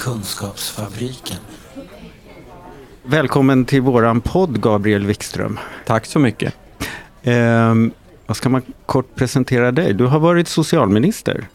Kunskapsfabriken. 0.00 1.36
Välkommen 3.02 3.64
till 3.64 3.80
våran 3.82 4.20
podd, 4.20 4.62
Gabriel 4.62 5.06
Wikström. 5.06 5.58
Tack 5.86 6.06
så 6.06 6.18
mycket. 6.18 6.54
Eh, 7.22 7.74
vad 8.26 8.36
ska 8.36 8.48
man 8.48 8.62
kort 8.86 9.14
presentera 9.14 9.72
dig? 9.72 9.94
Du 9.94 10.06
har 10.06 10.18
varit 10.18 10.48
socialminister. 10.48 11.48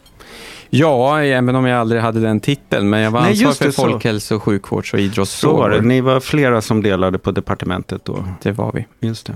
Ja, 0.70 1.22
även 1.22 1.56
om 1.56 1.66
jag 1.66 1.80
aldrig 1.80 2.02
hade 2.02 2.20
den 2.20 2.40
titeln, 2.40 2.90
men 2.90 3.00
jag 3.00 3.10
var 3.10 3.20
ansvarig 3.20 3.56
för 3.56 3.70
så. 3.70 3.82
folkhälso, 3.82 4.40
sjukvårds 4.40 4.92
och 4.92 4.98
Så 4.98 5.02
var 5.02 5.04
idrottsfrågor. 5.04 5.70
det. 5.70 5.80
Ni 5.80 6.00
var 6.00 6.20
flera 6.20 6.60
som 6.62 6.82
delade 6.82 7.18
på 7.18 7.30
departementet 7.30 8.04
då. 8.04 8.24
Det 8.42 8.52
var 8.52 8.72
vi. 8.72 8.86
Just 9.08 9.30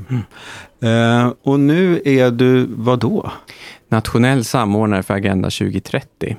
det. 0.81 0.89
Eh, 0.89 1.33
och 1.43 1.61
nu 1.61 2.03
är 2.05 2.31
du, 2.31 2.67
vad 2.71 2.99
då? 2.99 3.33
Nationell 3.89 4.45
samordnare 4.45 5.03
för 5.03 5.15
Agenda 5.15 5.51
2030. 5.51 6.37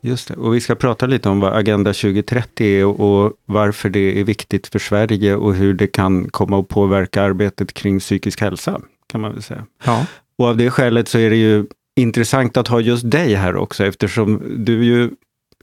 Just 0.00 0.28
det. 0.28 0.34
Och 0.34 0.54
vi 0.54 0.60
ska 0.60 0.74
prata 0.74 1.06
lite 1.06 1.28
om 1.28 1.40
vad 1.40 1.52
Agenda 1.56 1.92
2030 1.92 2.66
är 2.66 2.84
och, 2.84 3.00
och 3.00 3.32
varför 3.46 3.88
det 3.88 4.20
är 4.20 4.24
viktigt 4.24 4.66
för 4.66 4.78
Sverige 4.78 5.34
och 5.36 5.54
hur 5.54 5.74
det 5.74 5.86
kan 5.86 6.28
komma 6.28 6.60
att 6.60 6.68
påverka 6.68 7.22
arbetet 7.22 7.72
kring 7.72 7.98
psykisk 8.00 8.40
hälsa, 8.40 8.80
kan 9.12 9.20
man 9.20 9.32
väl 9.32 9.42
säga. 9.42 9.66
Ja. 9.84 10.06
Och 10.38 10.46
av 10.46 10.56
det 10.56 10.70
skälet 10.70 11.08
så 11.08 11.18
är 11.18 11.30
det 11.30 11.36
ju 11.36 11.66
intressant 11.96 12.56
att 12.56 12.68
ha 12.68 12.80
just 12.80 13.10
dig 13.10 13.34
här 13.34 13.56
också, 13.56 13.84
eftersom 13.84 14.42
du 14.64 14.84
ju 14.84 15.10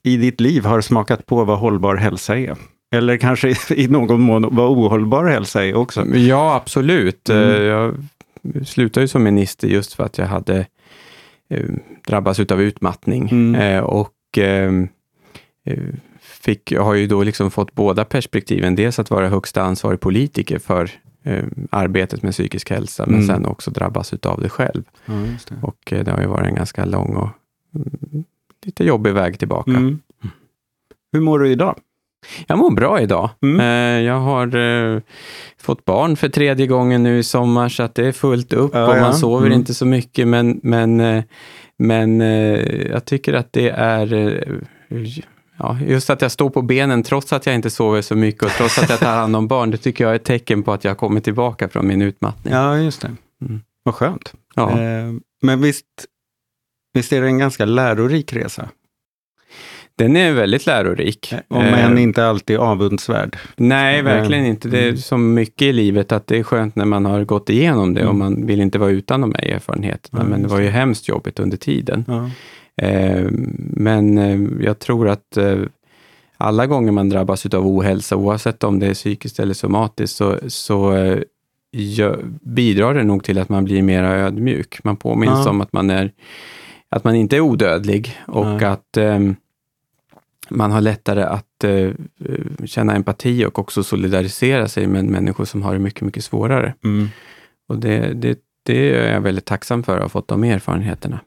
i 0.04 0.18
ditt 0.18 0.42
liv 0.42 0.66
har 0.66 0.81
smakat 0.81 1.26
på 1.26 1.44
vad 1.44 1.59
hållbar 1.59 1.95
hälsa 1.95 2.38
är. 2.38 2.56
Eller 2.92 3.17
kanske 3.17 3.56
i 3.69 3.88
någon 3.88 4.22
mån 4.22 4.56
vad 4.56 4.69
ohållbar 4.69 5.25
hälsa 5.25 5.66
är 5.66 5.75
också. 5.75 6.06
Ja, 6.06 6.56
absolut. 6.56 7.30
Mm. 7.30 7.44
Eh, 7.52 7.62
Jag 7.62 7.95
slutade 8.66 9.03
ju 9.03 9.08
som 9.08 9.23
minister 9.23 9.67
just 9.67 9.94
för 9.94 10.03
att 10.03 10.17
jag 10.17 10.25
hade 10.28 10.66
eh, 11.50 11.66
drabbats 12.08 12.40
av 12.40 12.62
utmattning. 12.62 13.30
Mm. 13.31 13.56
Eh, 13.56 13.84
och 14.42 14.88
eh, 15.72 15.78
fick, 16.22 16.72
har 16.78 16.94
ju 16.94 17.08
då 17.08 17.24
liksom 17.24 17.52
fått 17.52 17.74
båda 17.76 18.06
perspektiven. 18.06 18.76
Dels 18.76 19.00
att 19.00 19.10
vara 19.10 19.30
högsta 19.30 19.62
ansvarig 19.62 20.00
politiker 20.00 20.60
för 20.60 20.90
eh, 21.24 21.44
arbetet 21.70 22.24
med 22.24 22.32
psykisk 22.34 22.70
hälsa, 22.70 23.06
men 23.06 23.16
Mm. 23.16 23.28
sen 23.28 23.46
också 23.46 23.72
drabbas 23.72 24.14
utav 24.14 24.42
det 24.42 24.50
själv. 24.50 24.84
Ja, 25.06 25.14
det. 25.50 25.56
Och 25.62 25.94
eh, 25.94 26.04
det 26.04 26.12
har 26.12 26.22
ju 26.22 26.28
varit 26.28 26.48
en 26.48 26.56
ganska 26.56 26.86
lång 26.86 27.16
och 27.16 27.30
mm, 27.76 28.24
lite 28.66 28.84
jobbig 28.84 29.14
väg 29.14 29.40
tillbaka. 29.40 29.72
Mm. 29.72 30.00
Hur 31.12 31.20
mår 31.22 31.40
du 31.40 31.50
idag? 31.52 31.80
Jag 32.48 32.58
mår 32.60 32.72
bra 32.72 33.02
idag. 33.02 33.30
Mm. 33.42 33.60
Eh, 33.60 34.06
Jag 34.06 34.20
har 34.20 35.02
fått 35.62 35.86
barn 35.86 36.16
för 36.18 36.30
tredje 36.30 36.68
gången 36.68 37.04
nu 37.04 37.18
i 37.20 37.24
sommar, 37.24 37.70
så 37.70 37.84
att 37.84 37.96
det 37.96 38.08
är 38.08 38.12
fullt 38.12 38.54
upp 38.54 38.72
Ja, 38.74 38.88
och 38.88 38.98
ja. 38.98 39.02
man 39.02 39.14
sover 39.14 39.46
Mm. 39.48 39.60
inte 39.60 39.74
så 39.74 39.86
mycket, 39.86 40.28
men, 40.28 40.60
men, 40.64 41.24
men 41.80 42.22
eh, 42.22 42.88
jag 42.88 43.06
tycker 43.06 43.33
att 43.33 43.53
det 43.53 43.70
är 43.70 44.14
eh, 44.14 44.58
Ja, 45.59 45.78
just 45.88 46.09
att 46.09 46.22
jag 46.22 46.31
står 46.31 46.50
på 46.50 46.61
benen 46.61 47.03
trots 47.03 47.34
att 47.34 47.45
jag 47.45 47.56
inte 47.56 47.69
sover 47.69 48.02
så 48.02 48.16
mycket 48.16 48.44
och 48.44 48.50
trots 48.50 48.80
att 48.80 48.89
jag 48.89 49.00
tar 49.00 49.16
hand 49.16 49.36
om 49.36 49.47
barn, 49.47 49.72
det 49.72 49.78
tycker 49.78 50.03
jag 50.03 50.11
är 50.11 50.16
ett 50.16 50.23
tecken 50.23 50.64
på 50.64 50.73
att 50.73 50.84
jag 50.84 50.92
har 50.92 50.95
kommit 50.95 51.23
tillbaka 51.23 51.69
från 51.69 51.88
min 51.88 52.02
utmattning. 52.02 52.53
Ja, 52.53 52.78
just 52.78 53.02
det. 53.02 53.11
Mm. 53.42 53.61
Vad 53.84 53.95
skönt. 53.95 54.34
Ja. 54.56 54.72
Eh, 54.81 55.14
Men 55.42 55.61
visst, 55.61 55.86
visst 56.94 57.14
är 57.14 57.22
det 57.22 57.28
en 57.28 57.38
ganska 57.38 57.66
lärorik 57.66 58.34
resa? 58.34 58.69
Den 59.98 60.17
är 60.17 60.31
väldigt 60.34 60.66
lärorik. 60.66 61.34
Om 61.48 61.62
Eh, 61.62 61.86
än 61.86 61.98
inte 61.98 62.26
alltid 62.28 62.58
avundsvärd. 62.58 63.38
Nej, 63.56 63.98
Eh, 64.00 64.03
verkligen 64.03 64.45
inte. 64.45 64.70
Det 64.70 64.80
är 64.80 64.84
mm. 64.88 64.98
som 64.98 65.34
mycket 65.34 65.62
i 65.62 65.74
livet, 65.74 66.12
att 66.12 66.28
det 66.28 66.38
är 66.38 66.44
skönt 66.44 66.75
när 66.75 66.85
man 66.85 67.06
har 67.06 67.24
gått 67.24 67.50
igenom 67.50 67.94
det 67.94 68.02
och 68.06 68.13
Mm. 68.16 68.19
man 68.19 68.46
vill 68.46 68.62
inte 68.62 68.80
vara 68.80 68.90
utan 68.91 69.22
de 69.22 69.34
här 69.38 69.46
erfarenheterna. 69.56 70.24
Men 70.24 70.41
det 70.41 70.47
var 70.47 70.59
ju 70.59 70.68
hemskt 70.68 71.08
jobbigt 71.08 71.40
under 71.40 71.58
tiden. 71.58 72.06
Ja. 72.08 72.30
Eh, 72.85 73.28
men 73.58 74.18
eh, 74.18 74.66
jag 74.66 74.80
tror 74.80 75.08
att 75.09 75.38
eh, 75.38 75.58
alla 76.38 76.66
gånger 76.66 76.91
man 76.91 77.09
drabbas 77.09 77.46
av 77.46 77.68
ohälsa, 77.68 78.16
oavsett 78.16 78.64
om 78.64 78.79
det 78.79 78.88
är 78.88 78.94
psykiskt 78.94 79.40
eller 79.40 79.53
somatiskt, 79.53 80.16
så, 80.18 80.38
så 80.47 80.94
eh, 80.96 81.19
bidrar 82.41 82.94
det 82.94 83.03
nog 83.03 83.24
till 83.24 83.38
att 83.40 83.50
man 83.50 83.66
blir 83.66 83.81
mer 83.81 84.03
ödmjuk. 84.03 84.84
Man 84.84 84.97
påminns 84.97 85.41
Ja. 85.46 85.50
om 85.50 85.62
att 85.62 85.74
man, 85.74 85.90
är, 85.90 86.12
att 86.90 87.03
man 87.03 87.16
inte 87.16 87.35
är 87.35 87.40
odödlig 87.41 88.18
och 88.28 88.46
Nej. 88.46 88.66
att 88.66 88.97
eh, 88.97 89.19
man 90.50 90.72
har 90.72 90.81
lättare 90.81 91.24
att 91.24 91.63
eh, 91.63 91.91
känna 92.66 92.96
empati 92.96 93.46
och 93.46 93.59
också 93.59 93.84
solidarisera 93.84 94.68
sig 94.68 94.88
med 94.88 95.06
människor 95.06 95.46
som 95.46 95.62
har 95.62 95.74
det 95.74 95.80
mycket, 95.80 96.02
mycket 96.02 96.24
svårare. 96.24 96.74
Mm. 96.84 97.09
Och 97.69 97.78
det, 97.80 98.13
det, 98.13 98.40
det 98.63 98.91
är 98.96 99.13
jag 99.13 99.22
väldigt 99.22 99.46
tacksam 99.46 99.84
för 99.84 99.96
att 99.96 100.02
ha 100.02 100.09
fått 100.09 100.28
de 100.28 100.44
erfarenheterna. 100.44 101.19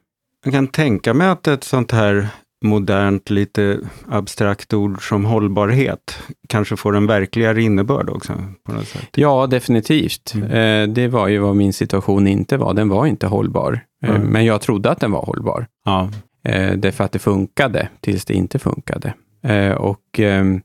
Jag 0.45 0.53
kan 0.53 0.69
tänka 0.69 1.15
mig 1.15 1.29
att 1.29 1.47
ett 1.49 1.65
sånt 1.65 1.93
här 1.93 2.29
modernt, 2.65 3.31
lite 3.31 3.79
abstrakt 4.09 4.75
ord 4.75 5.09
som 5.09 5.25
hållbarhet 5.25 6.19
kanske 6.49 6.77
får 6.77 6.97
en 6.97 7.07
verkligare 7.07 7.63
innebörd 7.63 8.11
också. 8.11 8.33
På 8.67 8.73
något 8.73 8.89
sätt. 8.89 9.09
Ja, 9.15 9.47
definitivt. 9.47 10.35
Mm. 10.35 10.51
Eh, 10.51 10.95
det 10.95 11.09
var 11.09 11.29
ju 11.29 11.39
vad 11.39 11.57
min 11.57 11.73
situation 11.73 12.27
inte 12.27 12.57
var. 12.57 12.75
Den 12.75 12.89
var 12.89 13.07
inte 13.07 13.27
hållbar. 13.27 13.81
Eh, 14.05 14.11
Mm. 14.11 14.23
Men 14.23 14.45
jag 14.45 14.61
trodde 14.61 14.91
att 14.91 15.01
den 15.01 15.11
var 15.11 15.23
hållbar. 15.23 15.67
Ja. 15.85 16.11
Eh, 16.43 16.73
därför 16.73 17.05
att 17.05 17.13
det 17.13 17.19
funkade, 17.19 17.89
tills 18.01 18.25
det 18.25 18.35
inte 18.35 18.59
funkade. 18.59 19.15
Eh, 19.43 19.73
och, 19.73 20.01
ehm, 20.19 20.61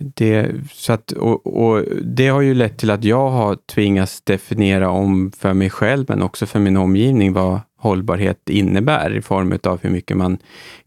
det, 0.00 0.50
så 0.72 0.92
att, 0.92 1.12
och, 1.12 1.62
och 1.62 1.84
det 2.04 2.28
har 2.28 2.40
ju 2.40 2.54
lett 2.54 2.78
till 2.78 2.90
att 2.90 3.04
jag 3.04 3.30
har 3.30 3.56
tvingats 3.66 4.20
definiera 4.22 4.90
om 4.90 5.32
för 5.38 5.54
mig 5.54 5.70
själv, 5.70 6.04
men 6.08 6.22
också 6.22 6.46
för 6.46 6.58
min 6.60 6.76
omgivning, 6.76 7.32
vad 7.32 7.60
hållbarhet 7.78 8.48
innebär 8.50 9.16
i 9.16 9.22
form 9.22 9.58
av 9.64 9.78
hur 9.82 9.90
mycket 9.90 10.16
man 10.16 10.38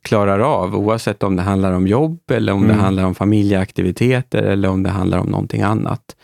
klarar 0.01 0.39
av, 0.39 0.75
oavsett 0.75 1.23
om 1.23 1.35
det 1.35 1.41
handlar 1.41 1.71
om 1.71 1.87
jobb, 1.87 2.19
eller 2.31 2.53
om 2.53 2.61
det 2.61 2.73
Mm. 2.73 2.79
handlar 2.83 3.03
om 3.05 3.15
familjeaktiviteter, 3.15 4.43
eller 4.43 4.69
om 4.69 4.83
det 4.83 4.89
handlar 4.89 5.17
om 5.17 5.27
någonting 5.27 5.61
annat. 5.61 6.15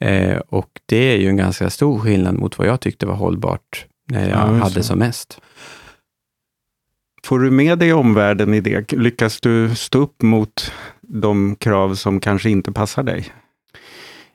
Eh, 0.00 0.36
och 0.48 0.68
det 0.86 0.96
är 1.14 1.16
ju 1.16 1.28
en 1.28 1.36
ganska 1.36 1.70
stor 1.70 1.98
skillnad 1.98 2.34
mot 2.34 2.58
vad 2.58 2.66
jag 2.68 2.80
tyckte 2.80 3.06
var 3.06 3.14
hållbart 3.14 3.86
när 4.08 4.20
jag 4.28 4.38
Ja, 4.38 4.44
hade 4.62 4.74
det. 4.74 4.82
som 4.82 4.98
mest. 4.98 5.40
Får 7.24 7.38
du 7.38 7.50
med 7.50 7.78
dig 7.78 7.92
omvärlden 7.92 8.54
i 8.54 8.60
det? 8.60 8.92
Lyckas 8.92 9.40
du 9.40 9.74
stå 9.74 9.98
upp 9.98 10.22
mot 10.22 10.72
de 11.00 11.56
krav 11.56 11.94
som 11.94 12.20
kanske 12.20 12.50
inte 12.50 12.72
passar 12.72 13.02
dig? 13.02 13.26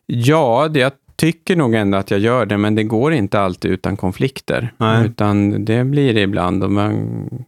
Ja, 0.05 0.67
det, 0.67 0.79
jag 0.79 0.91
tycker 1.15 1.55
nog 1.55 1.75
ändå 1.75 1.97
att 1.97 2.11
jag 2.11 2.19
gör 2.19 2.45
det, 2.45 2.57
men 2.57 2.75
det 2.75 2.83
går 2.83 3.13
inte 3.13 3.39
alltid 3.39 3.71
utan 3.71 3.97
konflikter. 3.97 4.73
Nej. 4.77 5.05
Utan 5.05 5.65
det 5.65 5.83
blir 5.83 6.13
det 6.13 6.21
ibland. 6.21 6.63
Och 6.63 6.71
man, 6.71 7.45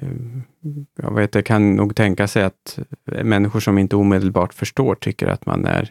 eh, 0.00 0.08
jag 1.02 1.14
vet, 1.14 1.32
det 1.32 1.42
kan 1.42 1.76
nog 1.76 1.96
tänka 1.96 2.28
sig 2.28 2.42
att 2.42 2.78
människor 3.22 3.60
som 3.60 3.78
inte 3.78 3.96
omedelbart 3.96 4.54
förstår 4.54 4.94
tycker 4.94 5.26
att 5.26 5.46
man 5.46 5.64
är, 5.64 5.90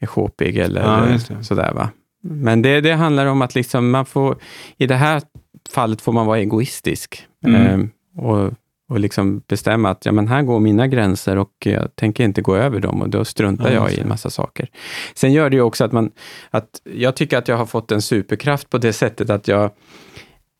är 0.00 0.06
sjåpig 0.06 0.56
eller 0.56 0.80
Ja, 0.80 1.42
sådär. 1.42 1.72
Va? 1.74 1.88
Men 2.22 2.62
det, 2.62 2.80
det 2.80 2.92
handlar 2.92 3.26
om 3.26 3.42
att 3.42 3.54
liksom 3.54 3.90
man 3.90 4.06
får, 4.06 4.36
i 4.76 4.86
det 4.86 4.94
här 4.94 5.22
fallet 5.68 6.00
får 6.00 6.12
man 6.12 6.26
vara 6.26 6.38
egoistisk. 6.38 7.26
Mm. 7.44 7.80
Eh, 7.80 8.24
och, 8.24 8.52
och 8.88 9.00
liksom 9.00 9.42
bestämma 9.46 9.90
att 9.90 10.06
ja, 10.06 10.12
men 10.12 10.28
här 10.28 10.42
går 10.42 10.60
mina 10.60 10.86
gränser 10.86 11.38
och 11.38 11.52
jag 11.64 11.96
tänker 11.96 12.24
inte 12.24 12.42
gå 12.42 12.56
över 12.56 12.80
dem 12.80 13.02
och 13.02 13.08
då 13.08 13.24
struntar 13.24 13.70
Ja, 13.70 13.74
jag 13.74 13.92
i 13.92 14.00
en 14.00 14.08
massa 14.08 14.30
saker. 14.30 14.70
Sen 15.14 15.32
gör 15.32 15.50
det 15.50 15.56
ju 15.56 15.62
också 15.62 15.84
att 15.84 15.92
man, 15.92 16.10
att 16.50 16.80
jag 16.84 17.16
tycker 17.16 17.38
att 17.38 17.48
jag 17.48 17.56
har 17.56 17.66
fått 17.66 17.92
en 17.92 18.02
superkraft 18.02 18.70
på 18.70 18.78
det 18.78 18.92
sättet 18.92 19.30
att 19.30 19.48
jag, 19.48 19.70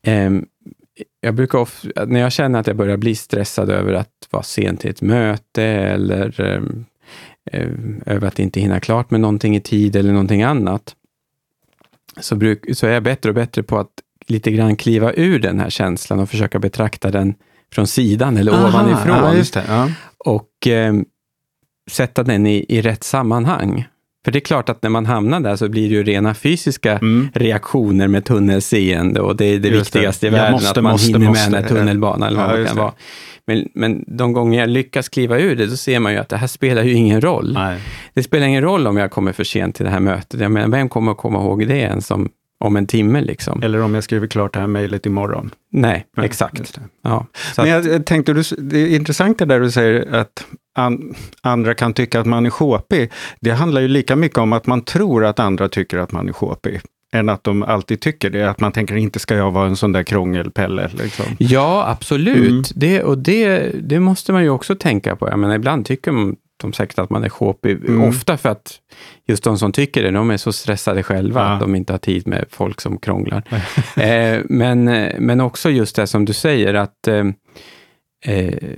ehm, 0.03 0.45
jag 1.21 1.35
brukar 1.35 1.59
ofta, 1.59 2.05
när 2.05 2.19
jag 2.19 2.31
känner 2.31 2.59
att 2.59 2.67
jag 2.67 2.75
börjar 2.75 2.97
bli 2.97 3.15
stressad 3.15 3.69
över 3.69 3.93
att 3.93 4.27
vara 4.29 4.43
sen 4.43 4.77
till 4.77 4.89
ett 4.89 5.01
möte 5.01 5.63
eller 5.63 6.41
ehm, 6.41 6.85
ehm, 7.51 8.01
över 8.05 8.27
att 8.27 8.39
inte 8.39 8.59
hinna 8.59 8.79
klart 8.79 9.11
med 9.11 9.21
någonting 9.21 9.55
i 9.55 9.61
tid 9.61 9.95
eller 9.95 10.11
någonting 10.11 10.43
annat, 10.43 10.95
så, 12.19 12.35
bruk, 12.35 12.77
så 12.77 12.87
är 12.87 12.91
jag 12.91 13.03
bättre 13.03 13.29
och 13.29 13.35
bättre 13.35 13.63
på 13.63 13.79
att 13.79 13.89
lite 14.27 14.51
grann 14.51 14.75
kliva 14.75 15.13
ur 15.13 15.39
den 15.39 15.59
här 15.59 15.69
känslan 15.69 16.19
och 16.19 16.29
försöka 16.29 16.59
betrakta 16.59 17.11
den 17.11 17.33
från 17.73 17.87
sidan 17.87 18.37
eller 18.37 18.51
Aha, 18.51 18.67
ovanifrån 18.67 19.17
Ja, 19.17 19.43
det. 19.53 19.63
Ja. 19.67 19.89
och 20.17 20.67
eh, 20.67 20.93
sätta 21.91 22.23
den 22.23 22.47
i, 22.47 22.65
i 22.69 22.81
rätt 22.81 23.03
sammanhang. 23.03 23.87
För 24.25 24.31
det 24.31 24.37
är 24.37 24.41
klart 24.41 24.69
att 24.69 24.83
när 24.83 24.89
man 24.89 25.05
hamnar 25.05 25.39
där 25.39 25.55
så 25.55 25.69
blir 25.69 25.89
det 25.89 25.95
ju 25.95 26.03
rena 26.03 26.33
fysiska 26.33 26.97
Mm. 26.97 27.29
reaktioner 27.33 28.07
med 28.07 28.25
tunnelseende 28.25 29.21
och 29.21 29.35
det 29.35 29.45
är 29.45 29.59
det 29.59 29.67
Just 29.69 29.93
det. 29.93 29.99
viktigaste 29.99 30.25
i 30.25 30.29
Jag 30.29 30.33
världen, 30.37 30.51
måste, 30.51 30.69
att 30.69 30.83
man 30.83 30.91
måste, 30.91 31.11
hinner 31.11 31.27
måste. 31.27 31.49
med 31.51 31.61
när 31.61 31.69
tunnelbanan 31.69 32.27
eller 32.29 32.39
Ja, 32.41 32.47
vad 32.47 32.55
det 32.55 32.59
just 32.59 32.67
kan 32.69 32.75
det. 32.77 32.81
vara. 32.81 32.93
Men, 33.47 33.69
men 33.73 34.03
de 34.07 34.33
gånger 34.33 34.59
jag 34.59 34.69
lyckas 34.69 35.09
kliva 35.09 35.39
ur 35.39 35.55
det, 35.55 35.65
då 35.65 35.75
ser 35.77 35.99
man 35.99 36.11
ju 36.11 36.17
att 36.17 36.29
det 36.29 36.37
här 36.37 36.47
spelar 36.47 36.83
ju 36.83 36.93
ingen 36.93 37.21
roll. 37.21 37.53
Nej. 37.53 37.79
Det 38.13 38.23
spelar 38.23 38.47
ingen 38.47 38.61
roll 38.63 38.87
om 38.87 38.97
jag 38.97 39.11
kommer 39.11 39.33
för 39.33 39.43
sent 39.43 39.75
till 39.75 39.85
det 39.85 39.91
här 39.91 39.99
mötet. 39.99 40.39
Jag 40.39 40.51
menar, 40.51 40.67
vem 40.67 40.89
kommer 40.89 41.11
att 41.11 41.17
komma 41.17 41.39
ihåg 41.39 41.67
det 41.67 41.77
ens 41.77 42.11
om, 42.11 42.29
om 42.59 42.75
en 42.75 42.87
timme? 42.87 43.21
Liksom? 43.21 43.63
Eller 43.63 43.81
om 43.81 43.95
jag 43.95 44.03
skriver 44.03 44.27
klart 44.27 44.53
det 44.53 44.59
här 44.59 44.67
mejlet 44.67 45.05
imorgon. 45.05 45.51
Nej, 45.71 46.05
Nej, 46.17 46.25
exakt. 46.25 46.79
Ja, 47.03 47.25
Men 47.57 47.79
att, 47.79 47.85
jag 47.85 48.05
tänkte, 48.05 48.33
du, 48.33 48.43
det 48.57 48.79
är 48.79 48.95
intressant 48.95 49.39
det 49.39 49.45
där 49.45 49.59
du 49.59 49.71
säger 49.71 50.15
att 50.15 50.45
an, 50.75 51.15
andra 51.41 51.73
kan 51.73 51.93
tycka 51.93 52.19
att 52.19 52.25
man 52.25 52.45
är 52.45 52.49
sjåpig. 52.49 53.11
Det 53.39 53.51
handlar 53.51 53.81
ju 53.81 53.87
lika 53.87 54.15
mycket 54.15 54.37
om 54.37 54.53
att 54.53 54.67
man 54.67 54.81
tror 54.81 55.25
att 55.25 55.39
andra 55.39 55.69
tycker 55.69 55.97
att 55.97 56.11
man 56.11 56.29
är 56.29 56.33
sjåpig. 56.33 56.81
än 57.13 57.29
att 57.29 57.43
de 57.43 57.63
alltid 57.63 57.99
tycker 58.01 58.29
det. 58.29 58.49
Att 58.49 58.59
man 58.59 58.71
tänker, 58.71 58.95
inte 58.95 59.19
ska 59.19 59.35
jag 59.35 59.51
vara 59.51 59.67
en 59.67 59.75
sån 59.75 59.91
där 59.91 60.03
krångelpelle. 60.03 60.89
Liksom. 60.93 61.25
Ja, 61.37 61.87
absolut. 61.87 62.47
Mm. 62.47 62.63
Det, 62.75 63.03
och 63.03 63.17
det, 63.17 63.71
det 63.83 63.99
måste 63.99 64.33
man 64.33 64.43
ju 64.43 64.49
också 64.49 64.75
tänka 64.75 65.15
på. 65.15 65.29
Jag 65.29 65.39
menar, 65.39 65.55
ibland 65.55 65.85
tycker 65.85 66.11
de 66.57 66.73
säkert 66.73 66.99
att 66.99 67.09
man 67.09 67.23
är 67.23 67.29
shåpig. 67.29 67.85
Mm. 67.85 68.03
Ofta 68.03 68.37
för 68.37 68.49
att 68.49 68.79
just 69.27 69.43
de 69.43 69.57
som 69.57 69.71
tycker 69.71 70.03
det, 70.03 70.11
de 70.11 70.29
är 70.29 70.37
så 70.37 70.53
stressade 70.53 71.03
själva 71.03 71.41
ja. 71.41 71.47
att 71.47 71.59
de 71.59 71.75
inte 71.75 71.93
har 71.93 71.97
tid 71.97 72.27
med 72.27 72.45
folk 72.49 72.81
som 72.81 72.97
krånglar. 72.97 73.43
eh, 73.97 74.41
men, 74.49 74.83
men 75.19 75.41
också 75.41 75.69
just 75.69 75.95
det 75.95 76.07
som 76.07 76.25
du 76.25 76.33
säger, 76.33 76.73
att 76.73 77.07
eh, 77.07 77.23
Eh, 78.25 78.77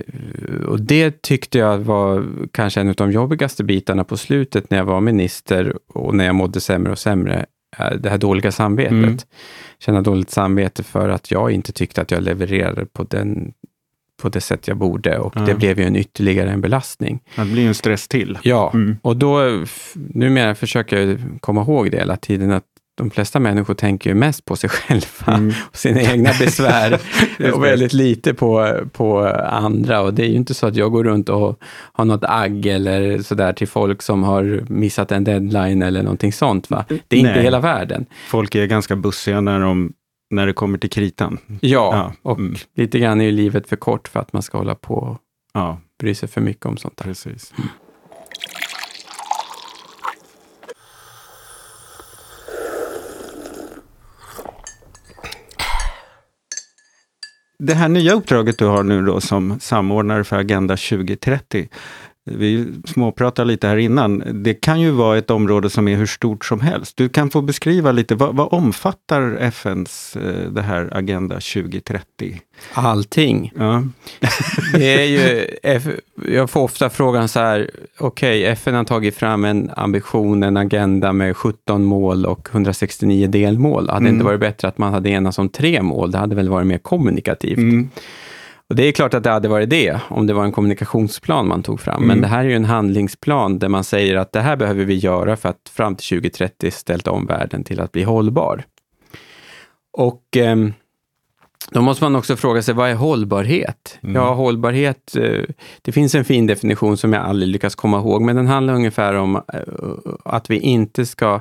och 0.66 0.80
det 0.80 1.22
tyckte 1.22 1.58
jag 1.58 1.78
var 1.78 2.26
kanske 2.52 2.80
en 2.80 2.88
av 2.88 2.94
de 2.94 3.12
jobbigaste 3.12 3.64
bitarna 3.64 4.04
på 4.04 4.16
slutet 4.16 4.70
när 4.70 4.78
jag 4.78 4.84
var 4.84 5.00
minister 5.00 5.78
och 5.88 6.14
när 6.14 6.24
jag 6.24 6.34
mådde 6.34 6.60
sämre 6.60 6.92
och 6.92 6.98
sämre. 6.98 7.46
Eh, 7.78 7.90
det 7.90 8.10
här 8.10 8.18
dåliga 8.18 8.52
samvetet. 8.52 8.92
Mm. 8.92 9.18
Känna 9.78 10.02
dåligt 10.02 10.30
samvete 10.30 10.82
för 10.82 11.08
att 11.08 11.30
jag 11.30 11.50
inte 11.50 11.72
tyckte 11.72 12.00
att 12.00 12.10
jag 12.10 12.22
levererade 12.22 12.86
på, 12.86 13.02
den, 13.02 13.52
på 14.22 14.28
det 14.28 14.40
sätt 14.40 14.68
jag 14.68 14.76
borde 14.76 15.18
och 15.18 15.36
mm. 15.36 15.48
det 15.48 15.54
blev 15.54 15.78
ju 15.80 15.86
en 15.86 15.96
ytterligare 15.96 16.50
en 16.50 16.60
belastning. 16.60 17.20
Det 17.36 17.44
blir 17.44 17.66
en 17.66 17.74
stress 17.74 18.08
till. 18.08 18.38
Ja, 18.42 18.70
mm. 18.74 18.96
och 19.02 19.16
då 19.16 19.64
numera 19.94 20.54
försöker 20.54 20.96
jag 20.96 21.18
komma 21.40 21.62
ihåg 21.62 21.90
det 21.90 21.98
hela 21.98 22.16
tiden, 22.16 22.52
att 22.52 22.64
de 23.00 23.10
flesta 23.10 23.40
människor 23.40 23.74
tänker 23.74 24.10
ju 24.10 24.16
mest 24.16 24.44
på 24.44 24.56
sig 24.56 24.70
själva 24.70 25.34
mm. 25.34 25.52
och 25.60 25.76
sina 25.76 26.00
egna 26.00 26.30
besvär 26.38 27.00
och 27.54 27.64
väldigt 27.64 27.92
lite 27.92 28.34
på, 28.34 28.80
på 28.92 29.26
andra. 29.46 30.00
Och 30.00 30.14
det 30.14 30.22
är 30.22 30.28
ju 30.28 30.36
inte 30.36 30.54
så 30.54 30.66
att 30.66 30.76
jag 30.76 30.92
går 30.92 31.04
runt 31.04 31.28
och 31.28 31.60
har 31.92 32.04
något 32.04 32.24
agg 32.24 32.66
eller 32.66 33.18
sådär 33.18 33.52
till 33.52 33.68
folk 33.68 34.02
som 34.02 34.22
har 34.22 34.64
missat 34.68 35.12
en 35.12 35.24
deadline 35.24 35.82
eller 35.82 36.02
någonting 36.02 36.32
sånt. 36.32 36.70
Va? 36.70 36.84
Det 36.88 37.18
är 37.18 37.22
Nej. 37.22 37.30
inte 37.30 37.42
hela 37.42 37.60
världen. 37.60 38.06
Folk 38.28 38.54
är 38.54 38.66
ganska 38.66 38.96
bussiga 38.96 39.40
när, 39.40 39.60
de, 39.60 39.92
när 40.30 40.46
det 40.46 40.52
kommer 40.52 40.78
till 40.78 40.90
kritan. 40.90 41.38
Ja, 41.46 41.58
ja. 41.60 42.12
och 42.22 42.38
mm. 42.38 42.54
lite 42.74 42.98
grann 42.98 43.20
är 43.20 43.24
ju 43.24 43.32
livet 43.32 43.68
för 43.68 43.76
kort 43.76 44.08
för 44.08 44.20
att 44.20 44.32
man 44.32 44.42
ska 44.42 44.58
hålla 44.58 44.74
på 44.74 44.94
och 44.94 45.18
ja. 45.52 45.78
bry 45.98 46.14
sig 46.14 46.28
för 46.28 46.40
mycket 46.40 46.66
om 46.66 46.76
sånt 46.76 46.96
där. 46.96 47.04
Precis. 47.04 47.52
Mm. 47.58 47.68
det 57.60 57.74
här 57.74 57.88
nya 57.88 58.12
uppdraget 58.12 58.58
du 58.58 58.64
har 58.64 58.82
nu 58.82 59.02
då 59.02 59.20
som 59.20 59.60
samordnare 59.60 60.24
för 60.24 60.36
Agenda 60.36 60.76
2030, 60.76 61.68
vi 62.30 62.66
småpratade 62.84 63.48
lite 63.48 63.68
här 63.68 63.76
innan, 63.76 64.22
det 64.32 64.54
kan 64.54 64.80
ju 64.80 64.90
vara 64.90 65.18
ett 65.18 65.30
område 65.30 65.70
som 65.70 65.88
är 65.88 65.96
hur 65.96 66.06
stort 66.06 66.44
som 66.44 66.60
helst. 66.60 66.96
Du 66.96 67.08
kan 67.08 67.30
få 67.30 67.42
beskriva 67.42 67.92
lite, 67.92 68.14
vad, 68.14 68.36
vad 68.36 68.52
omfattar 68.52 69.36
FNs, 69.40 70.16
eh, 70.16 70.50
det 70.50 70.62
här 70.62 70.88
Agenda 70.92 71.34
2030? 71.34 72.40
Allting. 72.72 73.52
Ja. 73.56 73.82
det 74.72 74.94
är 74.94 75.04
ju, 75.04 75.46
jag 76.34 76.50
får 76.50 76.60
ofta 76.60 76.90
frågan 76.90 77.28
så 77.28 77.40
här, 77.40 77.70
okej, 77.98 78.40
okay, 78.40 78.52
FN 78.52 78.74
har 78.74 78.84
tagit 78.84 79.16
fram 79.16 79.44
en 79.44 79.70
ambition, 79.76 80.42
en 80.42 80.56
agenda 80.56 81.12
med 81.12 81.36
17 81.36 81.84
mål 81.84 82.26
och 82.26 82.48
169 82.52 83.26
delmål. 83.26 83.88
Hade 83.88 84.00
mm. 84.00 84.14
inte 84.14 84.24
varit 84.24 84.40
bättre 84.40 84.68
att 84.68 84.78
man 84.78 84.92
hade 84.92 85.10
enats 85.10 85.38
om 85.38 85.48
tre 85.48 85.82
mål? 85.82 86.10
Det 86.10 86.18
hade 86.18 86.34
väl 86.34 86.48
varit 86.48 86.66
mer 86.66 86.78
kommunikativt. 86.78 87.58
Mm. 87.58 87.88
Och 88.70 88.76
det 88.76 88.82
är 88.82 88.92
klart 88.92 89.14
att 89.14 89.22
det 89.22 89.30
hade 89.30 89.48
varit 89.48 89.70
det, 89.70 90.00
om 90.08 90.26
det 90.26 90.32
var 90.32 90.44
en 90.44 90.52
kommunikationsplan 90.52 91.48
man 91.48 91.62
tog 91.62 91.80
fram. 91.80 91.96
Mm. 91.96 92.08
Men 92.08 92.20
det 92.20 92.26
här 92.26 92.44
är 92.44 92.48
ju 92.48 92.56
en 92.56 92.64
handlingsplan 92.64 93.58
där 93.58 93.68
man 93.68 93.84
säger 93.84 94.16
att 94.16 94.32
det 94.32 94.40
här 94.40 94.56
behöver 94.56 94.84
vi 94.84 94.94
göra 94.94 95.36
för 95.36 95.48
att 95.48 95.70
fram 95.72 95.96
till 95.96 96.08
2030 96.08 96.70
ställa 96.70 97.12
om 97.12 97.26
världen 97.26 97.64
till 97.64 97.80
att 97.80 97.92
bli 97.92 98.02
hållbar. 98.02 98.64
Och 99.92 100.36
eh, 100.36 100.56
då 101.68 101.82
måste 101.82 102.04
man 102.04 102.16
också 102.16 102.36
fråga 102.36 102.62
sig, 102.62 102.74
vad 102.74 102.90
är 102.90 102.94
hållbarhet? 102.94 103.98
Mm. 104.02 104.16
Ja, 104.16 104.34
hållbarhet, 104.34 105.16
eh, 105.16 105.42
det 105.82 105.92
finns 105.92 106.14
en 106.14 106.24
fin 106.24 106.46
definition 106.46 106.96
som 106.96 107.12
jag 107.12 107.22
aldrig 107.22 107.48
lyckas 107.48 107.74
komma 107.74 107.98
ihåg, 107.98 108.22
men 108.22 108.36
den 108.36 108.46
handlar 108.46 108.74
ungefär 108.74 109.14
om 109.14 109.36
eh, 109.36 109.42
att 110.24 110.50
vi 110.50 110.58
inte 110.58 111.06
ska 111.06 111.40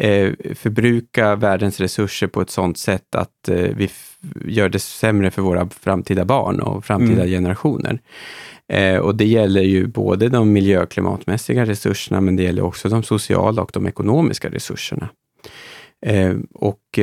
eh, 0.00 0.32
förbruka 0.54 1.36
världens 1.36 1.80
resurser 1.80 2.26
på 2.26 2.40
ett 2.40 2.50
sådant 2.50 2.78
sätt 2.78 3.14
att 3.14 3.48
vi 3.48 3.90
gör 4.44 4.68
det 4.68 4.78
sämre 4.78 5.30
för 5.30 5.42
våra 5.42 5.68
framtida 5.68 6.24
barn 6.24 6.60
och 6.60 6.84
framtida 6.84 7.22
mm. 7.22 7.30
generationer. 7.30 7.98
Och 9.00 9.14
det 9.14 9.26
gäller 9.26 9.62
ju 9.62 9.86
både 9.86 10.28
de 10.28 10.52
miljö 10.52 10.82
och 10.82 10.90
klimatmässiga 10.90 11.66
resurserna, 11.66 12.20
men 12.20 12.36
det 12.36 12.42
gäller 12.42 12.62
också 12.62 12.88
de 12.88 13.02
sociala 13.02 13.62
och 13.62 13.70
de 13.74 13.86
ekonomiska 13.86 14.48
resurserna. 14.50 15.08
Och 16.54 16.98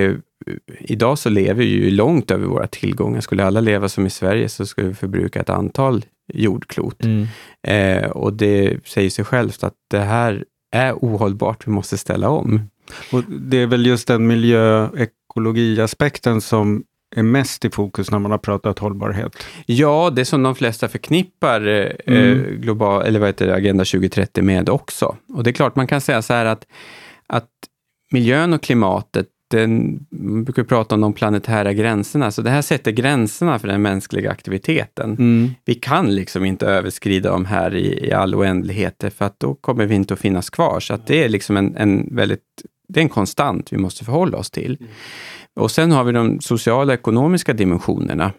idag 0.79 1.17
så 1.17 1.29
lever 1.29 1.53
vi 1.53 1.65
ju 1.65 1.91
långt 1.91 2.31
över 2.31 2.45
våra 2.45 2.67
tillgångar. 2.67 3.21
Skulle 3.21 3.45
alla 3.45 3.61
leva 3.61 3.89
som 3.89 4.05
i 4.05 4.09
Sverige 4.09 4.49
så 4.49 4.65
skulle 4.65 4.87
vi 4.87 4.93
förbruka 4.93 5.39
ett 5.39 5.49
antal 5.49 6.05
jordklot. 6.33 7.05
Mm. 7.05 7.27
Eh, 7.67 8.05
och 8.09 8.33
det 8.33 8.87
säger 8.87 9.09
sig 9.09 9.25
självt 9.25 9.63
att 9.63 9.75
det 9.89 9.99
här 9.99 10.45
är 10.71 10.93
ohållbart, 10.93 11.67
vi 11.67 11.71
måste 11.71 11.97
ställa 11.97 12.29
om. 12.29 12.61
Och 13.11 13.23
det 13.23 13.57
är 13.57 13.67
väl 13.67 13.85
just 13.85 14.07
den 14.07 14.27
miljöekologiaspekten 14.27 16.41
som 16.41 16.83
är 17.15 17.23
mest 17.23 17.65
i 17.65 17.69
fokus 17.69 18.11
när 18.11 18.19
man 18.19 18.31
har 18.31 18.37
pratat 18.37 18.79
hållbarhet? 18.79 19.43
Ja, 19.65 20.11
det 20.15 20.25
som 20.25 20.43
de 20.43 20.55
flesta 20.55 20.87
förknippar 20.87 21.67
eh, 21.67 21.91
mm. 22.05 22.61
global, 22.61 23.05
eller 23.05 23.19
vad 23.19 23.29
heter 23.29 23.47
det, 23.47 23.55
Agenda 23.55 23.85
2030 23.85 24.43
med 24.43 24.69
också. 24.69 25.15
Och 25.33 25.43
det 25.43 25.49
är 25.49 25.53
klart, 25.53 25.75
man 25.75 25.87
kan 25.87 26.01
säga 26.01 26.21
så 26.21 26.33
här 26.33 26.45
att, 26.45 26.67
att 27.27 27.49
miljön 28.11 28.53
och 28.53 28.63
klimatet 28.63 29.27
den, 29.51 30.05
man 30.09 30.43
brukar 30.43 30.63
prata 30.63 30.95
om 30.95 31.01
de 31.01 31.13
planetära 31.13 31.73
gränserna, 31.73 32.31
så 32.31 32.41
det 32.41 32.49
här 32.49 32.61
sätter 32.61 32.91
gränserna 32.91 33.59
för 33.59 33.67
den 33.67 33.81
mänskliga 33.81 34.31
aktiviteten. 34.31 35.09
Mm. 35.11 35.51
Vi 35.65 35.75
kan 35.75 36.15
liksom 36.15 36.45
inte 36.45 36.65
överskrida 36.65 37.31
dem 37.31 37.45
här 37.45 37.75
i, 37.75 38.07
i 38.07 38.11
all 38.11 38.35
oändlighet, 38.35 39.03
för 39.17 39.25
att 39.25 39.39
då 39.39 39.55
kommer 39.55 39.85
vi 39.85 39.95
inte 39.95 40.13
att 40.13 40.19
finnas 40.19 40.49
kvar. 40.49 40.79
Så 40.79 40.97
det 41.05 41.23
är 41.23 41.29
liksom 41.29 41.57
en, 41.57 41.77
en 41.77 42.15
väldigt, 42.15 42.41
det 42.87 42.99
är 42.99 43.03
en 43.03 43.09
konstant 43.09 43.73
vi 43.73 43.77
måste 43.77 44.05
förhålla 44.05 44.37
oss 44.37 44.51
till. 44.51 44.77
Mm. 44.79 44.91
Och 45.55 45.71
sen 45.71 45.91
har 45.91 46.03
vi 46.03 46.11
de 46.11 46.41
sociala 46.41 46.93
och 46.93 46.99
ekonomiska 46.99 47.53
dimensionerna. 47.53 48.31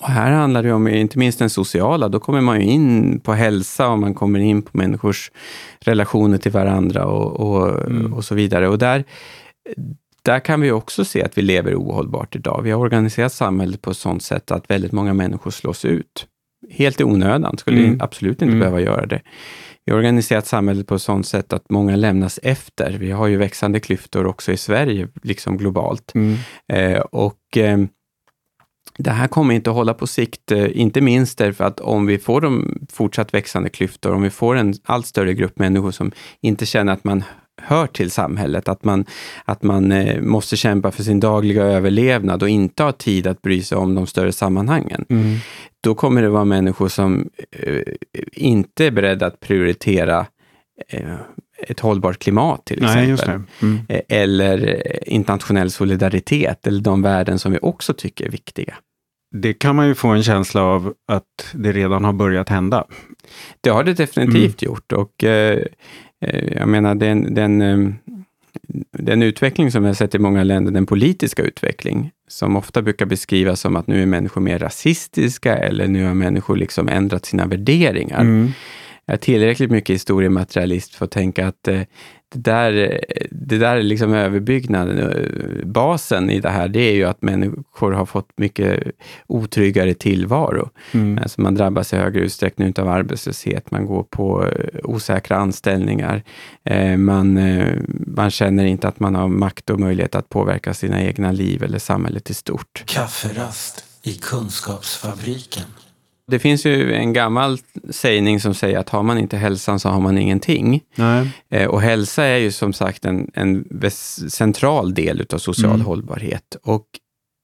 Och 0.00 0.08
här 0.08 0.32
handlar 0.32 0.62
det 0.62 0.72
om, 0.72 0.88
inte 0.88 1.18
minst 1.18 1.38
den 1.38 1.50
sociala, 1.50 2.08
då 2.08 2.20
kommer 2.20 2.40
man 2.40 2.60
ju 2.60 2.66
in 2.66 3.20
på 3.20 3.32
hälsa 3.32 3.88
och 3.88 3.98
man 3.98 4.14
kommer 4.14 4.38
in 4.38 4.62
på 4.62 4.70
människors 4.72 5.30
relationer 5.80 6.38
till 6.38 6.52
varandra 6.52 7.06
och, 7.06 7.40
och, 7.40 7.90
mm. 7.90 8.14
och 8.14 8.24
så 8.24 8.34
vidare. 8.34 8.68
Och 8.68 8.78
där 8.78 9.04
där 10.22 10.40
kan 10.40 10.60
vi 10.60 10.70
också 10.70 11.04
se 11.04 11.22
att 11.22 11.38
vi 11.38 11.42
lever 11.42 11.74
ohållbart 11.74 12.36
idag. 12.36 12.62
Vi 12.62 12.70
har 12.70 12.80
organiserat 12.80 13.32
samhället 13.32 13.82
på 13.82 13.90
ett 13.90 13.96
sådant 13.96 14.22
sätt 14.22 14.50
att 14.50 14.70
väldigt 14.70 14.92
många 14.92 15.14
människor 15.14 15.50
slås 15.50 15.84
ut. 15.84 16.26
Helt 16.70 17.00
i 17.00 17.04
onödan, 17.04 17.58
skulle 17.58 17.78
mm. 17.78 18.00
absolut 18.00 18.42
inte 18.42 18.44
mm. 18.44 18.58
behöva 18.58 18.80
göra 18.80 19.06
det. 19.06 19.22
Vi 19.84 19.92
har 19.92 19.98
organiserat 19.98 20.46
samhället 20.46 20.86
på 20.86 20.94
ett 20.94 21.02
sådant 21.02 21.26
sätt 21.26 21.52
att 21.52 21.70
många 21.70 21.96
lämnas 21.96 22.40
efter. 22.42 22.92
Vi 22.92 23.10
har 23.10 23.26
ju 23.26 23.36
växande 23.36 23.80
klyftor 23.80 24.26
också 24.26 24.52
i 24.52 24.56
Sverige, 24.56 25.08
liksom 25.22 25.56
globalt. 25.58 26.12
Mm. 26.14 26.36
Eh, 26.72 27.00
och 27.00 27.56
eh, 27.56 27.78
det 28.98 29.10
här 29.10 29.28
kommer 29.28 29.54
inte 29.54 29.70
att 29.70 29.76
hålla 29.76 29.94
på 29.94 30.06
sikt, 30.06 30.52
eh, 30.52 30.80
inte 30.80 31.00
minst 31.00 31.38
därför 31.38 31.64
att 31.64 31.80
om 31.80 32.06
vi 32.06 32.18
får 32.18 32.40
de 32.40 32.78
fortsatt 32.92 33.34
växande 33.34 33.68
klyftor, 33.68 34.14
om 34.14 34.22
vi 34.22 34.30
får 34.30 34.56
en 34.56 34.74
allt 34.84 35.06
större 35.06 35.34
grupp 35.34 35.58
människor 35.58 35.90
som 35.90 36.12
inte 36.40 36.66
känner 36.66 36.92
att 36.92 37.04
man 37.04 37.24
hör 37.62 37.86
till 37.86 38.10
samhället, 38.10 38.68
att 38.68 38.84
man, 38.84 39.04
att 39.44 39.62
man 39.62 39.92
eh, 39.92 40.20
måste 40.20 40.56
kämpa 40.56 40.90
för 40.90 41.02
sin 41.02 41.20
dagliga 41.20 41.62
överlevnad 41.62 42.42
och 42.42 42.48
inte 42.48 42.82
har 42.82 42.92
tid 42.92 43.26
att 43.26 43.42
bry 43.42 43.62
sig 43.62 43.78
om 43.78 43.94
de 43.94 44.06
större 44.06 44.32
sammanhangen. 44.32 45.04
Mm. 45.08 45.36
Då 45.80 45.94
kommer 45.94 46.22
det 46.22 46.28
vara 46.28 46.44
människor 46.44 46.88
som 46.88 47.28
eh, 47.50 47.82
inte 48.32 48.84
är 48.84 48.90
beredda 48.90 49.26
att 49.26 49.40
prioritera 49.40 50.26
eh, 50.88 51.14
ett 51.68 51.80
hållbart 51.80 52.18
klimat 52.18 52.64
till 52.64 52.84
exempel. 52.84 53.40
Mm. 53.62 53.78
Eh, 53.88 54.00
eller 54.08 54.88
internationell 55.08 55.70
solidaritet, 55.70 56.66
eller 56.66 56.80
de 56.80 57.02
värden 57.02 57.38
som 57.38 57.52
vi 57.52 57.58
också 57.62 57.94
tycker 57.94 58.26
är 58.26 58.30
viktiga. 58.30 58.74
Det 59.36 59.54
kan 59.54 59.76
man 59.76 59.88
ju 59.88 59.94
få 59.94 60.08
en 60.08 60.22
känsla 60.22 60.62
av 60.62 60.94
att 61.08 61.50
det 61.52 61.72
redan 61.72 62.04
har 62.04 62.12
börjat 62.12 62.48
hända. 62.48 62.84
Det 63.60 63.70
har 63.70 63.84
det 63.84 63.94
definitivt 63.94 64.62
mm. 64.62 64.72
gjort 64.72 64.92
och 64.92 65.24
Eh, 65.24 65.62
Eh, 66.28 66.52
jag 66.58 66.68
menar, 66.68 66.94
den, 66.94 67.34
den, 67.34 67.62
eh, 67.62 67.92
den 68.92 69.22
utveckling 69.22 69.70
som 69.70 69.82
vi 69.82 69.88
har 69.88 69.94
sett 69.94 70.14
i 70.14 70.18
många 70.18 70.44
länder, 70.44 70.72
den 70.72 70.86
politiska 70.86 71.42
utveckling, 71.42 72.10
som 72.28 72.56
ofta 72.56 72.82
brukar 72.82 73.06
beskrivas 73.06 73.60
som 73.60 73.76
att 73.76 73.86
nu 73.86 74.02
är 74.02 74.06
människor 74.06 74.40
mer 74.40 74.58
rasistiska 74.58 75.56
eller 75.56 75.88
nu 75.88 76.04
har 76.06 76.14
människor 76.14 76.56
liksom 76.56 76.88
ändrat 76.88 77.26
sina 77.26 77.46
värderingar. 77.46 78.20
Mm 78.20 78.52
jag 79.06 79.14
är 79.14 79.18
tillräckligt 79.18 79.70
mycket 79.70 79.94
historiematerialist 79.94 80.94
för 80.94 81.04
att 81.04 81.10
tänka 81.10 81.48
att 81.48 81.68
eh, 81.68 81.80
det 82.34 82.40
där, 82.40 83.00
det 83.30 83.58
där 83.58 83.76
är 83.76 83.82
liksom 83.82 84.12
överbyggnaden. 84.14 84.98
Eh, 84.98 85.66
basen 85.66 86.30
i 86.30 86.40
det 86.40 86.50
här, 86.50 86.68
det 86.68 86.80
är 86.80 86.94
ju 86.94 87.04
att 87.04 87.22
människor 87.22 87.92
har 87.92 88.06
fått 88.06 88.28
mycket 88.36 88.82
otryggare 89.26 89.94
tillvaro. 89.94 90.70
Mm. 90.92 91.18
Alltså 91.22 91.40
man 91.40 91.54
drabbas 91.54 91.92
i 91.92 91.96
högre 91.96 92.20
utsträckning 92.20 92.74
av 92.78 92.88
arbetslöshet, 92.88 93.70
man 93.70 93.86
går 93.86 94.02
på 94.02 94.46
eh, 94.46 94.80
osäkra 94.82 95.36
anställningar, 95.36 96.22
man, 96.96 97.40
man 98.06 98.30
känner 98.30 98.64
inte 98.64 98.88
att 98.88 99.00
man 99.00 99.14
har 99.14 99.28
makt 99.28 99.70
och 99.70 99.80
möjlighet 99.80 100.14
att 100.14 100.28
påverka 100.28 100.74
sina 100.74 101.02
egna 101.02 101.32
liv 101.32 101.62
eller 101.62 101.78
samhället 101.78 102.30
i 102.30 102.34
stort. 102.34 102.84
Kafferast 102.86 103.84
i 104.02 104.12
Kunskapsfabriken. 104.12 105.64
Det 106.30 106.38
finns 106.38 106.66
ju 106.66 106.94
en 106.94 107.12
gammal 107.12 107.58
sägning 107.90 108.40
som 108.40 108.54
säger 108.54 108.78
att 108.78 108.88
har 108.88 109.02
man 109.02 109.18
inte 109.18 109.36
hälsan 109.36 109.80
så 109.80 109.88
har 109.88 110.00
man 110.00 110.18
ingenting. 110.18 110.80
Nej. 110.94 111.28
Eh, 111.50 111.66
och 111.66 111.80
hälsa 111.80 112.24
är 112.24 112.36
ju 112.36 112.52
som 112.52 112.72
sagt 112.72 113.04
en, 113.04 113.30
en 113.34 113.64
central 114.28 114.94
del 114.94 115.26
av 115.32 115.38
social 115.38 115.74
mm. 115.74 115.86
hållbarhet. 115.86 116.56
Och 116.62 116.86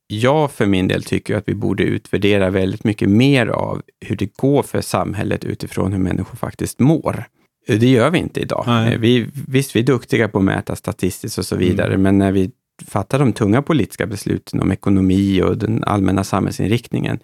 jag 0.07 0.51
för 0.51 0.67
min 0.67 0.89
del 0.89 1.03
tycker 1.03 1.37
att 1.37 1.49
vi 1.49 1.55
borde 1.55 1.83
utvärdera 1.83 2.51
väldigt 2.51 2.85
mycket 2.85 3.09
mer 3.09 3.47
av 3.47 3.83
hur 4.01 4.17
det 4.17 4.37
går 4.37 4.63
för 4.63 4.81
samhället 4.81 5.45
utifrån 5.45 5.93
hur 5.93 5.99
människor 5.99 6.37
faktiskt 6.37 6.81
mår. 6.81 7.25
Det 7.67 7.87
gör 7.87 8.11
vi 8.11 8.19
inte 8.19 8.41
idag. 8.41 8.65
Nej. 8.67 8.99
Vi, 8.99 9.27
visst, 9.49 9.77
vi 9.77 9.81
är 9.81 9.85
duktiga 9.85 10.29
på 10.29 10.39
att 10.39 10.45
mäta 10.45 10.77
statistiskt 10.77 11.39
och 11.39 11.47
så 11.47 11.57
vidare, 11.57 11.89
mm. 11.89 12.03
men 12.03 12.19
när 12.19 12.33
vi 12.33 12.51
fattar 12.89 13.19
de 13.19 13.33
tunga 13.33 13.63
politiska 13.63 14.07
besluten 14.07 14.61
om 14.61 14.73
ekonomi 14.73 15.43
och 15.43 15.59
den 15.59 15.85
allmänna 15.85 16.25
samhällsinriktningen, 16.25 17.19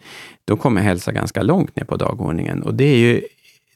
då 0.44 0.56
kommer 0.56 0.80
hälsa 0.80 1.12
ganska 1.12 1.42
långt 1.42 1.76
ner 1.76 1.84
på 1.84 1.96
dagordningen. 1.96 2.62
Och 2.62 2.74
det 2.74 2.84
är 2.84 2.96
ju 2.96 3.22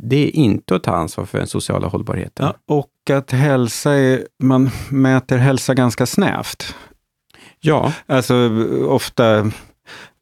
det 0.03 0.17
är 0.17 0.37
inte 0.37 0.77
att 0.77 0.83
ta 0.83 0.91
ansvar 0.91 1.25
för 1.25 1.39
den 1.39 1.47
sociala 1.47 1.89
hållbarheten. 1.89 2.47
Ja, 2.47 2.75
och 2.75 3.17
att 3.17 3.31
hälsa 3.31 3.93
är, 3.93 4.27
man 4.43 4.71
mäter 4.91 5.37
hälsa 5.37 5.75
ganska 5.75 6.07
snävt. 6.07 6.75
Ja. 7.61 7.93
Alltså 8.07 8.51
ofta 8.89 9.51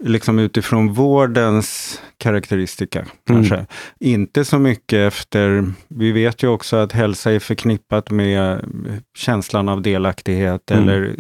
liksom 0.05 0.39
utifrån 0.39 0.93
vårdens 0.93 2.01
karaktäristika, 2.19 3.07
kanske. 3.27 3.55
Mm. 3.55 3.67
Inte 4.01 4.45
så 4.45 4.59
mycket 4.59 5.13
efter... 5.13 5.73
Vi 5.89 6.13
vet 6.13 6.43
ju 6.43 6.49
också 6.49 6.77
att 6.77 6.93
hälsa 6.93 7.33
är 7.33 7.39
förknippat 7.39 8.11
med 8.11 8.65
känslan 9.17 9.69
av 9.69 9.83
delaktighet 9.83 10.71
mm. 10.71 10.83
eller 10.83 11.15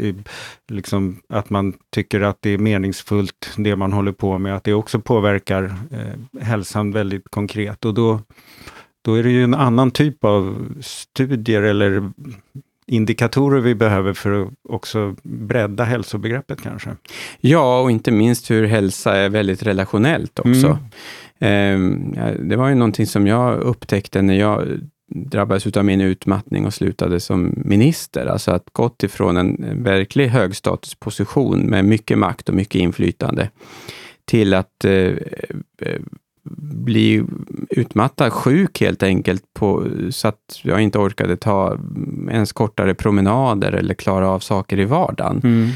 liksom 0.68 1.20
att 1.28 1.50
man 1.50 1.74
tycker 1.94 2.20
att 2.20 2.38
det 2.40 2.50
är 2.50 2.58
meningsfullt, 2.58 3.50
det 3.56 3.76
man 3.76 3.92
håller 3.92 4.12
på 4.12 4.38
med, 4.38 4.56
att 4.56 4.64
det 4.64 4.74
också 4.74 5.00
påverkar 5.00 5.64
eh, 5.90 6.42
hälsan 6.42 6.92
väldigt 6.92 7.30
konkret. 7.30 7.84
Och 7.84 7.94
då, 7.94 8.20
då 9.04 9.14
är 9.14 9.22
det 9.22 9.30
ju 9.30 9.44
en 9.44 9.54
annan 9.54 9.90
typ 9.90 10.24
av 10.24 10.68
studier 10.80 11.62
eller 11.62 12.10
indikatorer 12.88 13.60
vi 13.60 13.74
behöver 13.74 14.12
för 14.12 14.42
att 14.42 14.48
också 14.68 15.16
bredda 15.22 15.84
hälsobegreppet 15.84 16.62
kanske. 16.62 16.90
Ja, 17.40 17.80
och 17.80 17.90
inte 17.90 18.10
minst 18.10 18.50
hur 18.50 18.66
hälsa 18.66 19.16
är 19.16 19.28
väldigt 19.28 19.62
relationellt 19.62 20.38
också. 20.38 20.78
Mm. 21.38 22.16
Det 22.48 22.56
var 22.56 22.68
ju 22.68 22.74
någonting 22.74 23.06
som 23.06 23.26
jag 23.26 23.58
upptäckte 23.60 24.22
när 24.22 24.34
jag 24.34 24.68
drabbades 25.14 25.76
av 25.76 25.84
min 25.84 26.00
utmattning 26.00 26.66
och 26.66 26.74
slutade 26.74 27.20
som 27.20 27.54
minister. 27.56 28.26
Alltså 28.26 28.50
att 28.50 28.64
gått 28.72 29.02
ifrån 29.02 29.36
en 29.36 29.82
verklig 29.82 30.28
högstatusposition 30.28 31.60
med 31.60 31.84
mycket 31.84 32.18
makt 32.18 32.48
och 32.48 32.54
mycket 32.54 32.80
inflytande 32.80 33.50
till 34.24 34.54
att 34.54 34.84
eh, 34.84 34.92
eh 34.92 36.00
bli 36.56 37.24
utmattad, 37.70 38.32
sjuk 38.32 38.80
helt 38.80 39.02
enkelt, 39.02 39.42
på, 39.54 39.86
så 40.10 40.28
att 40.28 40.60
jag 40.62 40.80
inte 40.80 40.98
orkade 40.98 41.36
ta 41.36 41.78
ens 42.30 42.52
kortare 42.52 42.94
promenader 42.94 43.72
eller 43.72 43.94
klara 43.94 44.30
av 44.30 44.40
saker 44.40 44.78
i 44.78 44.84
vardagen. 44.84 45.40
Mm. 45.44 45.70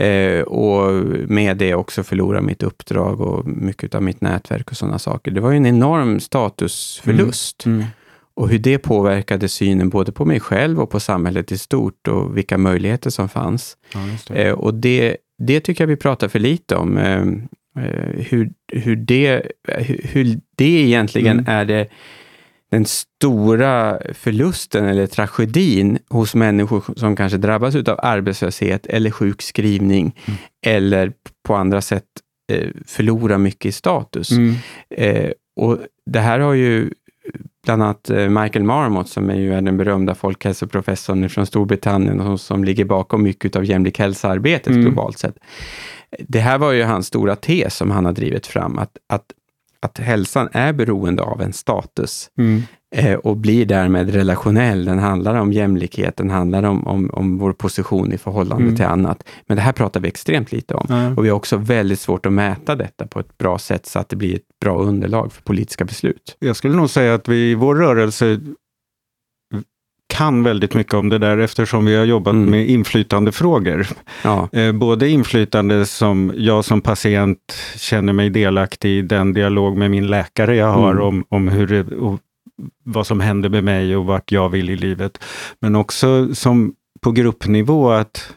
Eh, 0.00 0.42
och 0.42 0.92
med 1.28 1.56
det 1.56 1.74
också 1.74 2.02
förlora 2.02 2.40
mitt 2.40 2.62
uppdrag 2.62 3.20
och 3.20 3.46
mycket 3.46 3.94
av 3.94 4.02
mitt 4.02 4.20
nätverk 4.20 4.70
och 4.70 4.76
sådana 4.76 4.98
saker. 4.98 5.30
Det 5.30 5.40
var 5.40 5.50
ju 5.50 5.56
en 5.56 5.66
enorm 5.66 6.20
statusförlust. 6.20 7.66
Mm. 7.66 7.78
Mm. 7.78 7.88
Och 8.34 8.48
hur 8.48 8.58
det 8.58 8.78
påverkade 8.78 9.48
synen 9.48 9.88
både 9.88 10.12
på 10.12 10.24
mig 10.24 10.40
själv 10.40 10.80
och 10.80 10.90
på 10.90 11.00
samhället 11.00 11.52
i 11.52 11.58
stort 11.58 12.08
och 12.08 12.36
vilka 12.36 12.58
möjligheter 12.58 13.10
som 13.10 13.28
fanns. 13.28 13.76
Ja, 13.94 14.00
det. 14.28 14.42
Eh, 14.42 14.52
och 14.52 14.74
det, 14.74 15.16
det 15.38 15.60
tycker 15.60 15.84
jag 15.84 15.88
vi 15.88 15.96
pratar 15.96 16.28
för 16.28 16.38
lite 16.38 16.76
om. 16.76 16.98
Eh, 16.98 17.24
hur, 18.16 18.50
hur, 18.72 18.96
det, 18.96 19.42
hur 19.86 20.40
det 20.56 20.82
egentligen 20.84 21.38
mm. 21.38 21.44
är 21.48 21.64
det, 21.64 21.88
den 22.70 22.84
stora 22.84 23.98
förlusten 24.14 24.84
eller 24.84 25.06
tragedin 25.06 25.98
hos 26.08 26.34
människor 26.34 26.84
som 26.96 27.16
kanske 27.16 27.38
drabbas 27.38 27.74
av 27.74 28.00
arbetslöshet 28.02 28.86
eller 28.86 29.10
sjukskrivning 29.10 30.16
mm. 30.26 30.38
eller 30.66 31.12
på 31.46 31.54
andra 31.54 31.80
sätt 31.80 32.04
eh, 32.52 32.68
förlorar 32.86 33.38
mycket 33.38 33.66
i 33.66 33.72
status. 33.72 34.30
Mm. 34.30 34.54
Eh, 34.90 35.30
och 35.56 35.78
Det 36.10 36.20
här 36.20 36.38
har 36.38 36.54
ju 36.54 36.90
bland 37.64 37.82
annat 37.82 38.10
Michael 38.10 38.64
Marmot, 38.64 39.08
som 39.08 39.30
är 39.30 39.34
ju 39.34 39.60
den 39.60 39.76
berömda 39.76 40.14
folkhälsoprofessorn 40.14 41.28
från 41.28 41.46
Storbritannien 41.46 42.20
och 42.20 42.40
som 42.40 42.64
ligger 42.64 42.84
bakom 42.84 43.22
mycket 43.22 43.56
av 43.56 43.64
jämlik 43.64 43.98
hälsoarbetet 43.98 44.66
mm. 44.66 44.82
globalt 44.82 45.18
sett 45.18 45.36
det 46.18 46.40
här 46.40 46.58
var 46.58 46.72
ju 46.72 46.82
hans 46.82 47.06
stora 47.06 47.36
tes 47.36 47.76
som 47.76 47.90
han 47.90 48.04
har 48.04 48.12
drivit 48.12 48.46
fram, 48.46 48.78
att, 48.78 48.96
att, 49.08 49.24
att 49.80 49.98
hälsan 49.98 50.48
är 50.52 50.72
beroende 50.72 51.22
av 51.22 51.42
en 51.42 51.52
status 51.52 52.30
mm. 52.38 52.62
eh, 52.94 53.14
och 53.14 53.36
blir 53.36 53.66
därmed 53.66 54.10
relationell. 54.10 54.84
Den 54.84 54.98
handlar 54.98 55.34
om 55.34 55.52
jämlikhet, 55.52 56.16
den 56.16 56.30
handlar 56.30 56.62
om, 56.62 56.86
om, 56.86 57.10
om 57.12 57.38
vår 57.38 57.52
position 57.52 58.12
i 58.12 58.18
förhållande 58.18 58.64
mm. 58.64 58.76
till 58.76 58.84
annat. 58.84 59.24
Men 59.46 59.56
det 59.56 59.62
här 59.62 59.72
pratar 59.72 60.00
vi 60.00 60.08
extremt 60.08 60.52
lite 60.52 60.74
om. 60.74 60.86
Mm. 60.90 61.18
Och 61.18 61.24
vi 61.24 61.28
har 61.28 61.36
också 61.36 61.56
väldigt 61.56 62.00
svårt 62.00 62.26
att 62.26 62.32
mäta 62.32 62.76
detta 62.76 63.06
på 63.06 63.20
ett 63.20 63.38
bra 63.38 63.58
sätt, 63.58 63.86
så 63.86 63.98
att 63.98 64.08
det 64.08 64.16
blir 64.16 64.34
ett 64.34 64.58
bra 64.60 64.78
underlag 64.78 65.32
för 65.32 65.42
politiska 65.42 65.84
beslut. 65.84 66.36
Jag 66.38 66.56
skulle 66.56 66.76
nog 66.76 66.90
säga 66.90 67.14
att 67.14 67.28
vi 67.28 67.50
i 67.50 67.54
vår 67.54 67.74
rörelse 67.74 68.40
kan 70.18 70.42
väldigt 70.42 70.74
mycket 70.74 70.94
om 70.94 71.08
det 71.08 71.18
där 71.18 71.38
eftersom 71.38 71.84
vi 71.84 71.96
har 71.96 72.04
jobbat 72.04 72.34
mm. 72.34 72.50
med 72.50 72.68
inflytandefrågor. 72.68 73.86
Ja. 74.24 74.48
Eh, 74.52 74.72
både 74.72 75.08
inflytande 75.08 75.86
som 75.86 76.32
jag 76.36 76.64
som 76.64 76.80
patient 76.80 77.38
känner 77.76 78.12
mig 78.12 78.30
delaktig 78.30 78.90
i 78.98 79.02
den 79.02 79.32
dialog 79.32 79.76
med 79.76 79.90
min 79.90 80.06
läkare 80.06 80.56
jag 80.56 80.72
har 80.72 80.92
mm. 80.92 81.04
om, 81.04 81.24
om 81.28 81.48
hur 81.48 81.66
det, 81.66 81.86
vad 82.84 83.06
som 83.06 83.20
händer 83.20 83.48
med 83.48 83.64
mig 83.64 83.96
och 83.96 84.04
vart 84.04 84.32
jag 84.32 84.48
vill 84.48 84.70
i 84.70 84.76
livet. 84.76 85.24
Men 85.60 85.76
också 85.76 86.34
som 86.34 86.74
på 87.00 87.12
gruppnivå 87.12 87.90
att 87.90 88.34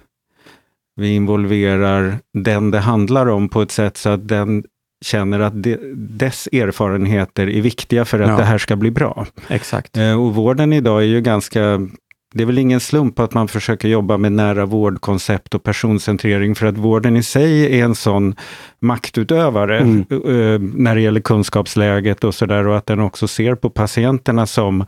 vi 0.96 1.16
involverar 1.16 2.18
den 2.34 2.72
det 2.72 2.80
handlar 2.80 3.26
om 3.26 3.50
på 3.50 3.62
ett 3.62 3.72
sätt 3.72 3.98
så 3.98 4.10
att 4.10 4.28
den 4.28 4.64
känner 5.02 5.40
att 5.40 5.64
de, 5.64 5.78
dess 5.96 6.48
erfarenheter 6.52 7.50
är 7.50 7.62
viktiga 7.62 8.06
för 8.06 8.20
att 8.20 8.30
ja. 8.30 8.38
det 8.38 8.44
här 8.44 8.58
ska 8.58 8.76
bli 8.76 8.92
bra. 8.92 9.26
Exakt. 9.48 9.98
Eh, 9.98 10.22
och 10.22 10.36
vården 10.36 10.74
idag 10.74 11.02
är 11.02 11.08
ju 11.08 11.22
ganska 11.22 11.88
det 12.34 12.44
är 12.44 12.46
väl 12.46 12.58
ingen 12.58 12.80
slump 12.80 13.20
att 13.20 13.34
man 13.34 13.48
försöker 13.48 13.88
jobba 13.88 14.18
med 14.18 14.32
nära 14.32 14.66
vårdkoncept 14.66 15.56
och 15.56 15.64
personcentrering, 15.64 16.56
för 16.56 16.66
att 16.66 16.78
vården 16.78 17.18
i 17.18 17.24
sig 17.24 17.80
är 17.80 17.86
en 17.86 17.96
sån 17.96 18.36
maktutövare 18.80 19.80
mm. 19.80 20.06
uh, 20.12 20.60
när 20.60 20.96
det 20.96 21.02
gäller 21.02 21.22
kunskapsläget 21.22 22.24
och 22.24 22.36
sådär, 22.36 22.68
och 22.68 22.78
att 22.78 22.86
den 22.86 23.00
också 23.00 23.28
ser 23.28 23.56
på 23.56 23.70
patienterna 23.70 24.48
som 24.48 24.86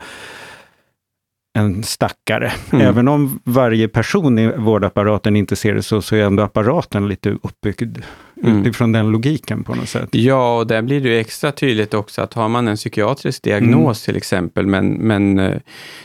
en 1.54 1.84
stackare. 1.84 2.52
Mm. 2.72 2.88
Även 2.88 3.08
om 3.08 3.40
varje 3.44 3.88
person 3.88 4.40
i 4.40 4.52
vårdapparaten 4.58 5.36
inte 5.36 5.56
ser 5.56 5.74
det 5.74 5.84
så, 5.84 6.02
så 6.02 6.16
är 6.16 6.24
ändå 6.24 6.44
apparaten 6.44 7.08
lite 7.08 7.30
uppbyggd 7.30 7.98
mm. 8.44 8.62
utifrån 8.62 8.92
den 8.92 9.12
logiken 9.12 9.64
på 9.64 9.76
något 9.76 9.90
sätt. 9.90 10.10
Ja, 10.12 10.58
och 10.58 10.68
där 10.68 10.82
blir 10.82 11.02
det 11.02 11.20
extra 11.20 11.52
tydligt 11.52 11.94
också 11.94 12.22
att 12.22 12.34
har 12.34 12.50
man 12.50 12.68
en 12.68 12.76
psykiatrisk 12.76 13.44
diagnos 13.44 14.08
mm. 14.08 14.14
till 14.14 14.18
exempel, 14.18 14.68
men, 14.68 14.88
men 14.94 15.40
eh, 15.40 15.58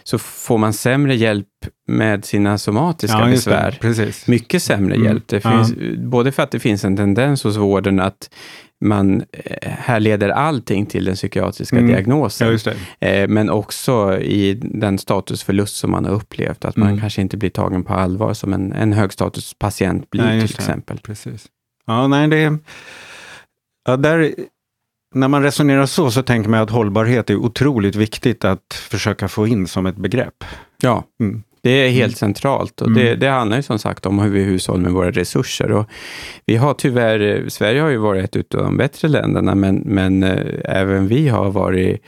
så 0.02 0.18
får 0.18 0.58
man 0.58 0.72
sämre 0.72 1.14
hjälp 1.14 1.46
med 1.86 2.24
sina 2.24 2.58
somatiska 2.58 3.18
ja, 3.18 3.26
besvär. 3.26 4.30
Mycket 4.30 4.62
sämre 4.62 4.94
mm. 4.94 5.06
hjälp. 5.06 5.24
Det 5.28 5.40
finns, 5.40 5.74
Både 5.98 6.32
för 6.32 6.42
att 6.42 6.50
det 6.50 6.60
finns 6.60 6.84
en 6.84 6.96
tendens 6.96 7.44
hos 7.44 7.56
vården 7.56 8.00
att 8.00 8.30
man 8.80 9.22
eh, 9.32 9.70
härleder 9.70 10.28
allting 10.28 10.86
till 10.86 11.04
den 11.04 11.14
psykiatriska 11.14 11.76
mm. 11.78 11.88
diagnosen. 11.90 12.58
Ja, 12.64 12.72
eh, 13.08 13.28
men 13.28 13.50
också 13.50 14.18
i 14.18 14.54
den 14.54 14.98
statusförlust 14.98 15.76
som 15.76 15.90
man 15.90 16.04
har 16.04 16.12
upplevt, 16.12 16.64
att 16.64 16.76
man 16.76 16.88
mm. 16.88 17.00
kanske 17.00 17.22
inte 17.22 17.36
blir 17.36 17.50
tagen 17.50 17.84
på 17.84 17.94
allvar 17.94 18.34
som 18.34 18.52
en, 18.52 18.72
en 18.72 18.92
högstatuspatient 18.92 20.10
blir 20.10 20.22
nej, 20.22 20.40
till 20.40 20.56
exempel. 20.56 20.98
Precis. 20.98 21.46
Ja, 21.86 22.06
nej, 22.06 22.28
det 22.28 22.58
ja, 23.84 23.96
där, 23.96 24.34
när 25.14 25.28
man 25.28 25.42
resonerar 25.42 25.86
så, 25.86 26.10
så 26.10 26.22
tänker 26.22 26.50
man 26.50 26.60
att 26.60 26.70
hållbarhet 26.70 27.30
är 27.30 27.36
otroligt 27.36 27.94
viktigt 27.94 28.44
att 28.44 28.74
försöka 28.74 29.28
få 29.28 29.46
in 29.46 29.66
som 29.66 29.86
ett 29.86 29.96
begrepp. 29.96 30.44
Ja. 30.80 31.04
Mm. 31.20 31.42
Det 31.68 31.86
är 31.86 31.90
helt 31.90 32.22
mm. 32.22 32.34
centralt 32.34 32.80
och 32.80 32.92
det, 32.92 33.08
mm. 33.08 33.20
det, 33.20 33.28
handlar 33.28 33.56
ju 33.56 33.62
som 33.62 33.78
sagt 33.78 34.06
om 34.06 34.18
hur 34.18 34.30
vi 34.30 34.42
hushållar 34.42 34.80
med 34.80 34.92
våra 34.92 35.10
resurser. 35.10 35.72
Och 35.72 35.86
vi 36.46 36.56
har 36.56 36.74
tyvärr, 36.74 37.48
Sverige 37.48 37.80
har 37.80 37.88
ju 37.88 37.96
varit 37.96 38.36
ett 38.36 38.54
av 38.54 38.62
de 38.62 38.76
bättre 38.76 39.08
länderna, 39.08 39.54
men, 39.54 39.76
men 39.76 40.22
äh, 40.22 40.38
även 40.64 41.08
vi 41.08 41.28
har 41.28 41.50
varit 41.50 42.02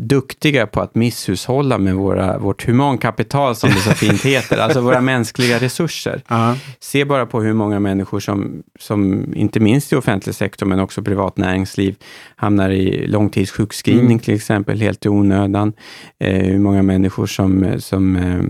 duktiga 0.00 0.66
på 0.66 0.80
att 0.80 0.94
misshushålla 0.94 1.78
med 1.78 1.94
våra, 1.94 2.38
vårt 2.38 2.66
humankapital, 2.66 3.56
som 3.56 3.70
det 3.70 3.76
så 3.76 3.90
fint 3.90 4.22
heter, 4.24 4.58
alltså 4.58 4.80
våra 4.80 5.00
mänskliga 5.00 5.58
resurser. 5.58 6.22
Ja. 6.28 6.56
Se 6.80 7.04
bara 7.04 7.26
på 7.26 7.42
hur 7.42 7.52
många 7.52 7.80
människor 7.80 8.20
som, 8.20 8.62
som, 8.78 9.26
inte 9.34 9.60
minst 9.60 9.92
i 9.92 9.96
offentlig 9.96 10.34
sektor, 10.34 10.66
men 10.66 10.80
också 10.80 11.02
privat 11.02 11.36
näringsliv, 11.36 11.96
hamnar 12.36 12.70
i 12.70 13.06
långtidssjukskrivning 13.06 14.06
Mm. 14.06 14.18
till 14.18 14.34
exempel, 14.34 14.80
helt 14.80 15.06
i 15.06 15.08
onödan. 15.08 15.72
Eh, 16.18 16.42
hur 16.42 16.58
många 16.58 16.82
människor 16.82 17.26
som, 17.26 17.66
som, 17.78 18.16
eh, 18.16 18.42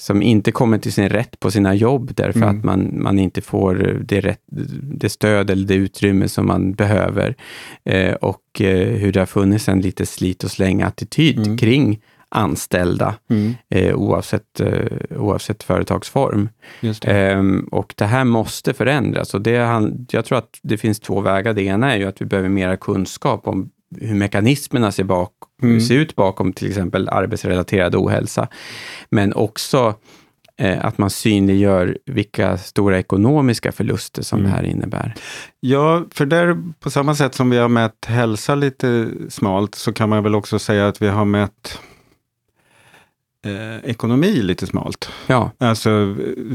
som 0.00 0.22
inte 0.22 0.52
kommer 0.52 0.78
till 0.78 0.92
sin 0.92 1.08
rätt 1.08 1.40
på 1.40 1.50
sina 1.50 1.74
jobb, 1.74 2.10
därför 2.14 2.40
Mm. 2.42 2.58
att 2.58 2.64
man, 2.64 3.02
man 3.02 3.18
inte 3.18 3.40
får 3.40 3.74
det, 4.04 4.20
rätt, 4.20 4.40
det 4.82 5.08
stöd 5.08 5.50
eller 5.50 5.66
det 5.66 5.74
utrymme 5.74 6.28
som 6.28 6.46
man 6.46 6.72
behöver. 6.72 7.34
Eh, 7.84 8.12
och 8.14 8.60
eh, 8.60 8.88
hur 8.88 9.12
det 9.12 9.20
har 9.20 9.26
funnits 9.26 9.68
en 9.68 9.80
lite 9.80 10.06
slit 10.06 10.44
och 10.44 10.50
släng-attityd 10.50 11.38
Mm. 11.38 11.56
kring 11.58 12.00
anställda, 12.28 13.14
Mm. 13.30 13.54
eh, 13.70 13.94
oavsett, 13.94 14.60
eh, 14.60 15.18
oavsett 15.18 15.62
företagsform. 15.62 16.48
Det. 16.80 17.04
Ehm, 17.04 17.68
och 17.72 17.94
det 17.96 18.04
här 18.06 18.24
måste 18.24 18.72
förändras. 18.74 19.34
Och 19.34 19.40
det, 19.42 19.50
jag 20.10 20.24
tror 20.24 20.38
att 20.38 20.58
det 20.62 20.76
finns 20.76 21.00
två 21.00 21.20
vägar. 21.20 21.52
Det 21.52 21.62
ena 21.62 21.92
är 21.92 21.96
ju 21.98 22.04
att 22.04 22.20
vi 22.20 22.24
behöver 22.26 22.48
mera 22.48 22.76
kunskap 22.76 23.48
om 23.48 23.70
hur 24.00 24.14
mekanismerna 24.14 24.92
ser, 24.92 25.04
bak, 25.04 25.30
Mm. 25.62 25.80
ser 25.80 25.94
ut 25.94 26.16
bakom 26.16 26.52
till 26.52 26.68
exempel 26.68 27.08
arbetsrelaterad 27.08 27.94
ohälsa. 27.94 28.48
Men 29.10 29.32
också 29.34 29.94
eh, 30.56 30.84
att 30.84 30.98
man 30.98 31.10
synliggör 31.10 31.98
vilka 32.06 32.58
stora 32.58 32.98
ekonomiska 32.98 33.72
förluster 33.72 34.22
som 34.22 34.38
Mm. 34.38 34.50
det 34.50 34.56
här 34.56 34.64
innebär. 34.64 35.14
Ja, 35.60 36.04
för 36.10 36.26
där 36.26 36.56
på 36.80 36.90
samma 36.90 37.14
sätt 37.14 37.34
som 37.34 37.50
vi 37.50 37.56
har 37.58 37.68
mätt 37.68 38.04
hälsa 38.06 38.54
lite 38.54 39.08
smalt 39.28 39.74
så 39.74 39.92
kan 39.92 40.08
man 40.08 40.22
väl 40.22 40.34
också 40.34 40.58
säga 40.58 40.88
att 40.88 41.02
vi 41.02 41.08
har 41.08 41.24
mätt 41.24 41.78
eh, 43.46 43.90
ekonomi 43.90 44.42
lite 44.42 44.66
smalt. 44.66 45.08
Ja, 45.26 45.50
Alltså 45.58 45.90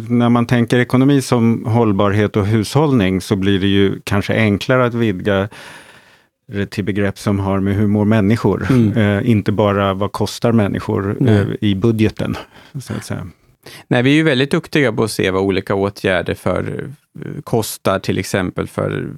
när 0.10 0.30
man 0.30 0.46
tänker 0.46 0.80
ekonomi 0.80 1.22
som 1.22 1.66
hållbarhet 1.66 2.36
och 2.36 2.46
hushållning 2.46 3.22
så 3.22 3.36
blir 3.36 3.60
det 3.60 3.68
ju 3.68 4.00
kanske 4.04 4.34
enklare 4.36 4.86
att 4.86 4.94
vidga 4.94 5.50
till 6.70 6.84
begrepp 6.84 7.20
som 7.20 7.40
har 7.40 7.60
med 7.60 7.76
hur 7.76 7.88
mår 7.88 8.06
människor. 8.06 8.68
Mm. 8.70 8.98
Eh, 8.98 9.30
inte 9.30 9.52
bara 9.52 9.94
vad 9.94 10.12
kostar 10.12 10.52
människor 10.52 11.30
eh, 11.30 11.46
i 11.62 11.76
budgeten. 11.76 12.38
Så 12.82 12.94
att 12.94 13.06
säga. 13.06 13.28
Nej, 13.88 14.04
vi 14.04 14.10
är 14.12 14.16
ju 14.16 14.24
väldigt 14.24 14.52
duktiga 14.52 14.94
på 14.94 15.04
att 15.04 15.12
se 15.12 15.32
vad 15.32 15.42
olika 15.42 15.76
åtgärder 15.76 16.34
för, 16.34 16.90
eh, 17.26 17.42
kostar, 17.44 18.00
till 18.00 18.18
exempel 18.18 18.68
för, 18.68 19.10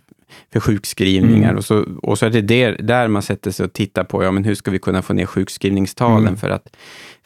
för 0.53 0.59
sjukskrivningar. 0.59 1.49
Mm. 1.49 1.57
Och, 1.57 1.65
så, 1.65 1.85
och 2.01 2.19
så 2.19 2.25
är 2.25 2.29
det 2.29 2.41
där, 2.41 2.77
där 2.79 3.07
man 3.07 3.21
sätter 3.21 3.51
sig 3.51 3.63
och 3.65 3.73
tittar 3.73 4.03
på, 4.03 4.23
ja 4.23 4.31
men 4.31 4.43
hur 4.45 4.55
ska 4.55 4.71
vi 4.71 4.79
kunna 4.79 5.01
få 5.01 5.13
ner 5.13 5.25
sjukskrivningstalen 5.25 6.27
Mm. 6.27 6.37
för, 6.37 6.49
att, 6.49 6.75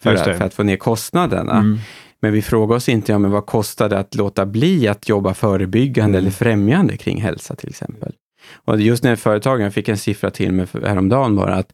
för, 0.02 0.14
att, 0.14 0.24
för 0.38 0.42
att 0.46 0.54
få 0.54 0.64
ner 0.64 0.78
kostnaderna. 0.78 1.58
Mm. 1.58 1.78
Men 2.22 2.34
vi 2.34 2.42
frågar 2.42 2.76
oss 2.76 2.90
inte, 2.90 3.12
ja 3.12 3.20
men 3.20 3.32
vad 3.32 3.46
kostar 3.46 3.90
det 3.90 4.00
att 4.00 4.16
låta 4.16 4.46
bli 4.46 4.88
att 4.88 5.10
jobba 5.10 5.34
förebyggande 5.34 6.18
Mm. 6.18 6.24
eller 6.24 6.32
främjande 6.32 6.98
kring 6.98 7.22
hälsa 7.22 7.56
till 7.56 7.70
exempel. 7.70 8.14
Och 8.54 8.82
just 8.82 9.04
när 9.04 9.16
företagen, 9.16 9.72
fick 9.72 9.90
en 9.90 9.98
siffra 9.98 10.32
till 10.32 10.52
mig 10.54 10.68
häromdagen 10.86 11.36
bara, 11.36 11.56
att, 11.56 11.74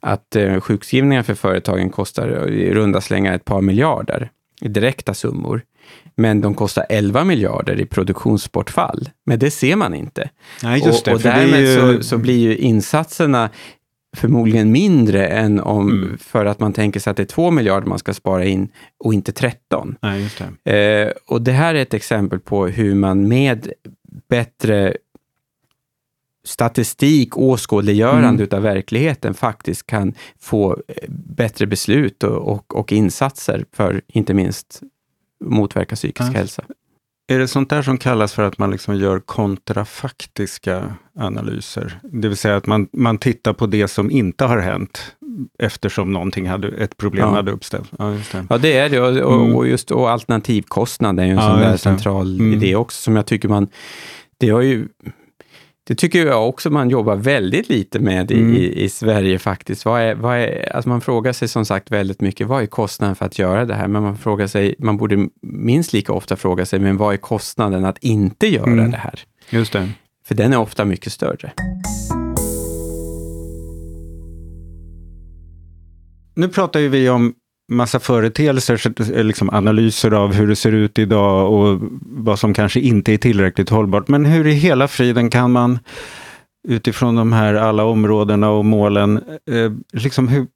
att 0.00 0.36
eh, 0.36 0.60
sjukskrivningar 0.60 1.22
för 1.22 1.34
företagen 1.34 1.90
kostar 1.90 2.48
i 2.50 2.74
runda 2.74 3.00
slängar 3.00 3.34
ett 3.34 3.44
par 3.44 3.60
miljarder 3.60 4.30
i 4.60 4.68
direkta 4.68 5.14
summor. 5.14 5.62
Men 6.16 6.40
de 6.40 6.54
kostar 6.54 6.86
11 6.88 7.24
miljarder 7.24 7.80
i 7.80 7.86
produktionsbortfall. 7.86 9.08
Men 9.26 9.38
det 9.38 9.50
ser 9.50 9.76
man 9.76 9.94
inte. 9.94 10.30
Nej, 10.62 10.82
just 10.86 11.04
det. 11.04 11.10
och 11.10 11.14
och 11.16 11.22
för 11.22 11.30
det 11.30 11.36
därmed 11.36 11.60
ju- 11.60 11.96
så, 11.96 12.02
så 12.02 12.18
blir 12.18 12.38
ju 12.38 12.56
insatserna 12.56 13.50
förmodligen 14.16 14.72
mindre 14.72 15.26
än 15.26 15.60
om, 15.60 15.90
Mm. 15.90 16.18
för 16.18 16.46
att 16.46 16.60
man 16.60 16.72
tänker 16.72 17.00
sig 17.00 17.10
att 17.10 17.16
det 17.16 17.22
är 17.22 17.24
2 17.24 17.50
miljarder 17.50 17.86
man 17.86 17.98
ska 17.98 18.14
spara 18.14 18.44
in 18.44 18.68
och 19.04 19.14
inte 19.14 19.32
13. 19.32 19.96
Nej, 20.02 20.28
det. 20.64 21.02
Eh, 21.02 21.12
och 21.26 21.42
det 21.42 21.52
här 21.52 21.74
är 21.74 21.82
ett 21.82 21.94
exempel 21.94 22.40
på 22.40 22.66
hur 22.66 22.94
man 22.94 23.28
med 23.28 23.72
bättre 24.28 24.96
statistik, 26.44 27.36
åskådliggörande 27.38 28.28
Mm. 28.28 28.40
utav 28.40 28.62
verkligheten 28.62 29.34
faktiskt 29.34 29.86
kan 29.86 30.14
få 30.40 30.72
eh, 30.88 30.94
bättre 31.08 31.66
beslut 31.66 32.22
och, 32.24 32.48
och, 32.52 32.76
och 32.76 32.92
insatser 32.92 33.64
för 33.72 34.02
inte 34.08 34.34
minst 34.34 34.80
motverka 35.44 35.94
psykisk 35.96 36.28
Ja. 36.28 36.38
hälsa. 36.38 36.62
Är 37.28 37.38
det 37.38 37.48
sånt 37.48 37.70
där 37.70 37.82
som 37.82 37.98
kallas 37.98 38.32
för 38.32 38.42
att 38.42 38.58
man 38.58 38.70
liksom 38.70 38.96
gör 38.96 39.20
kontrafaktiska 39.20 40.94
analyser? 41.18 41.98
Det 42.02 42.28
vill 42.28 42.36
säga 42.36 42.56
att 42.56 42.66
man, 42.66 42.88
man 42.92 43.18
tittar 43.18 43.52
på 43.52 43.66
det 43.66 43.88
som 43.88 44.10
inte 44.10 44.44
har 44.44 44.58
hänt 44.58 45.16
eftersom 45.58 46.12
någonting 46.12 46.48
hade, 46.48 46.68
ett 46.68 46.96
problem 46.96 47.24
Ja. 47.28 47.34
hade 47.34 47.50
uppställt. 47.52 47.90
Ja. 47.98 48.16
Ja, 48.50 48.58
det 48.58 48.76
är 48.78 48.88
det. 48.90 49.00
Och, 49.00 49.08
Mm. 49.08 49.24
och, 49.52 49.56
och 49.56 49.68
just 49.68 49.90
och 49.90 50.10
alternativkostnad 50.10 51.20
är 51.20 51.24
ju 51.24 51.30
en 51.30 51.36
Ja, 51.36 51.42
sån 51.50 51.60
där 51.60 51.76
central 51.76 52.40
Mm. 52.40 52.52
idé 52.52 52.76
också, 52.76 53.02
som 53.02 53.16
jag 53.16 53.26
tycker 53.26 53.48
man... 53.48 53.68
Det 54.38 54.50
har 54.50 54.60
ju... 54.60 54.88
Det 55.84 55.94
tycker 55.94 56.26
jag 56.26 56.48
också 56.48 56.70
man 56.70 56.90
jobbar 56.90 57.16
väldigt 57.16 57.68
lite 57.68 57.98
med 58.00 58.30
i, 58.30 58.34
Mm. 58.40 58.54
i, 58.56 58.82
i 58.84 58.88
Sverige 58.88 59.38
faktiskt. 59.38 59.84
Vad 59.84 60.00
är, 60.00 60.14
vad 60.14 60.36
är, 60.38 60.72
alltså 60.76 60.88
man 60.88 61.00
frågar 61.00 61.32
sig 61.32 61.48
som 61.48 61.64
sagt 61.64 61.90
väldigt 61.90 62.20
mycket, 62.20 62.46
vad 62.46 62.62
är 62.62 62.66
kostnaden 62.66 63.16
för 63.16 63.26
att 63.26 63.38
göra 63.38 63.64
det 63.64 63.74
här? 63.74 63.88
Men 63.88 64.02
man 64.02 64.16
frågar 64.16 64.46
sig, 64.46 64.74
man 64.78 64.96
borde 64.96 65.28
minst 65.42 65.92
lika 65.92 66.12
ofta 66.12 66.36
fråga 66.36 66.66
sig, 66.66 66.78
men 66.80 66.96
vad 66.96 67.12
är 67.14 67.16
kostnaden 67.18 67.84
att 67.84 67.98
inte 67.98 68.46
göra 68.46 68.72
Mm. 68.72 68.90
det 68.90 68.96
här? 68.96 69.20
Just 69.50 69.72
det. 69.72 69.88
För 70.26 70.34
den 70.34 70.52
är 70.52 70.58
ofta 70.58 70.84
mycket 70.84 71.12
större. 71.12 71.52
Nu 76.34 76.48
pratar 76.48 76.80
ju 76.80 76.88
vi 76.88 77.08
om 77.10 77.34
massa 77.72 78.00
företeelser, 78.00 78.80
eh, 79.16 79.24
liksom 79.24 79.50
analyser 79.50 80.10
av 80.10 80.32
hur 80.32 80.46
det 80.46 80.56
ser 80.56 80.72
ut 80.72 80.98
idag 80.98 81.52
och 81.52 81.80
vad 82.02 82.38
som 82.38 82.54
kanske 82.54 82.80
inte 82.80 83.12
är 83.12 83.18
tillräckligt 83.18 83.68
hållbart. 83.68 84.08
Men 84.08 84.24
hur 84.24 84.46
i 84.46 84.52
hela 84.52 84.88
friden 84.88 85.30
kan 85.30 85.52
man 85.52 85.78
utifrån 86.68 87.16
de 87.16 87.32
här 87.32 87.54
alla 87.54 87.84
områdena 87.84 88.50
och 88.50 88.64
målen, 88.64 89.16
eh, 89.50 89.72
liksom 89.92 90.28
hur, 90.28 90.46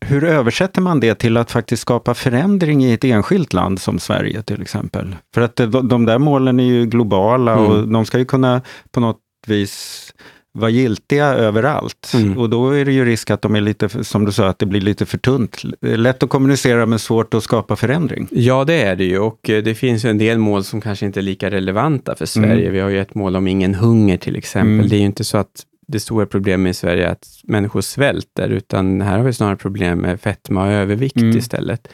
hur 0.00 0.24
översätter 0.24 0.80
man 0.82 1.00
det 1.00 1.14
till 1.14 1.36
att 1.36 1.50
faktiskt 1.50 1.82
skapa 1.82 2.14
förändring 2.14 2.84
i 2.84 2.92
ett 2.92 3.04
enskilt 3.04 3.52
land 3.52 3.80
som 3.80 3.98
Sverige 3.98 4.42
till 4.42 4.62
exempel? 4.62 5.16
För 5.34 5.40
att 5.40 5.56
de, 5.56 5.88
de 5.88 6.06
där 6.06 6.18
målen 6.18 6.60
är 6.60 6.64
ju 6.64 6.86
globala 6.86 7.56
och 7.56 7.74
Mm. 7.76 7.92
de 7.92 8.04
ska 8.06 8.18
ju 8.18 8.24
kunna 8.24 8.62
på 8.90 9.00
något 9.00 9.20
vis 9.46 10.06
vara 10.52 10.70
giltiga 10.70 11.26
överallt. 11.26 12.12
Mm. 12.14 12.38
Och 12.38 12.50
då 12.50 12.70
är 12.70 12.84
det 12.84 12.92
ju 12.92 13.04
risk 13.04 13.30
att 13.30 13.42
de 13.42 13.54
är 13.54 13.60
lite, 13.60 14.04
som 14.04 14.24
du 14.24 14.32
sa, 14.32 14.48
att 14.48 14.58
det 14.58 14.66
blir 14.66 14.80
lite 14.80 15.06
för 15.06 15.18
tunt. 15.18 15.62
Lätt 15.80 16.22
att 16.22 16.30
kommunicera 16.30 16.86
men 16.86 16.98
svårt 16.98 17.34
att 17.34 17.42
skapa 17.42 17.76
förändring. 17.76 18.28
Ja, 18.30 18.64
det 18.64 18.82
är 18.82 18.96
det 18.96 19.04
ju 19.04 19.18
och 19.18 19.50
eh, 19.50 19.62
det 19.62 19.74
finns 19.74 20.04
en 20.04 20.18
del 20.18 20.38
mål 20.38 20.64
som 20.64 20.80
kanske 20.80 21.06
inte 21.06 21.20
är 21.20 21.22
lika 21.22 21.50
relevanta 21.50 22.14
för 22.16 22.26
Sverige. 22.26 22.62
Mm. 22.62 22.72
Vi 22.72 22.80
har 22.80 22.88
ju 22.88 23.00
ett 23.00 23.14
mål 23.14 23.36
om 23.36 23.46
ingen 23.46 23.74
hunger 23.74 24.16
till 24.16 24.36
exempel. 24.36 24.72
Mm. 24.72 24.88
Det 24.88 24.96
är 24.96 25.00
ju 25.00 25.06
inte 25.06 25.24
så 25.24 25.38
att 25.38 25.66
det 25.88 26.00
stora 26.00 26.26
problemet 26.26 26.70
i 26.70 26.74
Sverige 26.74 27.06
är 27.06 27.12
att 27.12 27.26
människor 27.44 27.80
svälter, 27.80 28.48
utan 28.48 29.00
här 29.00 29.18
har 29.18 29.24
vi 29.24 29.32
snarare 29.32 29.56
problem 29.56 29.98
med 29.98 30.20
fetma 30.20 30.66
och 30.66 30.72
övervikt 30.72 31.16
Mm. 31.16 31.36
istället. 31.38 31.88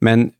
Men 0.00 0.30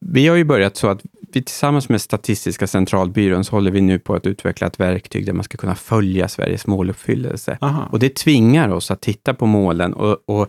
vi 0.00 0.28
har 0.28 0.36
ju 0.36 0.44
börjat 0.44 0.76
så 0.76 0.88
att 0.88 1.02
vi 1.32 1.42
tillsammans 1.42 1.88
med 1.88 2.00
Statistiska 2.00 2.66
centralbyrån 2.66 3.44
så 3.44 3.56
håller 3.56 3.70
vi 3.70 3.80
nu 3.80 3.98
på 3.98 4.14
att 4.14 4.26
utveckla 4.26 4.66
ett 4.66 4.80
verktyg 4.80 5.26
där 5.26 5.32
man 5.32 5.44
ska 5.44 5.58
kunna 5.58 5.74
följa 5.74 6.28
Sveriges 6.28 6.66
måluppfyllelse. 6.66 7.58
Aha. 7.60 7.88
Och 7.92 7.98
det 7.98 8.14
tvingar 8.14 8.68
oss 8.68 8.90
att 8.90 9.00
titta 9.00 9.34
på 9.34 9.46
målen 9.46 9.92
och, 9.92 10.18
och 10.26 10.48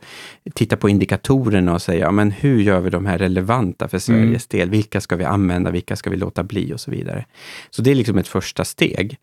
titta 0.53 0.77
på 0.77 0.89
indikatorerna 0.89 1.73
och 1.73 1.81
säga, 1.81 1.99
ja, 1.99 2.11
men 2.11 2.31
hur 2.31 2.61
gör 2.61 2.79
vi 2.79 2.89
de 2.89 3.05
här 3.05 3.17
relevanta 3.17 3.87
för 3.87 3.99
Sveriges 3.99 4.47
del? 4.47 4.69
Vilka 4.69 5.01
ska 5.01 5.15
vi 5.15 5.23
använda? 5.23 5.71
Vilka 5.71 5.95
ska 5.95 6.09
vi 6.09 6.17
låta 6.17 6.43
bli? 6.43 6.73
Och 6.73 6.79
så 6.79 6.91
vidare. 6.91 7.25
Så 7.69 7.81
det 7.81 7.91
är 7.91 7.95
liksom 7.95 8.17
ett 8.17 8.27
första 8.27 8.65
steg. 8.65 9.17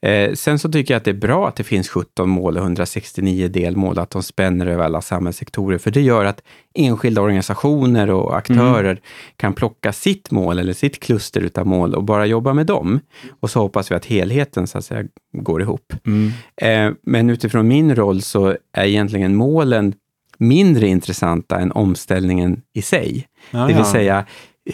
Eh, 0.00 0.32
sen 0.34 0.58
så 0.58 0.68
tycker 0.68 0.94
jag 0.94 0.96
att 0.98 1.04
det 1.04 1.10
är 1.10 1.14
bra 1.14 1.48
att 1.48 1.56
det 1.56 1.64
finns 1.64 1.88
17 1.88 2.28
mål 2.28 2.56
och 2.56 2.62
169 2.62 3.48
delmål, 3.48 3.98
att 3.98 4.10
de 4.10 4.22
spänner 4.22 4.66
över 4.66 4.84
alla 4.84 5.00
samhällssektorer, 5.00 5.78
för 5.78 5.90
det 5.90 6.00
gör 6.00 6.24
att 6.24 6.42
enskilda 6.74 7.22
organisationer 7.22 8.10
och 8.10 8.36
aktörer 8.36 9.00
kan 9.36 9.52
plocka 9.54 9.92
sitt 9.92 10.30
mål 10.30 10.58
eller 10.58 10.72
sitt 10.72 11.00
kluster 11.00 11.40
utav 11.40 11.66
mål 11.66 11.94
och 11.94 12.04
bara 12.04 12.26
jobba 12.26 12.54
med 12.54 12.66
dem. 12.66 13.00
Och 13.40 13.50
så 13.50 13.60
hoppas 13.60 13.90
vi 13.90 13.94
att 13.94 14.04
helheten 14.04 14.66
så 14.66 14.78
att 14.78 14.84
säga 14.84 15.04
går 15.32 15.62
ihop. 15.62 15.92
Mm. 16.06 16.30
Eh, 16.56 16.96
men 17.02 17.30
utifrån 17.30 17.68
min 17.68 17.94
roll 17.94 18.22
så 18.22 18.56
är 18.72 18.84
egentligen 18.84 19.36
målen 19.36 19.94
mindre 20.38 20.86
intressanta 20.88 21.58
än 21.58 21.72
omställningen 21.72 22.62
i 22.74 22.82
sig. 22.82 23.26
Ja, 23.50 23.58
Det 23.58 23.66
vill 23.66 23.76
ja. 23.76 23.92
säga, 23.92 24.24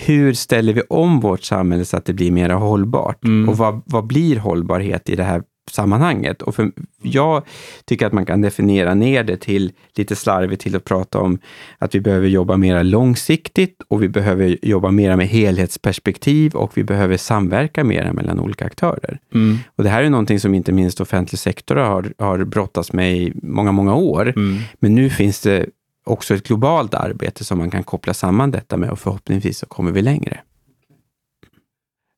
hur 0.01 0.35
ställer 0.35 0.73
vi 0.73 0.83
om 0.89 1.21
vårt 1.21 1.43
samhälle 1.43 1.85
så 1.85 1.97
att 1.97 2.05
det 2.05 2.13
blir 2.13 2.31
mer 2.31 2.51
hållbart? 2.51 3.25
Mm. 3.25 3.49
Och 3.49 3.59
vad, 3.59 3.83
vad 3.87 4.07
blir 4.07 4.37
hållbarhet 4.37 5.09
i 5.09 5.17
det 5.17 5.25
här 5.25 5.43
sammanhanget. 5.71 6.43
Och 6.43 6.55
för, 6.55 6.71
jag 7.03 7.43
tycker 7.85 8.07
att 8.07 8.13
man 8.13 8.27
kan 8.27 8.41
definiera 8.41 8.95
ner 8.95 9.25
det 9.25 9.37
till, 9.37 9.73
lite 9.97 10.17
slarvigt, 10.17 10.63
till 10.63 10.77
att 10.77 10.85
prata 10.85 11.21
om 11.21 11.39
att 11.79 11.95
vi 11.95 12.01
behöver 12.01 12.29
jobba 12.29 12.57
mer 12.57 12.85
långsiktigt 12.85 13.83
och 13.89 14.03
vi 14.03 14.09
behöver 14.09 14.59
jobba 14.63 14.91
mer 14.91 15.17
med 15.17 15.29
helhetsperspektiv 15.29 16.55
och 16.55 16.77
vi 16.77 16.85
behöver 16.85 17.17
samverka 17.17 17.85
mer 17.85 18.13
mellan 18.13 18.41
olika 18.41 18.65
aktörer. 18.65 19.19
Mm. 19.35 19.59
Och 19.77 19.85
det 19.85 19.91
här 19.91 20.03
är 20.03 20.11
någonting 20.11 20.41
som 20.41 20.55
inte 20.55 20.73
minst 20.73 21.01
offentlig 21.01 21.39
sektor 21.39 21.77
har, 21.77 22.13
har 22.19 22.45
brottats 22.45 22.93
med 22.93 23.17
i 23.17 23.33
många, 23.43 23.73
många 23.73 23.95
år. 23.95 24.33
Mm. 24.37 24.59
Men 24.79 24.95
nu 24.95 25.11
finns 25.11 25.41
det 25.41 25.67
också 26.05 26.35
ett 26.35 26.49
globalt 26.49 26.95
arbete 26.95 27.45
som 27.45 27.59
man 27.59 27.71
kan 27.71 27.83
koppla 27.83 28.15
samman 28.15 28.51
detta 28.51 28.77
med 28.77 28.91
och 28.91 28.99
förhoppningsvis 28.99 29.59
så 29.59 29.67
kommer 29.67 29.93
vi 29.93 30.03
längre. 30.03 30.41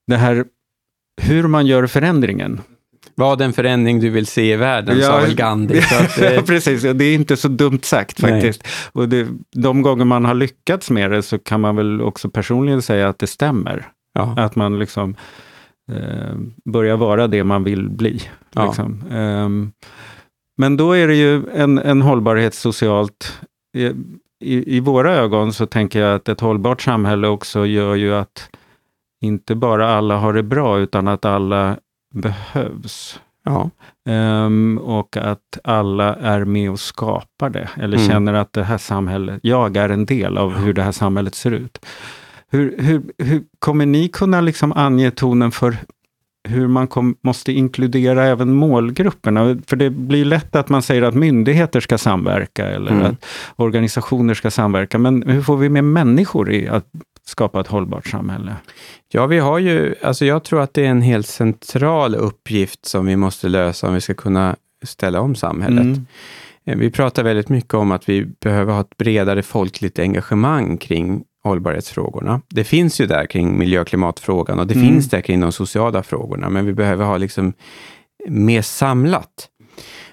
Det 0.07 0.16
här 0.16 0.44
hur 1.22 1.49
man 1.49 1.66
gör 1.66 1.87
förändringen. 1.87 2.61
Vad 3.14 3.40
en 3.40 3.53
förändring 3.53 4.01
du 4.01 4.11
vill 4.11 4.27
se 4.27 4.53
i 4.53 4.57
världen, 4.57 4.99
Ja, 4.99 5.07
sa 5.07 5.20
väl 5.20 5.35
Gandhi. 5.35 5.79
Att, 6.01 6.18
Ja, 6.18 6.25
eh, 6.27 6.42
precis. 6.42 6.85
Ja, 6.85 6.92
Det 6.92 7.05
är 7.05 7.14
inte 7.14 7.37
så 7.37 7.49
dumt 7.49 7.81
sagt 7.83 8.22
Nej. 8.22 8.33
faktiskt. 8.33 8.66
Och 8.92 9.09
det, 9.09 9.29
de 9.53 9.83
gånger 9.83 10.05
man 10.05 10.25
har 10.25 10.35
lyckats 10.35 10.90
med 10.90 11.11
det 11.11 11.22
så 11.22 11.38
kan 11.38 11.61
man 11.61 11.77
väl 11.77 12.01
också 12.01 12.31
personligen 12.31 12.83
säga 12.83 13.09
att 13.09 13.18
det 13.18 13.27
stämmer. 13.27 13.87
ja, 14.14 14.35
Att 14.37 14.57
man 14.57 14.79
liksom 14.79 15.16
eh, 15.92 16.37
börjar 16.64 16.96
vara 16.96 17.27
det 17.27 17.44
man 17.44 17.64
vill 17.64 17.88
bli. 17.90 18.22
Ja. 18.53 18.66
Liksom. 18.66 19.03
Ehm, 19.11 19.72
men 20.59 20.77
då 20.77 20.92
är 20.92 21.09
det 21.09 21.14
ju 21.14 21.42
en, 21.55 21.79
en 21.79 22.03
hållbarhet 22.03 22.55
socialt. 22.55 23.38
I, 24.41 24.77
i, 24.77 24.81
våra 24.81 25.15
ögon 25.15 25.53
så 25.53 25.67
tänker 25.67 26.01
jag 26.01 26.15
att 26.15 26.29
ett 26.29 26.41
hållbart 26.41 26.83
samhälle 26.83 27.29
också 27.29 27.67
gör 27.67 27.95
ju 27.95 28.15
att 28.15 28.49
inte 29.21 29.55
bara 29.55 29.97
alla 29.97 30.17
har 30.17 30.33
det 30.33 30.43
bra, 30.43 30.79
utan 30.79 31.09
att 31.09 31.25
alla 31.25 31.77
behövs. 32.15 33.21
ja, 33.45 33.71
Ehm, 34.09 34.79
och 34.79 35.17
att 35.17 35.59
alla 35.65 36.15
är 36.15 36.45
med 36.45 36.71
och 36.71 36.81
skapar 36.81 37.51
det, 37.51 37.69
eller 37.77 37.97
Mm. 37.97 38.09
känner 38.09 38.33
att 38.35 38.53
det 38.53 38.65
här 38.65 38.79
samhället, 38.79 39.41
jag 39.43 39.77
är 39.77 39.89
en 39.89 40.07
del 40.07 40.39
av 40.39 40.55
hur 40.55 40.73
det 40.73 40.83
här 40.83 40.93
samhället 40.93 41.35
ser 41.35 41.51
ut. 41.51 41.87
Hur, 42.49 42.75
hur, 42.79 43.03
hur 43.19 43.43
kommer 43.59 43.87
ni 43.87 44.09
kunna 44.09 44.41
liksom 44.41 44.73
ange 44.73 45.11
tonen 45.11 45.51
för 45.53 45.77
hur 46.48 46.66
man 46.68 46.87
kom, 46.88 47.16
måste 47.20 47.52
inkludera 47.52 48.24
även 48.24 48.52
målgrupperna? 48.54 49.59
För 49.66 49.76
det 49.76 49.90
blir 49.90 50.24
lätt 50.24 50.56
att 50.56 50.68
man 50.68 50.82
säger 50.82 51.02
att 51.02 51.14
myndigheter 51.14 51.80
ska 51.80 51.98
samverka 51.98 52.66
eller 52.66 52.90
Mm. 52.90 53.02
att 53.06 53.24
organisationer 53.56 54.35
ska 54.35 54.50
samverka. 54.50 54.98
Men 54.98 55.22
hur 55.22 55.42
får 55.42 55.56
vi 55.56 55.68
med 55.68 55.85
människor 55.85 56.52
i 56.52 56.68
att 56.68 56.87
skapa 57.26 57.61
ett 57.61 57.66
hållbart 57.66 58.06
samhälle? 58.06 58.56
Ja, 59.12 59.26
vi 59.26 59.38
har 59.38 59.59
ju, 59.59 59.94
alltså 60.02 60.24
jag 60.24 60.44
tror 60.44 60.61
att 60.62 60.74
det 60.74 60.87
är 60.87 60.90
en 60.90 61.02
helt 61.02 61.26
central 61.26 62.14
uppgift 62.14 62.87
som 62.87 63.06
vi 63.06 63.16
måste 63.16 63.48
lösa 63.48 63.88
om 63.88 63.94
vi 63.94 64.00
ska 64.00 64.14
kunna 64.14 64.56
ställa 64.85 65.20
om 65.20 65.35
samhället. 65.35 65.80
Mm. 65.85 66.06
Eh, 66.66 66.76
Vi 66.76 66.90
pratar 66.90 67.22
väldigt 67.22 67.48
mycket 67.48 67.74
om 67.74 67.92
att 67.92 68.09
vi 68.09 68.26
behöver 68.40 68.72
ha 68.72 68.80
ett 68.80 68.96
bredare 68.96 69.42
folkligt 69.42 69.98
engagemang 69.98 70.76
kring 70.78 71.24
hållbarhetsfrågorna. 71.46 72.40
Det 72.48 72.64
finns 72.64 73.00
ju 73.00 73.06
där 73.06 73.26
kring 73.26 73.59
miljö 73.59 73.80
och 73.80 73.87
klimatfrågan 73.87 74.59
och 74.59 74.66
det 74.66 74.74
Mm. 74.74 74.87
finns 74.88 75.11
där 75.11 75.20
kring 75.20 75.40
de 75.40 75.52
sociala 75.52 76.02
frågorna, 76.02 76.48
men 76.50 76.66
vi 76.66 76.72
behöver 76.72 77.04
ha 77.04 77.16
liksom 77.16 77.52
mer 78.28 78.62
samlat. 78.62 79.48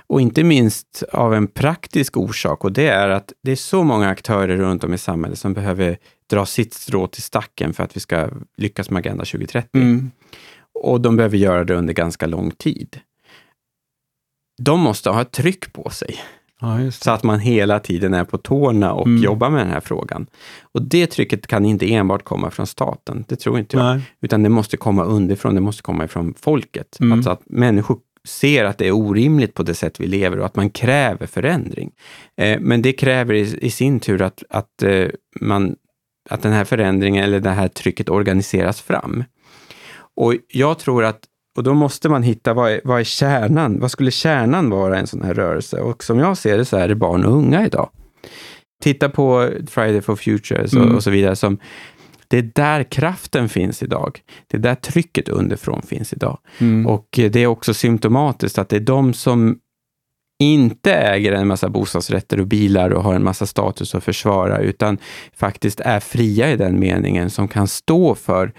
Och 0.08 0.22
inte 0.22 0.44
minst 0.44 1.04
av 1.12 1.34
en 1.34 1.48
praktisk 1.48 2.18
orsak 2.18 2.64
och 2.64 2.72
det 2.72 2.88
är 2.88 3.10
att 3.10 3.34
det 3.44 3.52
är 3.52 3.56
så 3.56 3.84
många 3.84 4.10
aktörer 4.10 4.58
runt 4.58 4.84
om 4.84 4.94
i 4.94 4.98
samhället 4.98 5.40
som 5.40 5.54
behöver 5.54 5.98
dra 6.30 6.46
sitt 6.46 6.74
strå 6.74 7.08
till 7.08 7.22
stacken 7.24 7.74
för 7.74 7.84
att 7.84 7.96
vi 7.96 8.00
ska 8.00 8.30
lyckas 8.58 8.90
med 8.90 9.00
Agenda 9.00 9.26
2030. 9.26 9.70
Mm. 9.74 10.12
Och 10.84 11.02
de 11.02 11.16
behöver 11.16 11.38
göra 11.38 11.64
det 11.64 11.74
under 11.76 11.94
ganska 11.94 12.26
lång 12.28 12.52
tid. 12.52 13.00
De 14.62 14.80
måste 14.80 15.10
ha 15.10 15.22
ett 15.22 15.32
tryck 15.32 15.74
på 15.74 15.90
sig 15.90 16.16
Ja, 16.64 16.92
så 16.92 17.12
att 17.12 17.24
man 17.24 17.40
hela 17.40 17.80
tiden 17.80 18.14
är 18.14 18.24
på 18.24 18.38
tårna 18.38 18.94
och 18.94 19.08
Mm. 19.08 19.24
jobbar 19.24 19.50
med 19.50 19.60
den 19.60 19.70
här 19.70 19.80
frågan. 19.80 20.28
Och 20.62 20.82
det 20.82 21.08
trycket 21.08 21.48
kan 21.48 21.66
inte 21.66 21.94
enbart 21.94 22.24
komma 22.24 22.52
från 22.52 22.68
staten, 22.68 23.26
det 23.28 23.36
tror 23.36 23.60
inte 23.60 23.78
jag. 23.78 23.86
Nej. 23.86 24.02
Utan 24.22 24.44
det 24.44 24.50
måste 24.50 24.78
komma 24.78 25.04
underifrån, 25.04 25.56
det 25.56 25.62
måste 25.62 25.84
komma 25.84 26.06
ifrån 26.06 26.34
folket. 26.40 26.98
Mm. 27.00 27.12
Alltså 27.14 27.30
att 27.30 27.42
människor 27.46 27.98
ser 28.28 28.64
att 28.66 28.78
det 28.78 28.88
är 28.88 28.92
orimligt 28.92 29.54
på 29.54 29.64
det 29.64 29.74
sätt 29.74 30.00
vi 30.00 30.08
lever 30.08 30.40
och 30.40 30.46
att 30.46 30.56
man 30.56 30.70
kräver 30.70 31.28
förändring. 31.28 31.92
Eh, 32.38 32.60
men 32.60 32.82
det 32.82 32.94
kräver 32.94 33.34
i, 33.34 33.58
i 33.62 33.70
sin 33.72 34.00
tur 34.00 34.22
att, 34.22 34.44
att, 34.50 34.84
eh, 34.84 35.08
man, 35.42 35.76
att 36.30 36.42
den 36.42 36.54
här 36.54 36.66
förändringen 36.66 37.24
eller 37.24 37.40
det 37.40 37.50
här 37.50 37.68
trycket 37.68 38.10
organiseras 38.10 38.82
fram. 38.82 39.24
Och 40.16 40.36
jag 40.48 40.80
tror 40.80 41.04
att 41.04 41.20
och 41.58 41.64
då 41.64 41.74
måste 41.74 42.10
man 42.10 42.24
hitta 42.24 42.54
vad 42.54 42.72
är, 42.72 42.82
vad 42.84 43.00
är 43.00 43.04
kärnan? 43.04 43.80
Vad 43.80 43.92
skulle 43.92 44.12
kärnan 44.12 44.70
vara 44.70 44.96
i 44.96 45.00
en 45.00 45.08
sån 45.08 45.22
här 45.22 45.34
rörelse? 45.34 45.82
Och 45.82 46.04
som 46.04 46.20
jag 46.20 46.38
ser 46.38 46.58
det 46.58 46.66
så 46.66 46.78
är 46.78 46.88
det 46.88 46.96
barn 46.96 47.26
och 47.26 47.34
unga 47.34 47.66
idag. 47.66 47.90
Titta 48.84 49.10
på 49.10 49.50
Friday 49.68 50.02
for 50.02 50.16
Futures 50.16 50.74
och, 50.74 50.82
Mm. 50.82 50.96
och 50.96 51.04
så 51.04 51.10
vidare. 51.10 51.36
Som, 51.36 51.58
det 52.28 52.38
är 52.38 52.52
där 52.56 52.84
kraften 52.84 53.50
finns 53.50 53.84
idag. 53.84 54.20
Det 54.48 54.58
är 54.58 54.62
där 54.62 54.76
trycket 54.76 55.30
underifrån 55.30 55.82
finns 55.82 56.14
idag. 56.14 56.38
Mm. 56.58 56.88
Och 56.88 57.08
det 57.12 57.36
är 57.36 57.48
också 57.48 57.74
symptomatiskt 57.74 58.58
att 58.58 58.70
det 58.70 58.76
är 58.76 58.80
de 58.80 59.14
som 59.14 59.60
inte 60.40 60.94
äger 60.94 61.32
en 61.32 61.48
massa 61.48 61.70
bostadsrätter 61.70 62.40
och 62.40 62.48
bilar 62.48 62.90
och 62.90 63.04
har 63.04 63.16
en 63.16 63.24
massa 63.24 63.46
status 63.46 63.96
att 63.96 64.04
försvara, 64.04 64.60
utan 64.60 64.98
faktiskt 65.36 65.80
är 65.80 66.00
fria 66.00 66.52
i 66.52 66.58
den 66.58 66.80
meningen, 66.80 67.30
som 67.30 67.48
kan 67.48 67.68
stå 67.68 68.16
för 68.16 68.52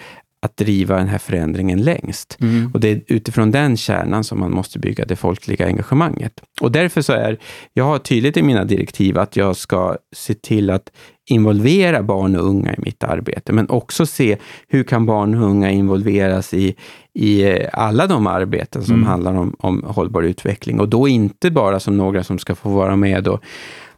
att 0.44 0.56
driva 0.56 0.96
den 0.96 1.08
här 1.08 1.18
förändringen 1.18 1.82
längst. 1.82 2.36
Mm. 2.40 2.70
Och 2.74 2.80
det 2.80 2.88
är 2.88 3.00
utifrån 3.06 3.50
den 3.50 3.76
kärnan 3.76 4.24
som 4.24 4.40
man 4.40 4.52
måste 4.52 4.78
bygga 4.78 5.04
det 5.04 5.16
folkliga 5.16 5.66
engagemanget. 5.66 6.32
Och 6.60 6.72
därför 6.72 7.02
så 7.02 7.12
är, 7.12 7.38
jag 7.72 7.84
har 7.84 7.98
tydligt 7.98 8.36
i 8.36 8.42
mina 8.42 8.64
direktiv 8.64 9.18
att 9.18 9.36
jag 9.36 9.56
ska 9.56 9.96
se 10.16 10.34
till 10.34 10.70
att 10.70 10.90
involvera 11.30 12.02
barn 12.02 12.36
och 12.36 12.46
unga 12.46 12.72
i 12.74 12.76
mitt 12.78 13.04
arbete, 13.04 13.52
men 13.52 13.70
också 13.70 14.06
se 14.06 14.36
hur 14.68 14.84
kan 14.84 15.06
barn 15.06 15.34
och 15.34 15.50
unga 15.50 15.70
involveras 15.70 16.54
i, 16.54 16.74
i 17.14 17.42
eh, 17.42 17.68
alla 17.72 18.06
de 18.06 18.26
arbeten 18.26 18.84
som 18.84 18.94
Mm. 18.94 19.06
handlar 19.06 19.34
om, 19.34 19.56
om 19.58 19.84
hållbar 19.86 20.22
utveckling. 20.22 20.80
Och 20.80 20.88
då 20.88 21.08
inte 21.08 21.50
bara 21.50 21.80
som 21.80 21.96
några 21.96 22.24
som 22.24 22.38
ska 22.38 22.54
få 22.54 22.68
vara 22.68 22.96
med 22.96 23.28
och, 23.28 23.40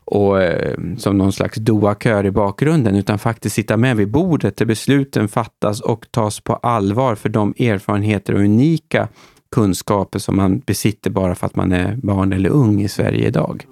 och 0.07 0.42
eh, 0.42 0.79
som 0.97 1.19
någon 1.19 1.33
slags 1.33 1.57
doakör 1.57 2.27
i 2.27 2.31
bakgrunden, 2.31 2.97
utan 2.97 3.19
faktiskt 3.19 3.55
sitta 3.55 3.77
med 3.77 3.97
vid 3.97 4.11
bordet 4.11 4.57
där 4.57 4.66
besluten 4.66 5.29
fattas 5.29 5.81
och 5.81 6.07
tas 6.11 6.40
på 6.40 6.55
allvar 6.55 7.14
för 7.14 7.29
de 7.29 7.55
erfarenheter 7.59 8.35
och 8.35 8.40
unika 8.40 9.09
kunskaper 9.51 10.19
som 10.19 10.37
man 10.37 10.59
besitter 10.59 11.11
bara 11.11 11.35
för 11.35 11.47
att 11.47 11.57
man 11.57 11.73
är 11.73 11.97
barn 11.97 12.33
eller 12.33 12.51
ung 12.51 12.83
i 12.83 12.88
Sverige 12.88 13.27
idag. 13.27 13.66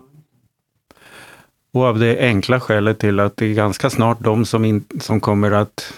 Och 1.73 1.85
av 1.85 1.99
det 1.99 2.19
enkla 2.19 2.61
skälet 2.61 2.99
till 2.99 3.21
att 3.21 3.37
det 3.37 3.47
är 3.47 3.55
ganska 3.55 3.91
snart 3.91 4.21
de 4.21 4.45
som, 4.45 4.65
in, 4.65 4.85
som 5.01 5.21
kommer 5.21 5.51
att 5.51 5.95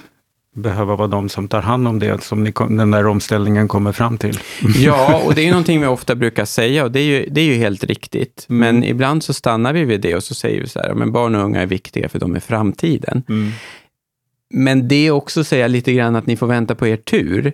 behöva 0.56 0.96
vara 0.96 1.08
de 1.08 1.28
som 1.28 1.48
tar 1.48 1.60
hand 1.60 1.88
om 1.88 1.98
det, 1.98 2.22
som 2.22 2.44
ni, 2.44 2.52
den 2.68 2.90
där 2.90 3.06
omställningen 3.06 3.68
kommer 3.68 3.92
fram 3.92 4.18
till. 4.18 4.38
Ja, 4.78 5.22
och 5.26 5.34
det 5.34 5.46
är 5.46 5.50
någonting 5.50 5.80
vi 5.80 5.86
ofta 5.86 6.14
brukar 6.14 6.44
säga 6.44 6.84
och 6.84 6.92
det 6.92 7.00
är 7.00 7.04
ju, 7.04 7.28
det 7.30 7.40
är 7.40 7.44
ju 7.44 7.54
helt 7.54 7.84
riktigt. 7.84 8.46
Mm. 8.48 8.58
Men 8.60 8.84
ibland 8.84 9.22
så 9.22 9.32
stannar 9.34 9.72
vi 9.72 9.84
vid 9.84 10.00
det 10.00 10.14
och 10.14 10.22
så 10.22 10.34
säger 10.34 10.60
vi 10.60 10.68
så 10.68 10.78
här, 10.78 10.94
men 10.94 11.12
barn 11.12 11.34
och 11.34 11.44
unga 11.44 11.62
är 11.62 11.66
viktiga 11.66 12.08
för 12.08 12.18
de 12.18 12.36
är 12.36 12.40
framtiden. 12.40 13.22
Men 14.54 14.88
det 14.88 15.06
är 15.06 15.10
också 15.10 15.40
att 15.40 15.46
säga 15.46 15.66
lite 15.66 15.92
grann 15.92 16.16
att 16.16 16.26
ni 16.26 16.36
får 16.36 16.46
vänta 16.46 16.74
på 16.74 16.86
er 16.86 16.96
tur. 16.96 17.52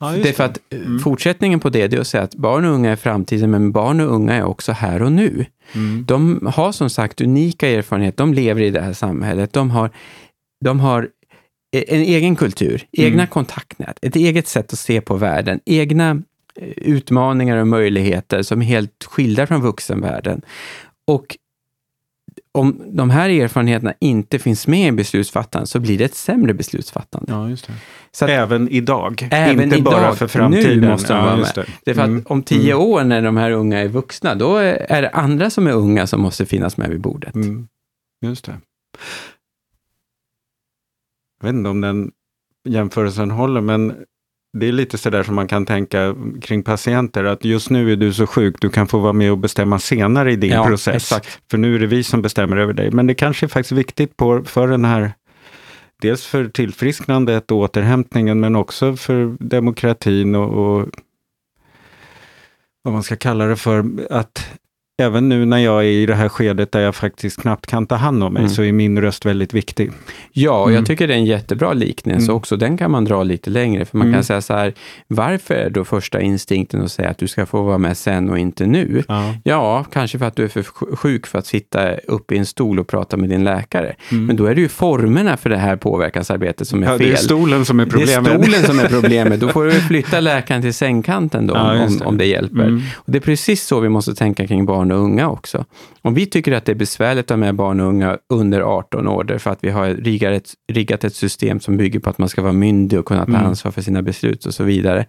Ja, 0.00 0.10
det 0.22 0.28
är 0.28 0.32
för 0.32 0.44
att 0.44 0.58
eh, 0.70 0.78
Mm. 0.78 0.98
fortsättningen 0.98 1.60
på 1.60 1.68
det, 1.70 1.86
det 1.88 1.96
är 1.96 2.00
att 2.00 2.06
säga 2.06 2.22
att 2.22 2.34
barn 2.34 2.64
och 2.64 2.72
unga 2.74 2.92
är 2.92 2.96
framtiden, 2.96 3.50
men 3.50 3.72
barn 3.72 4.00
och 4.00 4.14
unga 4.14 4.34
är 4.34 4.44
också 4.44 4.72
här 4.72 5.02
och 5.02 5.12
nu. 5.12 5.46
Mm. 5.72 6.04
De 6.08 6.50
har 6.54 6.72
som 6.72 6.90
sagt 6.90 7.20
unika 7.20 7.68
erfarenheter, 7.68 8.18
de 8.18 8.34
lever 8.34 8.62
i 8.62 8.70
det 8.70 8.80
här 8.80 8.92
samhället, 8.92 9.52
de 9.52 9.70
har, 9.70 9.90
de 10.64 10.80
har 10.80 11.08
en 11.74 12.00
egen 12.00 12.36
kultur, 12.36 12.86
egna 12.92 13.22
Mm. 13.22 13.26
kontaktnät, 13.26 13.98
ett 14.02 14.16
eget 14.16 14.48
sätt 14.48 14.72
att 14.72 14.78
se 14.78 15.00
på 15.00 15.16
världen, 15.16 15.60
egna 15.64 16.10
eh, 16.60 16.68
utmaningar 16.76 17.56
och 17.56 17.66
möjligheter 17.68 18.42
som 18.42 18.62
är 18.62 18.66
helt 18.66 19.04
skilda 19.10 19.46
från 19.46 19.60
vuxenvärlden. 19.62 20.42
Och 21.06 21.36
om 22.52 22.82
de 22.86 23.10
här 23.10 23.28
erfarenheterna 23.30 23.94
inte 24.00 24.38
finns 24.38 24.66
med 24.66 24.88
i 24.88 24.92
beslutsfattandet 24.92 25.68
så 25.70 25.80
blir 25.80 25.98
det 25.98 26.04
ett 26.04 26.14
sämre 26.14 26.54
beslutsfattande. 26.54 27.32
Ja, 27.32 27.48
just 27.48 27.66
det. 27.66 27.72
Så 28.12 28.24
att, 28.24 28.30
Även 28.30 28.68
idag, 28.68 29.28
Även 29.30 29.64
inte 29.64 29.76
idag. 29.76 29.92
bara 29.92 30.14
för 30.14 30.26
framtiden. 30.26 30.80
Nu 30.80 30.88
måste 30.88 31.12
de 31.12 31.18
ja, 31.18 31.24
vara 31.24 31.36
med. 31.36 31.52
Det. 31.54 31.64
det 31.84 31.90
är 31.90 31.94
för 31.94 32.02
att 32.02 32.08
Mm. 32.08 32.22
om 32.26 32.42
tio 32.42 32.72
Mm. 32.74 32.86
år 32.86 33.04
när 33.04 33.22
de 33.22 33.36
här 33.36 33.50
unga 33.50 33.78
är 33.78 33.88
vuxna, 33.88 34.34
då 34.34 34.56
är 34.56 35.02
det 35.02 35.08
andra 35.10 35.50
som 35.50 35.66
är 35.66 35.72
unga 35.72 36.06
som 36.06 36.20
måste 36.20 36.46
finnas 36.46 36.76
med 36.76 36.90
vid 36.90 37.00
bordet. 37.00 37.34
Mm. 37.34 37.68
Just 38.22 38.44
det. 38.44 38.52
Jag 41.44 41.52
vet 41.52 41.58
inte 41.58 41.70
om 41.70 41.80
den 41.80 42.10
jämförelsen 42.68 43.30
håller, 43.30 43.60
men 43.60 43.94
det 44.58 44.68
är 44.68 44.72
lite 44.72 44.98
sådär 44.98 45.22
som 45.22 45.34
man 45.34 45.48
kan 45.48 45.66
tänka 45.66 46.14
kring 46.42 46.62
patienter, 46.62 47.24
att 47.24 47.44
just 47.44 47.70
nu 47.70 47.92
är 47.92 47.96
du 47.96 48.12
så 48.12 48.26
sjuk, 48.26 48.56
du 48.60 48.70
kan 48.70 48.86
få 48.88 48.98
vara 48.98 49.12
med 49.12 49.30
och 49.32 49.38
bestämma 49.38 49.78
senare 49.78 50.32
i 50.32 50.36
din 50.36 50.50
Ja, 50.50 50.66
process. 50.66 50.94
exakt. 50.94 51.40
För 51.50 51.58
nu 51.58 51.74
är 51.74 51.78
det 51.78 51.86
vi 51.86 52.02
som 52.02 52.22
bestämmer 52.22 52.56
över 52.56 52.72
dig. 52.72 52.90
Men 52.90 53.06
det 53.06 53.14
kanske 53.14 53.46
är 53.46 53.48
faktiskt 53.48 53.72
viktigt 53.72 54.16
på, 54.16 54.44
för 54.44 54.68
den 54.68 54.84
här, 54.84 55.12
dels 56.02 56.26
för 56.26 56.48
tillfrisknandet 56.48 57.50
och 57.50 57.58
återhämtningen, 57.58 58.40
men 58.40 58.56
också 58.56 58.96
för 58.96 59.36
demokratin 59.40 60.34
och, 60.34 60.78
och 60.78 60.88
vad 62.82 62.94
man 62.94 63.02
ska 63.02 63.16
kalla 63.16 63.46
det 63.46 63.56
för, 63.56 63.84
att 64.10 64.58
även 65.02 65.28
nu 65.28 65.44
när 65.44 65.58
jag 65.58 65.80
är 65.84 65.88
i 65.88 66.06
det 66.06 66.14
här 66.14 66.28
skedet 66.28 66.72
där 66.72 66.80
jag 66.80 66.94
faktiskt 66.94 67.40
knappt 67.42 67.66
kan 67.66 67.86
ta 67.86 67.94
hand 67.94 68.24
om 68.24 68.32
mig, 68.32 68.40
Mm. 68.40 68.50
så 68.54 68.62
är 68.62 68.72
min 68.72 69.00
röst 69.00 69.26
väldigt 69.26 69.54
viktig. 69.54 69.90
Ja, 70.32 70.58
och 70.60 70.66
Mm. 70.68 70.74
jag 70.74 70.86
tycker 70.86 71.08
det 71.08 71.14
är 71.14 71.18
en 71.18 71.24
jättebra 71.24 71.72
liknelse 71.72 72.24
Mm. 72.24 72.36
också. 72.36 72.56
Den 72.56 72.78
kan 72.78 72.90
man 72.90 73.04
dra 73.04 73.22
lite 73.22 73.50
längre, 73.50 73.84
för 73.84 73.98
man 73.98 74.06
Mm. 74.06 74.14
kan 74.16 74.24
säga 74.24 74.40
så 74.40 74.54
här, 74.54 74.72
varför 75.08 75.54
är 75.54 75.70
då 75.70 75.84
första 75.84 76.20
instinkten 76.20 76.82
att 76.82 76.92
säga 76.92 77.08
att 77.10 77.18
du 77.18 77.28
ska 77.28 77.46
få 77.46 77.62
vara 77.62 77.78
med 77.78 77.96
sen 77.96 78.30
och 78.30 78.38
inte 78.38 78.66
nu? 78.66 79.02
Ja. 79.08 79.34
Ja, 79.44 79.84
kanske 79.92 80.18
för 80.18 80.26
att 80.26 80.36
du 80.36 80.44
är 80.44 80.48
för 80.48 80.62
sj- 80.62 80.96
sjuk 80.96 81.26
för 81.26 81.38
att 81.38 81.46
sitta 81.46 81.94
uppe 81.94 82.34
i 82.34 82.38
en 82.38 82.46
stol 82.46 82.78
och 82.78 82.86
prata 82.88 83.16
med 83.16 83.28
din 83.28 83.44
läkare. 83.44 83.94
Mm. 84.10 84.26
Men 84.26 84.36
då 84.36 84.46
är 84.46 84.54
det 84.54 84.60
ju 84.60 84.68
formerna 84.68 85.36
för 85.36 85.50
det 85.50 85.56
här 85.56 85.76
påverkansarbetet 85.76 86.68
som 86.68 86.82
är 86.82 86.86
Ja, 86.86 86.98
fel. 86.98 87.06
det 87.06 87.12
är 87.12 87.16
stolen 87.16 87.64
som 87.64 87.80
är 87.80 87.84
Det 87.84 87.88
är 87.88 87.90
problemet. 88.20 88.42
stolen 88.42 88.62
som 88.62 88.78
är 88.78 88.88
problemet. 89.00 89.40
Då 89.40 89.48
får 89.48 89.64
du 89.64 89.70
flytta 89.72 90.20
läkaren 90.20 90.62
till 90.62 90.74
sängkanten 90.74 91.46
då, 91.46 91.54
Ja, 91.54 91.84
om, 91.84 91.98
det. 91.98 92.04
om 92.04 92.18
det 92.18 92.26
hjälper. 92.26 92.62
Mm. 92.62 92.82
Och 92.96 93.12
det 93.12 93.18
är 93.18 93.22
precis 93.22 93.62
så 93.66 93.80
vi 93.80 93.88
måste 93.88 94.14
tänka 94.14 94.46
kring 94.46 94.66
barn 94.66 94.83
och 94.92 94.98
unga 94.98 95.28
också. 95.28 95.64
Om 96.02 96.14
vi 96.14 96.26
tycker 96.26 96.52
att 96.52 96.64
det 96.64 96.72
är 96.72 96.76
besvärligt 96.76 97.24
att 97.24 97.30
ha 97.30 97.36
med 97.36 97.54
barn 97.54 97.80
och 97.80 97.86
unga 97.86 98.18
under 98.28 98.60
18 98.60 99.08
år, 99.08 99.24
därför 99.24 99.50
att 99.50 99.64
vi 99.64 99.70
har 99.70 99.88
riggat 99.88 100.32
ett, 100.32 100.50
riggat 100.72 101.04
ett 101.04 101.14
system 101.14 101.60
som 101.60 101.76
bygger 101.76 102.00
på 102.00 102.10
att 102.10 102.18
man 102.18 102.28
ska 102.28 102.42
vara 102.42 102.52
myndig 102.52 102.98
och 102.98 103.04
kunna 103.04 103.26
ta 103.26 103.32
Mm. 103.34 103.46
ansvar 103.46 103.72
för 103.72 103.82
sina 103.82 104.02
beslut 104.02 104.46
och 104.46 104.54
så 104.54 104.64
vidare, 104.64 105.06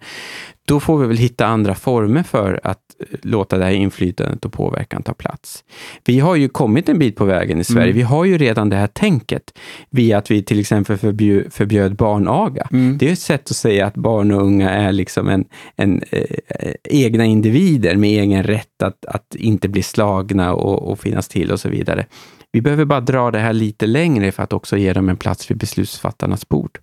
då 0.66 0.80
får 0.80 0.98
vi 0.98 1.06
väl 1.06 1.16
hitta 1.16 1.46
andra 1.46 1.74
former 1.74 2.22
för 2.22 2.60
att 2.62 2.78
eh, 3.00 3.06
låta 3.22 3.58
det 3.58 3.64
här 3.64 3.72
inflytandet 3.72 4.44
och 4.44 4.52
påverkan 4.52 5.02
ta 5.02 5.14
plats. 5.14 5.64
Vi 6.04 6.18
har 6.18 6.36
ju 6.36 6.48
kommit 6.48 6.88
en 6.88 6.98
bit 6.98 7.16
på 7.16 7.24
vägen 7.24 7.60
i 7.60 7.64
Sverige. 7.64 7.84
Mm. 7.84 7.96
Vi 7.96 8.02
har 8.02 8.24
ju 8.24 8.38
redan 8.38 8.68
det 8.68 8.76
här 8.76 8.86
tänket 8.86 9.58
via 9.90 10.18
att 10.18 10.30
vi 10.30 10.42
till 10.42 10.60
exempel 10.60 10.96
förbjud, 10.96 11.52
förbjöd 11.52 11.96
barnaga. 11.96 12.68
Mm. 12.72 12.98
Det 12.98 13.08
är 13.08 13.12
ett 13.12 13.18
sätt 13.18 13.50
att 13.50 13.56
säga 13.56 13.86
att 13.86 13.94
barn 13.94 14.32
och 14.32 14.42
unga 14.42 14.70
är 14.70 14.92
liksom 14.92 15.28
en, 15.28 15.44
en 15.76 16.02
eh, 16.10 16.74
egna 16.84 17.24
individer 17.24 17.96
med 17.96 18.10
egen 18.10 18.42
rätt 18.42 18.82
att, 18.82 19.06
att 19.06 19.34
inte 19.34 19.68
bli 19.68 19.82
slagna 19.82 20.54
och, 20.54 20.90
och 20.90 20.98
finnas 20.98 21.28
till 21.28 21.52
och 21.52 21.60
så 21.60 21.68
vidare. 21.68 22.06
Vi 22.52 22.60
behöver 22.60 22.84
bara 22.84 23.00
dra 23.00 23.30
det 23.30 23.38
här 23.38 23.52
lite 23.52 23.86
längre 23.86 24.32
för 24.32 24.42
att 24.42 24.52
också 24.52 24.76
ge 24.76 24.92
dem 24.92 25.08
en 25.08 25.16
plats 25.16 25.50
vid 25.50 25.56
beslutsfattarnas 25.56 26.48
bord. 26.48 26.78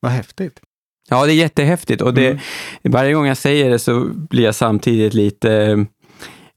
Vad 0.00 0.12
häftigt. 0.12 0.60
Ja, 1.10 1.26
det 1.26 1.32
är 1.32 1.34
jättehäftigt 1.34 2.02
och 2.02 2.14
det, 2.14 2.26
Mm. 2.30 2.38
varje 2.82 3.12
gång 3.12 3.26
jag 3.26 3.36
säger 3.36 3.70
det 3.70 3.78
så 3.78 4.00
blir 4.14 4.44
jag 4.44 4.54
samtidigt 4.54 5.14
lite 5.14 5.86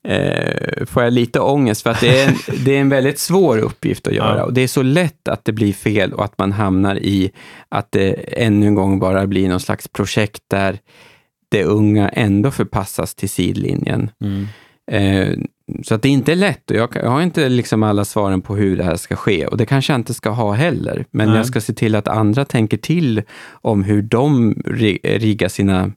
eh, 0.07 0.85
får 0.85 1.03
jag 1.03 1.13
lite 1.13 1.39
ångest 1.39 1.81
för 1.81 1.89
att 1.89 1.99
det 2.01 2.19
är, 2.21 2.27
en, 2.27 2.35
det 2.65 2.75
är 2.75 2.81
en 2.81 2.89
väldigt 2.89 3.19
svår 3.19 3.57
uppgift 3.57 4.07
att 4.07 4.13
göra 4.13 4.37
Ja. 4.37 4.43
och 4.43 4.53
det 4.53 4.61
är 4.61 4.67
så 4.67 4.81
lätt 4.83 5.27
att 5.27 5.45
det 5.45 5.51
blir 5.51 5.73
fel 5.73 6.13
och 6.13 6.25
att 6.25 6.37
man 6.37 6.51
hamnar 6.51 6.95
i 6.95 7.31
att 7.69 7.91
det 7.91 8.13
ännu 8.43 8.67
en 8.67 8.75
gång 8.75 8.99
bara 8.99 9.27
blir 9.27 9.49
någon 9.49 9.59
slags 9.59 9.87
projekt 9.87 10.41
där 10.47 10.79
det 11.51 11.63
unga 11.63 12.09
ändå 12.09 12.51
förpassas 12.51 13.15
till 13.15 13.29
sidlinjen. 13.29 14.09
Mm. 14.23 14.47
Eh, 14.91 15.37
så 15.83 15.95
att 15.95 16.01
det 16.01 16.09
inte 16.09 16.31
är 16.31 16.35
lätt 16.35 16.63
jag, 16.65 16.89
jag 16.95 17.09
har 17.09 17.21
inte 17.21 17.49
liksom 17.49 17.83
alla 17.83 18.05
svaren 18.05 18.41
på 18.41 18.55
hur 18.55 18.77
det 18.77 18.83
här 18.83 18.95
ska 18.95 19.15
ske 19.15 19.47
och 19.47 19.57
det 19.57 19.65
kanske 19.65 19.93
jag 19.93 19.99
inte 19.99 20.13
ska 20.13 20.29
ha 20.29 20.53
heller. 20.53 21.05
Men 21.11 21.27
Nej. 21.27 21.37
jag 21.37 21.45
ska 21.45 21.61
se 21.61 21.73
till 21.73 21.95
att 21.95 22.07
andra 22.07 22.45
tänker 22.45 22.77
till 22.77 23.21
om 23.51 23.83
hur 23.83 24.01
de 24.01 24.53
ri- 24.53 25.17
riggar 25.19 25.47
sina, 25.47 25.91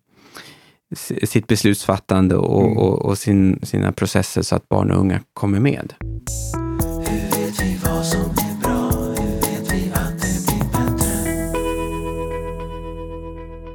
sitt 1.24 1.46
beslutsfattande 1.46 2.36
och, 2.36 2.62
Mm. 2.64 2.78
och, 2.78 3.04
och 3.04 3.18
sin, 3.18 3.60
sina 3.62 3.92
processer 3.92 4.42
så 4.42 4.56
att 4.56 4.68
barn 4.68 4.90
och 4.90 4.98
unga 5.00 5.20
kommer 5.32 5.60
med. 5.60 5.92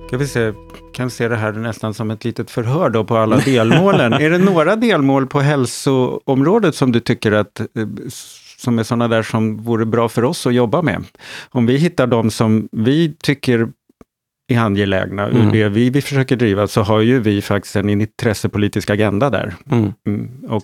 Ska 0.08 0.18
vi 0.18 0.28
se, 0.28 0.54
kan 0.94 1.10
se 1.10 1.28
det 1.28 1.36
här 1.36 1.52
nästan 1.52 1.94
som 1.94 2.12
ett 2.12 2.26
litet 2.26 2.52
förhör 2.52 2.90
då 2.90 3.04
på 3.04 3.18
alla 3.18 3.38
delmålen. 3.38 4.14
är 4.14 4.30
det 4.30 4.38
några 4.38 4.76
delmål 4.76 5.28
på 5.28 5.40
hälsoområdet 5.40 6.76
som 6.76 6.92
du 6.92 7.00
tycker 7.00 7.32
att 7.32 7.60
eh, 7.60 7.66
som 8.58 8.80
är 8.80 8.84
sådana 8.84 9.08
där 9.08 9.24
som 9.24 9.58
vore 9.58 9.86
bra 9.86 10.10
för 10.10 10.24
oss 10.24 10.48
att 10.48 10.54
jobba 10.54 10.82
med? 10.82 11.04
Om 11.50 11.66
vi 11.66 11.78
hittar 11.78 12.08
de 12.08 12.32
som 12.32 12.70
vi 12.72 13.14
tycker 13.24 13.68
är 14.48 14.58
angelägna 14.60 15.28
ur 15.30 15.36
Mm. 15.36 15.52
det 15.52 15.70
vi, 15.70 15.90
vi 15.90 16.02
försöker 16.02 16.36
driva, 16.36 16.68
så 16.68 16.82
har 16.82 17.02
ju 17.02 17.20
vi 17.20 17.42
faktiskt 17.42 17.76
en 17.76 17.90
intressepolitisk 17.90 18.90
agenda 18.90 19.30
där. 19.30 19.56
Mm. 19.72 19.94
Mm. 20.08 20.30
Och, 20.50 20.64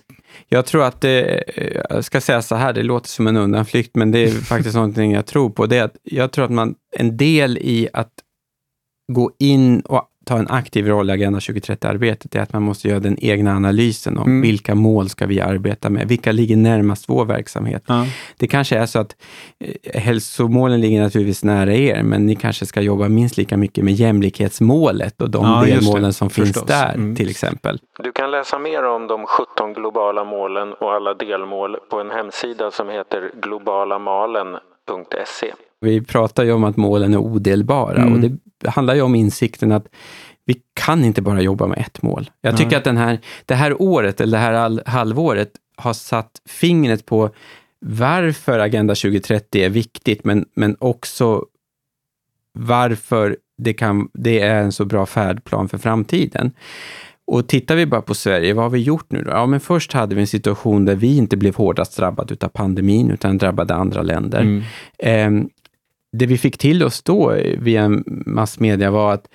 Jag 0.50 0.66
tror 0.66 0.84
att 0.84 1.02
det, 1.02 1.44
eh, 1.56 1.82
jag 1.90 2.04
ska 2.06 2.22
säga 2.22 2.42
så 2.42 2.56
här, 2.56 2.74
det 2.74 2.84
låter 2.84 3.10
som 3.10 3.28
en 3.28 3.38
undanflykt, 3.38 3.96
men 3.96 4.12
det 4.12 4.20
är 4.20 4.30
faktiskt 4.54 4.76
någonting 4.76 5.12
jag 5.12 5.26
tror 5.26 5.50
på. 5.50 5.66
Det 5.66 5.78
är 5.78 5.84
att 5.84 5.96
jag 6.04 6.32
tror 6.32 6.46
att 6.46 6.52
man, 6.52 6.76
en 6.98 7.18
del 7.18 7.58
i 7.58 7.88
att 7.94 8.12
gå 9.14 9.32
in 9.40 9.80
och 9.80 10.06
ta 10.30 10.38
en 10.40 10.48
aktiv 10.50 10.88
roll 10.88 11.10
i 11.10 11.14
Agenda 11.14 11.40
2030-arbetet 11.40 12.36
är 12.36 12.40
att 12.40 12.54
man 12.54 12.64
måste 12.64 12.88
göra 12.88 13.00
den 13.00 13.18
egna 13.22 13.56
analysen 13.56 14.18
om 14.18 14.28
Mm. 14.30 14.42
vilka 14.42 14.76
mål 14.76 15.10
ska 15.10 15.26
vi 15.26 15.42
arbeta 15.42 15.90
med? 15.90 16.08
Vilka 16.08 16.32
ligger 16.32 16.56
närmast 16.58 17.10
vår 17.10 17.26
verksamhet? 17.26 17.84
ja. 17.88 18.06
Det 18.38 18.48
kanske 18.48 18.78
är 18.78 18.86
så 18.86 19.00
att 19.00 19.16
eh, 19.60 20.02
hälsomålen 20.02 20.82
ligger 20.82 21.02
naturligtvis 21.02 21.44
nära 21.44 21.74
er, 21.76 22.04
men 22.04 22.26
ni 22.26 22.36
kanske 22.36 22.66
ska 22.66 22.82
jobba 22.82 23.10
minst 23.10 23.38
lika 23.38 23.58
mycket 23.58 23.84
med 23.84 23.94
jämlikhetsmålet 23.94 25.22
och 25.22 25.30
de 25.30 25.46
Ja, 25.46 25.64
delmålen 25.66 26.14
som 26.14 26.30
finns 26.30 26.48
Förstås. 26.48 26.68
där, 26.68 26.94
Mm. 26.94 27.16
till 27.16 27.30
exempel. 27.30 27.80
Du 28.04 28.12
kan 28.12 28.32
läsa 28.32 28.60
mer 28.60 28.86
om 28.86 29.08
de 29.08 29.26
17 29.26 29.74
globala 29.74 30.24
målen 30.24 30.74
och 30.74 30.94
alla 30.94 31.14
delmål 31.14 31.78
på 31.90 32.00
en 32.02 32.12
hemsida 32.12 32.72
som 32.72 32.90
heter 32.90 33.32
globalamalen.se. 33.42 35.54
Vi 35.82 36.02
pratar 36.02 36.44
ju 36.44 36.52
om 36.52 36.64
att 36.64 36.78
målen 36.78 37.14
är 37.14 37.18
odelbara 37.18 38.02
Mm. 38.02 38.14
och 38.14 38.20
det 38.20 38.38
handlar 38.66 38.96
ju 38.96 39.02
om 39.02 39.16
insikten 39.16 39.72
att 39.72 39.88
vi 40.46 40.62
kan 40.74 41.04
inte 41.04 41.22
bara 41.22 41.42
jobba 41.42 41.68
med 41.68 41.78
ett 41.78 42.02
mål. 42.02 42.30
Jag 42.42 42.58
tycker 42.58 42.70
Nej. 42.70 42.78
att 42.78 42.84
den 42.84 42.98
här, 42.98 43.20
det 43.46 43.56
här 43.56 43.82
året, 43.82 44.22
eller 44.22 44.38
det 44.38 44.44
här 44.44 44.90
halvåret, 44.90 45.52
har 45.76 45.94
satt 45.94 46.42
fingret 46.46 47.06
på 47.06 47.30
varför 47.80 48.60
Agenda 48.60 48.96
2030 48.96 49.62
är 49.62 49.70
viktigt, 49.70 50.24
men, 50.24 50.46
men 50.54 50.76
också 50.80 51.46
varför 52.54 53.38
det, 53.58 53.74
kan, 53.74 54.10
det 54.14 54.40
är 54.40 54.64
en 54.64 54.72
så 54.72 54.86
bra 54.86 55.06
färdplan 55.06 55.70
för 55.70 55.78
framtiden. 55.78 56.52
Och 57.28 57.48
tittar 57.48 57.76
vi 57.76 57.86
bara 57.86 58.02
på 58.02 58.16
Sverige, 58.16 58.54
vad 58.54 58.66
har 58.66 58.70
vi 58.70 58.80
gjort 58.80 59.12
nu 59.12 59.22
då? 59.22 59.32
Ja, 59.32 59.46
men 59.46 59.60
först 59.60 59.94
hade 59.94 60.16
vi 60.16 60.22
en 60.22 60.28
situation 60.28 60.86
där 60.86 60.96
vi 60.96 61.18
inte 61.18 61.38
blev 61.38 61.56
hårdast 61.56 61.98
drabbade 61.98 62.36
av 62.42 62.50
pandemin, 62.50 63.12
utan 63.12 63.38
drabbade 63.38 63.76
andra 63.76 64.02
länder. 64.02 64.42
Mm. 64.42 65.44
Eh, 65.44 65.50
det 66.12 66.26
vi 66.26 66.38
fick 66.38 66.58
till 66.58 66.84
oss 66.84 67.04
då 67.04 67.32
eh, 67.32 67.60
via 67.60 67.90
massmedia 68.26 68.92
var 68.92 69.14
att 69.14 69.26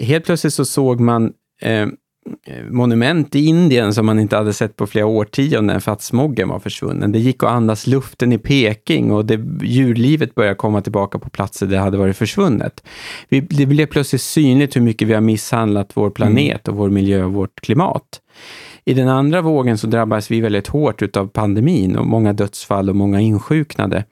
helt 0.00 0.24
plötsligt 0.24 0.54
så 0.54 0.64
såg 0.64 1.00
man 1.00 1.32
eh, 1.62 1.86
monument 2.70 3.34
i 3.34 3.44
Indien 3.46 3.94
som 3.94 4.06
man 4.06 4.18
inte 4.18 4.36
hade 4.36 4.52
sett 4.52 4.76
på 4.76 4.86
flera 4.86 5.06
årtionden 5.06 5.80
för 5.80 5.92
att 5.92 6.02
smoggen 6.02 6.48
var 6.48 6.58
försvunnen. 6.58 7.12
Det 7.12 7.18
gick 7.18 7.42
att 7.42 7.50
andas 7.50 7.86
luften 7.86 8.32
i 8.32 8.38
Peking 8.38 9.12
och 9.12 9.24
det, 9.24 9.40
djurlivet 9.62 10.34
började 10.34 10.54
komma 10.54 10.82
tillbaka 10.82 11.18
på 11.18 11.30
platser 11.30 11.66
där 11.66 11.76
det 11.76 11.82
hade 11.82 11.98
varit 11.98 12.16
försvunnet. 12.16 12.84
Vi, 13.28 13.40
det 13.40 13.66
blev 13.66 13.86
plötsligt 13.86 14.22
synligt 14.22 14.76
hur 14.76 14.80
mycket 14.80 15.08
vi 15.08 15.14
har 15.14 15.20
misshandlat 15.20 15.90
vår 15.94 16.10
planet 16.10 16.68
och 16.68 16.76
vår 16.76 16.90
miljö 16.90 17.24
och 17.24 17.32
vårt 17.32 17.60
klimat. 17.60 18.20
I 18.84 18.94
den 18.94 19.08
andra 19.08 19.42
vågen 19.42 19.78
så 19.78 19.86
drabbades 19.86 20.30
vi 20.30 20.40
väldigt 20.40 20.66
hårt 20.66 21.16
av 21.16 21.26
pandemin 21.26 21.96
och 21.96 22.06
många 22.06 22.32
dödsfall 22.32 22.88
och 22.88 22.96
många 22.96 23.20
insjuknade. 23.20 24.04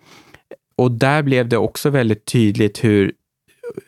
Och 0.78 0.90
där 0.92 1.22
blev 1.22 1.48
det 1.48 1.56
också 1.56 1.90
väldigt 1.90 2.24
tydligt 2.24 2.84
hur 2.84 3.12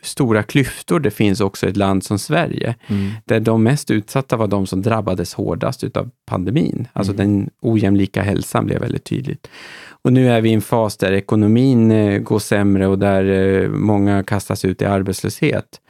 stora 0.01 0.43
klyftor 0.43 0.99
det 0.99 1.11
finns 1.11 1.41
också 1.41 1.65
i 1.65 1.69
ett 1.69 1.77
land 1.77 2.03
som 2.03 2.19
Sverige, 2.19 2.75
Mm. 2.87 3.11
där 3.25 3.39
de 3.39 3.63
mest 3.63 3.91
utsatta 3.91 4.37
var 4.37 4.47
de 4.47 4.67
som 4.67 4.81
drabbades 4.81 5.33
hårdast 5.33 5.83
utav 5.83 6.09
pandemin. 6.25 6.87
Alltså 6.93 7.13
den 7.13 7.49
ojämlika 7.61 8.21
hälsan 8.21 8.65
blev 8.65 8.79
väldigt 8.79 9.03
tydligt. 9.03 9.47
Och 10.03 10.13
nu 10.13 10.29
är 10.29 10.41
vi 10.41 10.49
i 10.49 10.53
en 10.53 10.61
fas 10.61 10.97
där 10.97 11.11
ekonomin 11.11 11.91
eh, 11.91 12.19
går 12.19 12.39
sämre 12.39 12.87
och 12.87 12.99
där 12.99 13.23
eh, 13.25 13.69
många 13.69 14.23
kastas 14.23 14.65
ut 14.65 14.81
i 14.81 14.85
arbetslöshet. 14.85 15.81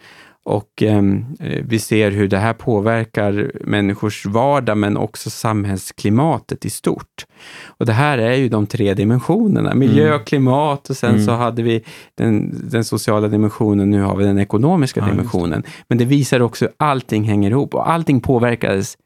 Och 0.43 0.82
ehm, 0.82 1.25
eh, 1.39 1.63
vi 1.67 1.80
ser 1.80 2.12
hur 2.12 2.27
det 2.27 2.38
här 2.38 2.54
påverkar 2.54 3.51
människors 3.65 4.25
vardag, 4.25 4.77
men 4.77 4.97
också 4.97 5.30
samhällsklimatet 5.30 6.65
i 6.65 6.69
stort. 6.69 7.25
Och 7.67 7.86
det 7.86 7.93
här 7.93 8.17
är 8.17 8.34
ju 8.36 8.49
de 8.49 8.67
tre 8.67 8.93
dimensionerna, 8.93 9.73
miljö 9.73 10.08
Mm. 10.08 10.25
klimat 10.25 10.89
och 10.89 10.97
sen 10.97 11.10
Mm. 11.13 11.25
så 11.25 11.32
hade 11.32 11.63
vi 11.63 11.84
den, 12.15 12.51
den 12.69 12.84
sociala 12.84 13.27
dimensionen, 13.27 13.89
nu 13.89 14.01
har 14.01 14.15
vi 14.15 14.23
den 14.23 14.38
ekonomiska 14.39 14.99
Ja, 14.99 15.06
just 15.06 15.17
dimensionen. 15.17 15.63
Men 15.88 15.97
det 15.97 16.06
visar 16.06 16.39
också 16.41 16.65
hur 16.65 16.73
allting 16.77 17.23
hänger 17.23 17.51
ihop 17.51 17.73
och 17.75 17.89
allting 17.91 18.21
påverkades 18.21 18.97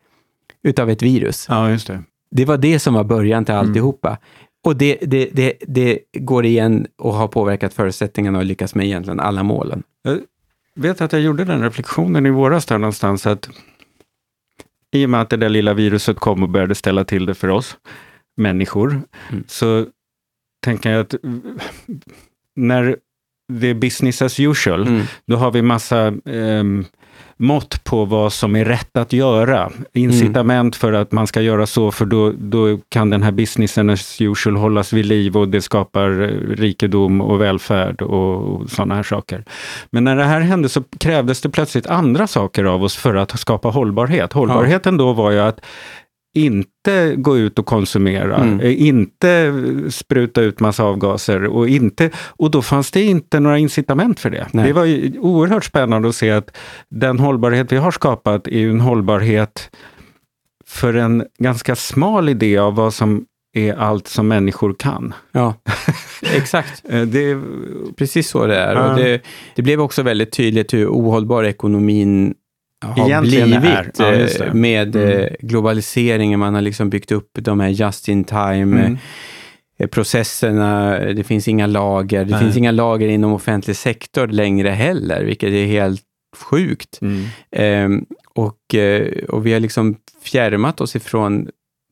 utav 0.63 0.89
ett 0.89 1.01
virus. 1.01 1.45
Ja, 1.49 1.69
just 1.69 1.87
det. 1.87 2.03
Det 2.31 2.45
var 2.45 2.57
det 2.57 2.79
som 2.79 2.93
var 2.93 3.03
början 3.03 3.45
till 3.45 3.55
alltihopa. 3.55 4.17
Och 4.65 4.75
det, 4.77 4.97
det, 5.01 5.29
det, 5.33 5.53
det 5.67 5.99
går 6.19 6.45
igen 6.45 6.87
och 6.97 7.13
har 7.13 7.27
påverkat 7.27 7.73
förutsättningarna 7.73 8.39
och 8.39 8.45
lyckats 8.45 8.75
med 8.75 8.85
egentligen 8.85 9.19
alla 9.19 9.43
målen. 9.43 9.83
Vet 10.75 11.01
att 11.01 11.13
jag 11.13 11.21
gjorde 11.21 11.45
den 11.45 11.61
reflektionen 11.61 12.25
i 12.25 12.29
våras 12.29 12.65
där 12.65 12.77
någonstans 12.77 13.25
att 13.27 13.49
i 14.91 15.05
och 15.05 15.09
med 15.09 15.21
att 15.21 15.29
det 15.29 15.37
där 15.37 15.49
lilla 15.49 15.73
viruset 15.73 16.19
kom 16.19 16.43
och 16.43 16.49
började 16.49 16.75
ställa 16.75 17.03
till 17.05 17.25
det 17.25 17.35
för 17.35 17.47
oss 17.47 17.77
människor, 18.37 19.01
Mm. 19.31 19.43
så 19.47 19.85
tänker 20.61 20.91
jag 20.91 21.01
att 21.01 21.15
när 22.55 22.97
det 23.47 23.67
är 23.67 23.73
business 23.73 24.21
as 24.21 24.39
usual. 24.39 24.87
Mm. 24.87 25.01
Då 25.27 25.35
har 25.35 25.51
vi 25.51 25.61
massa 25.61 26.13
ehm, 26.25 26.85
mått 27.37 27.83
på 27.83 28.05
vad 28.05 28.33
som 28.33 28.55
är 28.55 28.65
rätt 28.65 28.97
att 28.97 29.13
göra. 29.13 29.71
Incitament 29.93 30.75
för 30.75 30.93
att 30.93 31.11
man 31.11 31.27
ska 31.27 31.41
göra 31.41 31.67
så, 31.67 31.91
för 31.91 32.05
då, 32.05 32.31
då 32.37 32.79
kan 32.89 33.09
den 33.09 33.23
här 33.23 33.31
businessen 33.31 33.89
as 33.89 34.21
usual 34.21 34.55
hållas 34.55 34.93
vid 34.93 35.05
liv 35.05 35.37
och 35.37 35.47
det 35.47 35.61
skapar 35.61 36.21
eh, 36.21 36.55
rikedom 36.55 37.21
och 37.21 37.41
välfärd 37.41 38.01
och, 38.01 38.55
och 38.55 38.69
sådana 38.69 38.95
här 38.95 39.03
saker. 39.03 39.43
Men 39.89 40.03
när 40.03 40.15
det 40.15 40.23
här 40.23 40.41
hände 40.41 40.69
så 40.69 40.83
krävdes 40.99 41.41
det 41.41 41.49
plötsligt 41.49 41.87
andra 41.87 42.27
saker 42.27 42.63
av 42.63 42.83
oss 42.83 42.95
för 42.95 43.15
att 43.15 43.39
skapa 43.39 43.69
hållbarhet. 43.69 44.33
Hållbarheten 44.33 44.97
då 44.97 45.13
var 45.13 45.31
ju 45.31 45.39
att 45.39 45.61
inte 46.35 47.15
gå 47.15 47.37
ut 47.37 47.59
och 47.59 47.65
konsumera, 47.65 48.35
Mm. 48.37 48.59
eh, 48.59 48.81
inte 48.87 49.53
spruta 49.89 50.41
ut 50.41 50.59
massa 50.59 50.83
avgaser 50.83 51.43
och, 51.45 51.69
inte, 51.69 52.09
och 52.27 52.51
då 52.51 52.61
fanns 52.61 52.91
det 52.91 53.03
inte 53.03 53.39
några 53.39 53.57
incitament 53.57 54.19
för 54.19 54.29
det. 54.29 54.47
Nej. 54.51 54.65
Det 54.67 54.73
var 54.73 54.85
ju 54.85 55.19
oerhört 55.19 55.65
spännande 55.65 56.09
att 56.09 56.15
se 56.15 56.31
att 56.31 56.57
den 56.89 57.19
hållbarhet 57.19 57.71
vi 57.71 57.77
har 57.77 57.91
skapat 57.91 58.47
är 58.47 58.69
en 58.69 58.81
hållbarhet 58.81 59.69
för 60.67 60.93
en 60.93 61.25
ganska 61.39 61.75
smal 61.75 62.29
idé 62.29 62.57
av 62.57 62.75
vad 62.75 62.93
som 62.93 63.25
är 63.53 63.73
allt 63.73 64.07
som 64.07 64.27
människor 64.27 64.75
kan. 64.79 65.13
Ja, 65.31 65.53
exakt. 66.35 66.83
Eh, 66.89 67.01
Det, 67.01 67.37
Precis 67.97 68.29
så 68.29 68.45
det 68.45 68.55
är. 68.55 68.75
Och 68.91 68.97
det, 68.97 69.21
det 69.55 69.61
blev 69.61 69.81
också 69.81 70.03
väldigt 70.03 70.31
tydligt 70.31 70.73
hur 70.73 70.87
ohållbar 70.87 71.43
ekonomin 71.43 72.33
har 72.87 73.07
Egentligen 73.07 73.47
blivit 73.49 73.65
är. 73.69 73.91
Ja, 73.97 74.13
just 74.13 74.39
det. 74.39 74.45
eh, 74.45 74.53
med 74.53 74.95
Mm. 74.95 75.09
eh, 75.09 75.27
globaliseringen. 75.39 76.39
Man 76.39 76.53
har 76.53 76.61
liksom 76.61 76.89
byggt 76.89 77.11
upp 77.11 77.29
de 77.33 77.59
här 77.59 77.69
just 77.69 78.07
in 78.07 78.23
time 78.23 78.61
mm. 78.61 78.97
eh, 79.79 79.87
processerna. 79.87 80.99
Det 80.99 81.23
finns 81.23 81.47
inga 81.47 81.67
lager. 81.67 82.25
Det 82.25 82.31
Nej. 82.31 82.39
finns 82.39 82.57
inga 82.57 82.71
lager 82.71 83.07
inom 83.07 83.33
offentlig 83.33 83.75
sektor 83.75 84.27
längre 84.27 84.69
heller, 84.69 85.23
vilket 85.23 85.49
är 85.49 85.65
helt 85.65 86.01
sjukt. 86.37 86.99
Mm. 87.01 87.25
Ehm, 87.51 88.05
och, 88.35 88.75
eh, 88.75 89.07
och 89.29 89.45
vi 89.45 89.53
har 89.53 89.59
liksom 89.59 89.95
fjärmat 90.23 90.81
oss 90.81 90.95
ifrån 90.95 91.47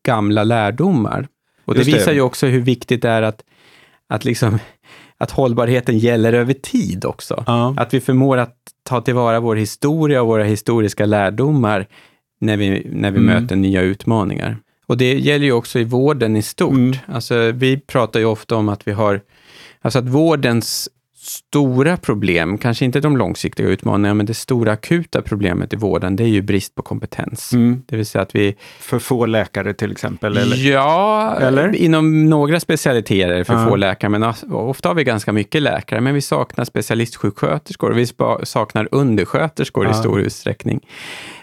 gamla 0.05 0.43
lärdomar. 0.43 1.27
Och 1.65 1.73
det 1.73 1.79
Just 1.79 1.91
det. 1.91 1.97
visar 1.97 2.13
ju 2.13 2.21
också 2.21 2.47
hur 2.47 2.59
viktigt 2.61 3.01
det 3.01 3.09
är 3.09 3.21
att, 3.21 3.43
att, 4.09 4.25
liksom, 4.25 4.59
att 5.17 5.31
hållbarheten 5.31 5.97
gäller 5.97 6.33
över 6.33 6.53
tid 6.53 7.05
också. 7.05 7.43
Ja. 7.47 7.75
Att 7.77 7.93
vi 7.93 7.99
förmår 8.01 8.37
att 8.37 8.57
ta 8.83 9.01
tillvara 9.01 9.39
vår 9.39 9.55
historia 9.55 10.21
och 10.21 10.27
våra 10.27 10.43
historiska 10.43 11.05
lärdomar 11.05 11.87
när 12.39 12.57
vi, 12.57 12.87
när 12.91 13.11
vi 13.11 13.17
Mm. 13.19 13.41
möter 13.41 13.55
nya 13.55 13.81
utmaningar. 13.81 14.57
Och 14.85 14.97
det 14.97 15.13
gäller 15.13 15.45
ju 15.45 15.51
också 15.51 15.79
i 15.79 15.83
vården 15.83 16.35
i 16.35 16.41
stort. 16.41 16.71
Mm. 16.73 16.95
Alltså, 17.07 17.51
vi 17.51 17.77
pratar 17.79 18.19
ju 18.19 18.25
ofta 18.25 18.55
om 18.55 18.69
att 18.69 18.87
vi 18.87 18.91
har, 18.91 19.21
alltså 19.81 19.99
att 19.99 20.05
vårdens 20.09 20.89
stora 21.23 21.97
problem, 21.97 22.57
kanske 22.57 22.85
inte 22.85 22.99
de 22.99 23.17
långsiktiga 23.17 23.67
utmaningarna, 23.67 24.13
men 24.13 24.25
det 24.25 24.33
stora 24.33 24.71
akuta 24.71 25.21
problemet 25.21 25.73
i 25.73 25.75
vården, 25.75 26.15
det 26.15 26.23
är 26.23 26.27
ju 26.27 26.41
brist 26.41 26.75
på 26.75 26.81
kompetens. 26.81 27.53
Mm. 27.53 27.81
Det 27.87 27.95
vill 27.97 28.05
säga 28.05 28.21
att 28.21 28.35
vi, 28.35 28.55
För 28.79 28.99
få 28.99 29.25
läkare 29.25 29.73
till 29.73 29.91
exempel? 29.91 30.37
Eller? 30.37 30.71
ja, 30.71 31.35
Eller? 31.41 31.75
inom 31.75 32.29
några 32.29 32.59
specialiteter 32.59 33.29
är 33.29 33.43
för 33.43 33.53
Ja. 33.53 33.67
få 33.67 33.75
läkare, 33.75 34.09
men 34.09 34.23
ofta 34.51 34.89
har 34.89 34.95
vi 34.95 35.03
ganska 35.03 35.31
mycket 35.31 35.61
läkare, 35.61 36.01
men 36.01 36.13
vi 36.13 36.21
saknar 36.21 36.65
specialistsjuksköterskor 36.65 37.91
vi 37.91 38.05
saknar 38.45 38.87
undersköterskor 38.91 39.85
i 39.85 39.89
Ja. 39.89 39.93
stor 39.93 40.21
utsträckning. 40.21 40.79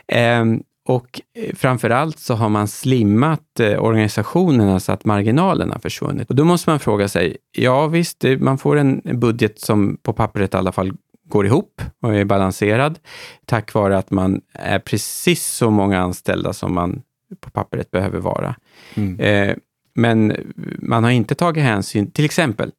Ehm, 0.09 0.61
och 0.90 1.20
eh, 1.35 1.55
framför 1.55 1.90
allt 1.90 2.18
så 2.18 2.35
har 2.35 2.48
man 2.48 2.68
slimmat 2.68 3.61
eh, 3.61 3.85
organisationerna 3.85 4.81
så 4.81 4.92
att 4.92 5.05
marginalerna 5.05 5.74
har 5.74 5.81
försvunnit. 5.81 6.31
Och 6.31 6.37
då 6.37 6.44
måste 6.44 6.70
man 6.70 6.81
fråga 6.81 7.09
sig, 7.09 7.37
ja 7.57 7.87
visst, 7.87 8.24
man 8.38 8.59
får 8.59 8.76
en 8.76 9.03
budget 9.05 9.61
som 9.61 9.96
på 10.03 10.12
pappret 10.12 10.55
i 10.55 10.57
alla 10.57 10.72
fall 10.72 10.92
går 11.29 11.46
ihop 11.46 11.83
och 12.03 12.14
är 12.14 12.24
balanserad, 12.24 12.98
tack 13.44 13.74
vare 13.74 13.98
att 13.98 14.11
man 14.11 14.40
är 14.53 14.79
precis 14.79 15.46
så 15.46 15.70
många 15.70 16.00
anställda 16.00 16.53
som 16.53 16.74
man 16.74 17.03
på 17.40 17.50
pappret 17.50 17.90
behöver 17.90 18.18
vara. 18.18 18.55
Mm. 18.94 19.20
Eh, 19.20 19.57
men 19.94 20.37
man 20.79 21.05
har 21.05 21.11
inte 21.11 21.35
tagit 21.35 21.64
hänsyn, 21.64 22.11
till 22.11 22.24
exempel, 22.24 22.72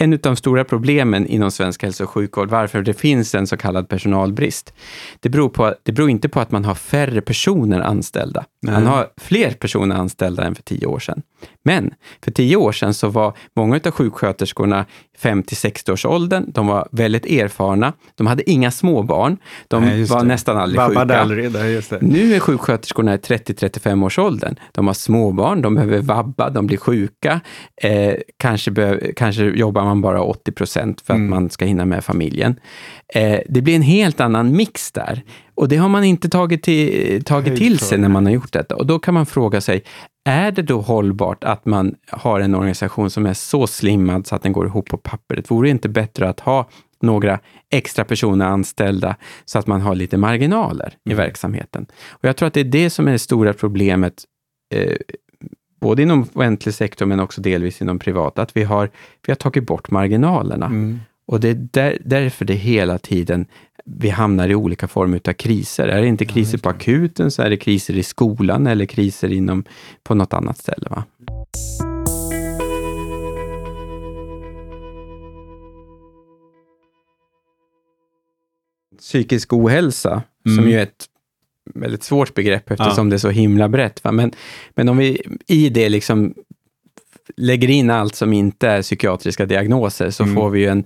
en 0.00 0.12
av 0.12 0.18
de 0.18 0.36
stora 0.36 0.64
problemen 0.64 1.26
inom 1.26 1.50
svensk 1.50 1.82
hälso 1.82 2.04
och 2.04 2.10
sjukvård, 2.10 2.50
varför 2.50 2.82
det 2.82 2.94
finns 2.94 3.34
en 3.34 3.46
så 3.46 3.56
kallad 3.56 3.88
personalbrist, 3.88 4.74
det 5.20 5.28
beror, 5.28 5.48
på, 5.48 5.74
det 5.82 5.92
beror 5.92 6.10
inte 6.10 6.28
på 6.28 6.40
att 6.40 6.50
man 6.50 6.64
har 6.64 6.74
färre 6.74 7.20
personer 7.20 7.80
anställda. 7.80 8.44
Nej. 8.62 8.74
Man 8.74 8.86
har 8.86 9.06
fler 9.16 9.50
personer 9.50 9.96
anställda 9.96 10.44
än 10.44 10.54
för 10.54 10.62
tio 10.62 10.86
år 10.86 10.98
sedan. 10.98 11.22
Men 11.66 11.94
för 12.24 12.30
tio 12.30 12.56
år 12.56 12.72
sedan 12.72 12.94
så 12.94 13.08
var 13.08 13.32
många 13.56 13.80
av 13.86 13.90
sjuksköterskorna 13.90 14.84
50-60 15.22 15.92
års 15.92 16.04
åldern, 16.06 16.44
de 16.52 16.66
var 16.66 16.88
väldigt 16.92 17.26
erfarna, 17.26 17.92
de 18.14 18.26
hade 18.26 18.50
inga 18.50 18.70
småbarn, 18.70 19.36
de 19.68 19.84
Nej, 19.84 20.04
var 20.04 20.20
det. 20.20 20.26
nästan 20.26 20.56
aldrig 20.56 20.78
Vabbade 20.80 21.14
sjuka. 21.14 21.20
aldrig, 21.20 21.52
det. 21.52 21.98
Nu 22.00 22.34
är 22.34 22.40
sjuksköterskorna 22.40 23.14
i 23.14 23.16
30-35 23.16 24.04
års 24.04 24.18
åldern. 24.18 24.56
De 24.72 24.86
har 24.86 24.94
småbarn, 24.94 25.62
de 25.62 25.74
behöver 25.74 25.98
vabba, 25.98 26.50
de 26.50 26.66
blir 26.66 26.78
sjuka. 26.78 27.40
Eh, 27.82 28.14
kanske, 28.38 28.70
behöver, 28.70 29.12
kanske 29.16 29.44
jobbar 29.44 29.84
man 29.84 30.00
bara 30.00 30.22
80 30.22 30.52
procent 30.52 31.00
för 31.00 31.12
att 31.14 31.18
Mm. 31.18 31.30
man 31.30 31.50
ska 31.50 31.64
hinna 31.64 31.84
med 31.84 32.04
familjen. 32.04 32.60
Eh, 33.14 33.38
det 33.48 33.62
blir 33.62 33.76
en 33.76 33.82
helt 33.82 34.20
annan 34.20 34.56
mix 34.56 34.92
där. 34.92 35.22
Och 35.54 35.68
det 35.68 35.76
har 35.76 35.88
man 35.88 36.04
inte 36.04 36.28
tagit, 36.28 36.62
till, 36.62 37.24
tagit 37.24 37.56
till 37.56 37.78
sig 37.78 37.98
när 37.98 38.08
man 38.08 38.26
har 38.26 38.32
gjort 38.32 38.52
detta. 38.52 38.76
Och 38.76 38.86
då 38.86 38.98
kan 38.98 39.14
man 39.14 39.26
fråga 39.26 39.60
sig, 39.60 39.82
är 40.26 40.52
det 40.52 40.62
då 40.62 40.80
hållbart 40.80 41.44
att 41.44 41.66
man 41.66 41.94
har 42.10 42.40
en 42.40 42.54
organisation 42.54 43.10
som 43.10 43.26
är 43.26 43.34
så 43.34 43.66
slimmad 43.66 44.26
så 44.26 44.34
att 44.34 44.42
den 44.42 44.52
går 44.52 44.66
ihop 44.66 44.88
på 44.88 44.96
pappret? 44.96 45.50
Vore 45.50 45.66
det 45.66 45.70
inte 45.70 45.88
bättre 45.88 46.28
att 46.28 46.40
ha 46.40 46.68
några 47.02 47.38
extra 47.70 48.04
personer 48.04 48.46
anställda 48.46 49.16
så 49.44 49.58
att 49.58 49.66
man 49.66 49.80
har 49.80 49.94
lite 49.94 50.16
marginaler 50.16 50.94
i 51.04 51.12
Mm. 51.12 51.24
verksamheten? 51.24 51.86
Och 52.08 52.24
jag 52.24 52.36
tror 52.36 52.46
att 52.46 52.54
det 52.54 52.60
är 52.60 52.64
det 52.64 52.90
som 52.90 53.08
är 53.08 53.12
det 53.12 53.18
stora 53.18 53.52
problemet, 53.52 54.24
eh, 54.74 54.96
både 55.80 56.02
inom 56.02 56.22
offentlig 56.22 56.74
sektor 56.74 57.06
men 57.06 57.20
också 57.20 57.40
delvis 57.40 57.82
inom 57.82 57.98
privat, 57.98 58.38
att 58.38 58.56
vi 58.56 58.64
har, 58.64 58.90
vi 59.26 59.30
har 59.30 59.36
tagit 59.36 59.66
bort 59.66 59.90
marginalerna. 59.90 60.66
Mm. 60.66 61.00
Och 61.26 61.40
det 61.40 61.48
är 61.48 61.68
där, 61.72 61.98
därför 62.04 62.44
det 62.44 62.54
hela 62.54 62.98
tiden 62.98 63.46
vi 63.84 64.08
hamnar 64.08 64.48
i 64.48 64.54
olika 64.54 64.88
former 64.88 65.20
av 65.28 65.32
kriser. 65.32 65.88
Är 65.88 66.00
det 66.00 66.06
inte 66.06 66.24
kriser 66.24 66.58
på 66.58 66.68
akuten 66.68 67.30
så 67.30 67.42
är 67.42 67.50
det 67.50 67.56
kriser 67.56 67.96
i 67.96 68.02
skolan 68.02 68.66
eller 68.66 68.86
kriser 68.86 69.32
inom, 69.32 69.64
på 70.02 70.14
något 70.14 70.32
annat 70.32 70.58
ställe. 70.58 70.88
Va? 70.90 71.04
Psykisk 78.98 79.52
ohälsa, 79.52 80.22
som 80.44 80.58
Mm. 80.58 80.70
ju 80.70 80.78
är 80.78 80.82
ett 80.82 81.06
väldigt 81.74 82.02
svårt 82.02 82.34
begrepp 82.34 82.70
eftersom 82.70 83.10
det 83.10 83.16
är 83.16 83.18
så 83.18 83.30
himla 83.30 83.68
brett. 83.68 84.04
Va? 84.04 84.12
Men, 84.12 84.32
men 84.74 84.88
om 84.88 84.96
vi 84.96 85.22
i 85.46 85.68
det 85.68 85.88
liksom 85.88 86.34
lägger 87.36 87.70
in 87.70 87.90
allt 87.90 88.14
som 88.14 88.32
inte 88.32 88.68
är 88.68 88.82
psykiatriska 88.82 89.46
diagnoser 89.46 90.10
så 90.10 90.22
Mm. 90.22 90.34
får 90.34 90.50
vi 90.50 90.60
ju 90.60 90.66
en 90.66 90.84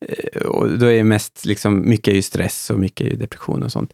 eh, 0.00 0.40
och 0.42 0.78
då 0.78 0.86
är 0.86 1.04
mest 1.04 1.44
liksom, 1.44 1.88
mycket 1.88 2.08
är 2.08 2.16
ju 2.16 2.22
stress 2.22 2.70
och 2.70 2.78
mycket 2.78 3.06
är 3.06 3.10
ju 3.10 3.16
depression 3.16 3.62
och 3.62 3.72
sånt. 3.72 3.92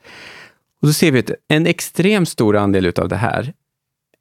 Och 0.80 0.86
då 0.88 0.92
ser 0.92 1.12
vi 1.12 1.18
att 1.18 1.30
en 1.48 1.66
extremt 1.66 2.28
stor 2.28 2.56
andel 2.56 2.86
utav 2.86 3.08
det 3.08 3.16
här 3.16 3.52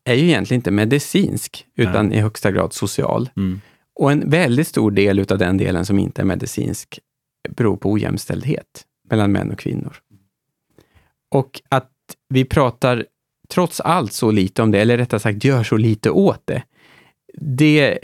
är 0.04 0.14
ju 0.14 0.28
egentligen 0.28 0.60
inte 0.60 0.72
medicinsk, 0.72 1.66
utan 1.76 2.14
i 2.14 2.20
högsta 2.20 2.52
grad 2.52 2.74
social. 2.74 3.30
Mm. 3.38 3.62
Och 3.96 4.12
en 4.12 4.30
väldigt 4.30 4.68
stor 4.68 4.92
del 4.92 5.20
utav 5.20 5.38
den 5.38 5.58
delen 5.58 5.86
som 5.86 6.00
inte 6.00 6.22
är 6.22 6.26
medicinsk 6.26 7.00
beror 7.50 7.78
på 7.78 7.92
ojämställdhet 7.92 8.86
mellan 9.10 9.32
män 9.32 9.52
och 9.52 9.60
kvinnor. 9.60 9.96
Och 11.32 11.62
att 11.70 11.92
vi 12.30 12.46
pratar 12.46 13.06
trots 13.50 13.80
allt 13.80 14.14
så 14.14 14.32
lite 14.32 14.62
om 14.62 14.72
det, 14.72 14.80
eller 14.80 14.98
rättare 14.98 15.20
sagt 15.20 15.44
gör 15.44 15.64
så 15.64 15.78
lite 15.78 16.10
åt 16.10 16.42
det, 16.46 16.64
det 17.34 18.00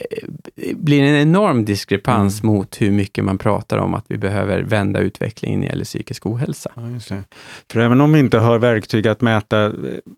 blir 0.76 1.04
en 1.04 1.16
enorm 1.16 1.66
diskrepans 1.66 2.44
mot 2.44 2.82
hur 2.82 2.92
mycket 2.92 3.24
man 3.24 3.38
pratar 3.38 3.78
om 3.78 3.94
att 3.94 4.06
vi 4.08 4.18
behöver 4.18 4.62
vända 4.62 5.00
utvecklingen 5.00 5.60
när 5.60 5.68
det 5.68 5.72
gäller 5.72 5.86
psykisk 5.86 6.26
ohälsa. 6.26 6.72
Ja, 6.76 6.90
just 6.90 7.10
det. 7.10 7.24
För 7.72 7.80
även 7.80 8.02
om 8.02 8.13
vi 8.13 8.20
inte 8.20 8.38
har 8.38 8.60
verktyg 8.60 9.08
att 9.08 9.22
mäta 9.22 9.66
eh, 9.66 9.72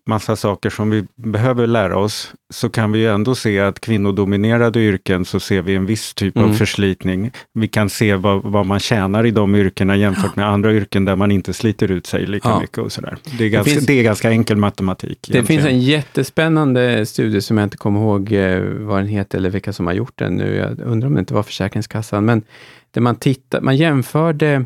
massa 0.06 0.36
saker 0.36 0.70
som 0.70 0.90
vi 0.90 1.04
behöver 1.16 1.66
lära 1.66 1.98
oss, 1.98 2.32
så 2.52 2.68
kan 2.68 2.92
vi 2.92 2.98
ju 2.98 3.06
ändå 3.08 3.34
se 3.34 3.60
att 3.60 3.80
kvinnodominerade 3.80 4.80
yrken 4.80 5.24
så 5.24 5.40
ser 5.40 5.62
vi 5.62 5.74
en 5.74 5.86
viss 5.86 6.14
typ 6.14 6.36
Mm. 6.36 6.50
av 6.50 6.54
förslitning. 6.54 7.30
Vi 7.54 7.68
kan 7.68 7.90
se 7.90 8.14
vad, 8.14 8.42
vad 8.42 8.66
man 8.66 8.80
tjänar 8.80 9.26
i 9.26 9.30
de 9.30 9.54
yrkena 9.54 9.96
jämfört 9.96 10.36
med 10.36 10.48
andra 10.48 10.72
yrken 10.72 11.04
där 11.04 11.16
man 11.16 11.30
inte 11.30 11.52
sliter 11.52 11.90
ut 11.90 12.06
sig 12.06 12.26
lika 12.26 12.48
Ja. 12.48 12.60
mycket 12.60 12.78
och 12.78 12.92
sådär. 12.92 13.16
Det 13.38 13.44
är, 13.44 13.48
ganska, 13.48 13.72
finns- 13.72 13.86
det 13.86 13.92
är 13.98 14.02
ganska 14.02 14.30
enkel 14.30 14.56
matematik. 14.56 15.28
Det 15.32 15.44
finns 15.44 15.64
en 15.64 15.80
jättespännande 15.80 17.06
studie 17.06 17.40
som 17.40 17.58
jag 17.58 17.66
inte 17.66 17.76
kommer 17.76 18.00
ihåg 18.00 18.32
eh, 18.32 18.60
vad 18.62 18.99
heter 19.06 19.38
eller 19.38 19.50
vilka 19.50 19.72
som 19.72 19.86
har 19.86 19.92
gjort 19.94 20.18
den 20.18 20.34
nu. 20.34 20.54
Jag 20.56 20.80
undrar 20.80 21.06
om 21.08 21.14
det 21.14 21.20
inte 21.20 21.34
var 21.34 21.42
Försäkringskassan, 21.42 22.24
men 22.24 22.42
där 22.90 23.00
man, 23.00 23.16
tittar, 23.16 23.60
man 23.60 23.76
jämförde, 23.76 24.64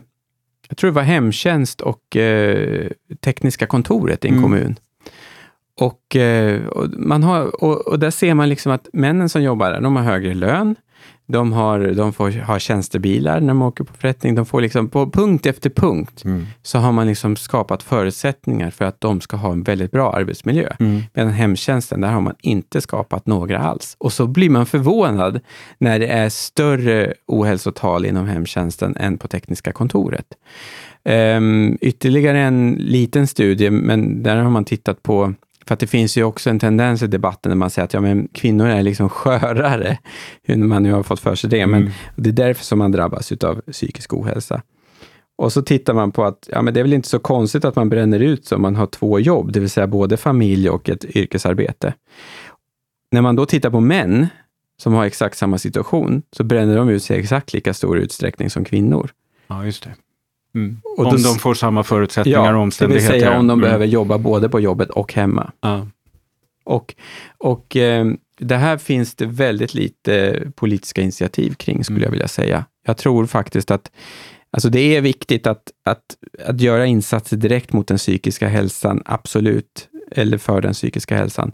jag 0.68 0.76
tror 0.76 0.90
det 0.90 0.94
var 0.94 1.02
hemtjänst 1.02 1.80
och 1.80 2.16
eh, 2.16 2.88
tekniska 3.20 3.66
kontoret 3.66 4.24
i 4.24 4.28
en 4.28 4.34
Mm. 4.34 4.42
kommun. 4.42 4.76
Och, 5.80 6.16
eh, 6.16 6.66
och, 6.66 6.88
man 6.98 7.22
har, 7.22 7.64
och, 7.64 7.88
och 7.88 7.98
där 7.98 8.10
ser 8.10 8.34
man 8.34 8.48
liksom 8.48 8.72
att 8.72 8.88
männen 8.92 9.28
som 9.28 9.42
jobbar 9.42 9.70
där, 9.70 9.80
de 9.80 9.96
har 9.96 10.02
högre 10.02 10.34
lön, 10.34 10.76
De, 11.26 11.52
har, 11.52 11.80
de 11.80 12.12
får 12.12 12.30
ha 12.30 12.58
tjänstebilar 12.58 13.40
när 13.40 13.48
de 13.48 13.62
åker 13.62 13.84
på 13.84 13.92
förrättning. 13.94 14.34
De 14.34 14.46
får 14.46 14.60
liksom, 14.60 14.88
på 14.88 15.10
punkt 15.10 15.46
efter 15.46 15.70
punkt 15.70 16.24
Mm. 16.24 16.46
så 16.62 16.78
har 16.78 16.92
man 16.92 17.06
liksom 17.06 17.36
skapat 17.36 17.82
förutsättningar 17.82 18.70
för 18.70 18.84
att 18.84 19.00
de 19.00 19.20
ska 19.20 19.36
ha 19.36 19.52
en 19.52 19.62
väldigt 19.62 19.90
bra 19.90 20.12
arbetsmiljö. 20.12 20.68
Mm. 20.80 21.02
Medan 21.14 21.32
hemtjänsten, 21.32 22.00
där 22.00 22.08
har 22.08 22.20
man 22.20 22.34
inte 22.40 22.80
skapat 22.80 23.26
några 23.26 23.58
alls. 23.58 23.96
Och 23.98 24.12
så 24.12 24.26
blir 24.26 24.50
man 24.50 24.66
förvånad 24.66 25.40
när 25.78 25.98
det 25.98 26.06
är 26.06 26.28
större 26.28 27.14
ohälsotal 27.26 28.06
inom 28.06 28.26
hemtjänsten 28.28 28.96
än 28.96 29.18
på 29.18 29.28
tekniska 29.28 29.72
kontoret. 29.72 30.26
Um, 31.04 31.78
ytterligare 31.80 32.40
en 32.40 32.76
liten 32.78 33.26
studie, 33.26 33.70
men 33.70 34.22
där 34.22 34.36
har 34.36 34.50
man 34.50 34.64
tittat 34.64 35.02
på 35.02 35.34
för 35.66 35.74
att 35.74 35.80
det 35.80 35.86
finns 35.86 36.16
ju 36.16 36.24
också 36.24 36.50
en 36.50 36.58
tendens 36.58 37.02
i 37.02 37.06
debatten 37.06 37.50
när 37.50 37.56
man 37.56 37.70
säger 37.70 37.84
att 37.84 37.94
ja, 37.94 38.00
men 38.00 38.28
kvinnor 38.28 38.66
är 38.66 38.82
liksom 38.82 39.08
skörare, 39.10 39.98
hur 40.42 40.56
man 40.56 40.82
nu 40.82 40.92
har 40.92 41.02
fått 41.02 41.20
för 41.20 41.34
sig 41.34 41.50
det. 41.50 41.66
Men 41.66 41.80
Mm. 41.82 41.92
det 42.16 42.30
är 42.30 42.32
därför 42.32 42.64
som 42.64 42.78
man 42.78 42.92
drabbas 42.92 43.32
av 43.32 43.60
psykisk 43.72 44.14
ohälsa. 44.14 44.62
Och 45.38 45.52
så 45.52 45.62
tittar 45.62 45.94
man 45.94 46.12
på 46.12 46.24
att 46.24 46.48
ja, 46.52 46.62
men 46.62 46.74
det 46.74 46.80
är 46.80 46.84
väl 46.84 46.92
inte 46.92 47.08
så 47.08 47.18
konstigt 47.18 47.64
att 47.64 47.76
man 47.76 47.88
bränner 47.88 48.20
ut 48.20 48.52
om 48.52 48.62
man 48.62 48.76
har 48.76 48.86
två 48.86 49.20
jobb, 49.20 49.52
det 49.52 49.60
vill 49.60 49.70
säga 49.70 49.86
både 49.86 50.16
familj 50.16 50.70
och 50.70 50.88
ett 50.88 51.04
yrkesarbete. 51.16 51.94
När 53.10 53.20
man 53.22 53.36
då 53.36 53.46
tittar 53.46 53.70
på 53.70 53.80
män 53.80 54.26
som 54.82 54.92
har 54.92 55.04
exakt 55.04 55.38
samma 55.38 55.58
situation, 55.58 56.22
så 56.36 56.44
bränner 56.44 56.76
de 56.76 56.88
ut 56.88 57.02
sig 57.02 57.16
i 57.16 57.20
exakt 57.20 57.52
lika 57.52 57.74
stor 57.74 57.98
utsträckning 57.98 58.50
som 58.50 58.64
kvinnor. 58.64 59.10
Ja, 59.46 59.64
just 59.64 59.82
det. 59.84 59.90
Mm. 60.54 60.80
Om 60.98 61.04
då 61.04 61.10
de 61.16 61.38
får 61.38 61.54
samma 61.54 61.82
förutsättningar 61.82 62.38
och 62.38 62.44
det 62.46 62.52
vill 62.52 62.60
omständigheter. 62.62 63.08
säga 63.18 63.38
om 63.38 63.46
de 63.46 63.58
Mm. 63.58 63.60
behöver 63.60 63.86
jobba 63.86 64.18
både 64.18 64.48
på 64.48 64.60
jobbet 64.60 64.90
och 64.90 65.14
hemma. 65.14 65.52
Ja. 65.60 65.86
Och, 66.64 66.94
och 67.38 67.76
eh, 67.76 68.06
det 68.38 68.56
här 68.56 68.78
finns 68.78 69.14
det 69.14 69.26
väldigt 69.26 69.74
lite 69.74 70.42
politiska 70.56 71.02
initiativ 71.02 71.54
kring, 71.54 71.84
skulle 71.84 71.96
Mm. 71.96 72.04
jag 72.04 72.10
vilja 72.10 72.28
säga. 72.28 72.64
Jag 72.86 72.96
tror 72.96 73.26
faktiskt 73.26 73.70
att 73.70 73.90
alltså 74.50 74.68
det 74.68 74.96
är 74.96 75.00
viktigt 75.00 75.46
att, 75.46 75.62
att, 75.84 76.02
att 76.46 76.60
göra 76.60 76.86
insatser 76.86 77.36
direkt 77.36 77.72
mot 77.72 77.88
den 77.88 77.96
psykiska 77.98 78.48
hälsan, 78.48 79.02
absolut, 79.04 79.88
eller 80.10 80.38
för 80.38 80.60
den 80.60 80.72
psykiska 80.72 81.16
hälsan. 81.16 81.52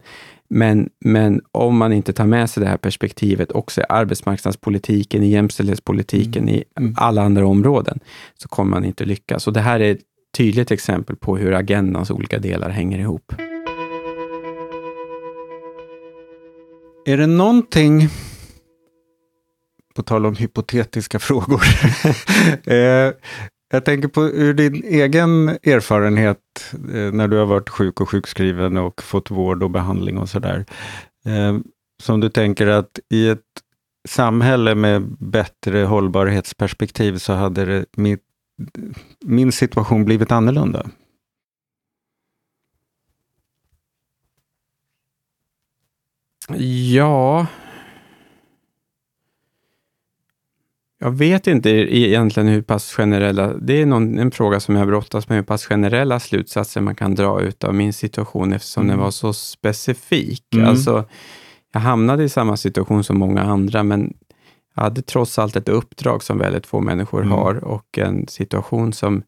Men, 0.50 0.88
men 1.04 1.40
om 1.52 1.76
man 1.76 1.92
inte 1.92 2.12
tar 2.12 2.26
med 2.26 2.50
sig 2.50 2.62
det 2.62 2.68
här 2.68 2.76
perspektivet 2.76 3.52
också 3.52 3.80
i 3.80 3.84
arbetsmarknadspolitiken, 3.88 5.22
i 5.22 5.28
jämställdhetspolitiken, 5.30 6.48
i 6.48 6.64
Mm. 6.78 6.94
alla 6.96 7.22
andra 7.22 7.46
områden, 7.46 8.00
så 8.38 8.48
kommer 8.48 8.70
man 8.70 8.84
inte 8.84 9.04
lyckas. 9.04 9.46
Och 9.46 9.52
det 9.52 9.60
här 9.60 9.80
är 9.80 9.92
ett 9.92 10.00
tydligt 10.36 10.70
exempel 10.70 11.16
på 11.16 11.36
hur 11.36 11.52
agendans 11.54 12.10
olika 12.10 12.38
delar 12.38 12.70
hänger 12.70 12.98
ihop. 12.98 13.32
Är 17.06 17.16
det 17.16 17.26
någonting, 17.26 18.08
på 19.94 20.02
tal 20.02 20.26
om 20.26 20.36
hypotetiska 20.36 21.18
frågor, 21.18 21.62
eh, 22.64 23.12
jag 23.72 23.84
tänker 23.84 24.08
på 24.08 24.22
ur 24.22 24.54
din 24.54 24.84
egen 24.84 25.48
erfarenhet 25.48 26.38
eh, 26.72 27.12
när 27.12 27.28
du 27.28 27.36
har 27.36 27.46
varit 27.46 27.68
sjuk 27.68 28.00
och 28.00 28.08
sjukskriven 28.08 28.76
och 28.76 29.02
fått 29.02 29.30
vård 29.30 29.62
och 29.62 29.70
behandling 29.70 30.18
och 30.18 30.28
sådär. 30.28 30.64
Eh, 31.24 31.58
som 32.02 32.20
du 32.20 32.28
tänker 32.28 32.66
att 32.66 32.98
i 33.10 33.28
ett 33.28 33.40
samhälle 34.08 34.74
med 34.74 35.02
bättre 35.18 35.78
hållbarhetsperspektiv 35.78 37.18
så 37.18 37.32
hade 37.32 37.64
det, 37.64 37.84
mitt, 37.96 38.22
min 39.24 39.52
situation 39.52 40.04
blivit 40.04 40.32
annorlunda. 40.32 40.86
Ja... 46.92 47.46
Jag 51.02 51.10
vet 51.10 51.46
inte 51.46 51.70
egentligen 51.70 52.48
hur 52.48 52.62
pass 52.62 52.92
generella... 52.92 53.54
Det 53.54 53.82
är 53.82 53.86
någon, 53.86 54.18
en 54.18 54.30
fråga 54.30 54.60
som 54.60 54.76
jag 54.76 54.86
brottas 54.86 55.28
med, 55.28 55.36
hur 55.38 55.44
pass 55.44 55.66
generella 55.66 56.20
slutsatser 56.20 56.80
man 56.80 56.94
kan 56.94 57.14
dra 57.14 57.40
ut 57.40 57.64
av 57.64 57.74
min 57.74 57.92
situation 57.92 58.52
eftersom 58.52 58.82
Mm. 58.82 58.96
den 58.96 59.04
var 59.04 59.10
så 59.10 59.32
specifik. 59.32 60.54
Mm. 60.54 60.66
Alltså, 60.66 61.04
jag 61.72 61.80
hamnade 61.80 62.24
i 62.24 62.28
samma 62.28 62.56
situation 62.56 63.04
som 63.04 63.18
många 63.18 63.42
andra, 63.42 63.82
men 63.82 64.14
jag 64.74 64.82
hade 64.82 65.02
trots 65.02 65.38
allt 65.38 65.56
ett 65.56 65.68
uppdrag 65.68 66.22
som 66.22 66.38
väldigt 66.38 66.66
få 66.66 66.80
människor 66.80 67.20
Mm. 67.22 67.32
har 67.32 67.64
och 67.64 67.98
en 67.98 68.26
situation 68.28 68.92
som 68.92 69.22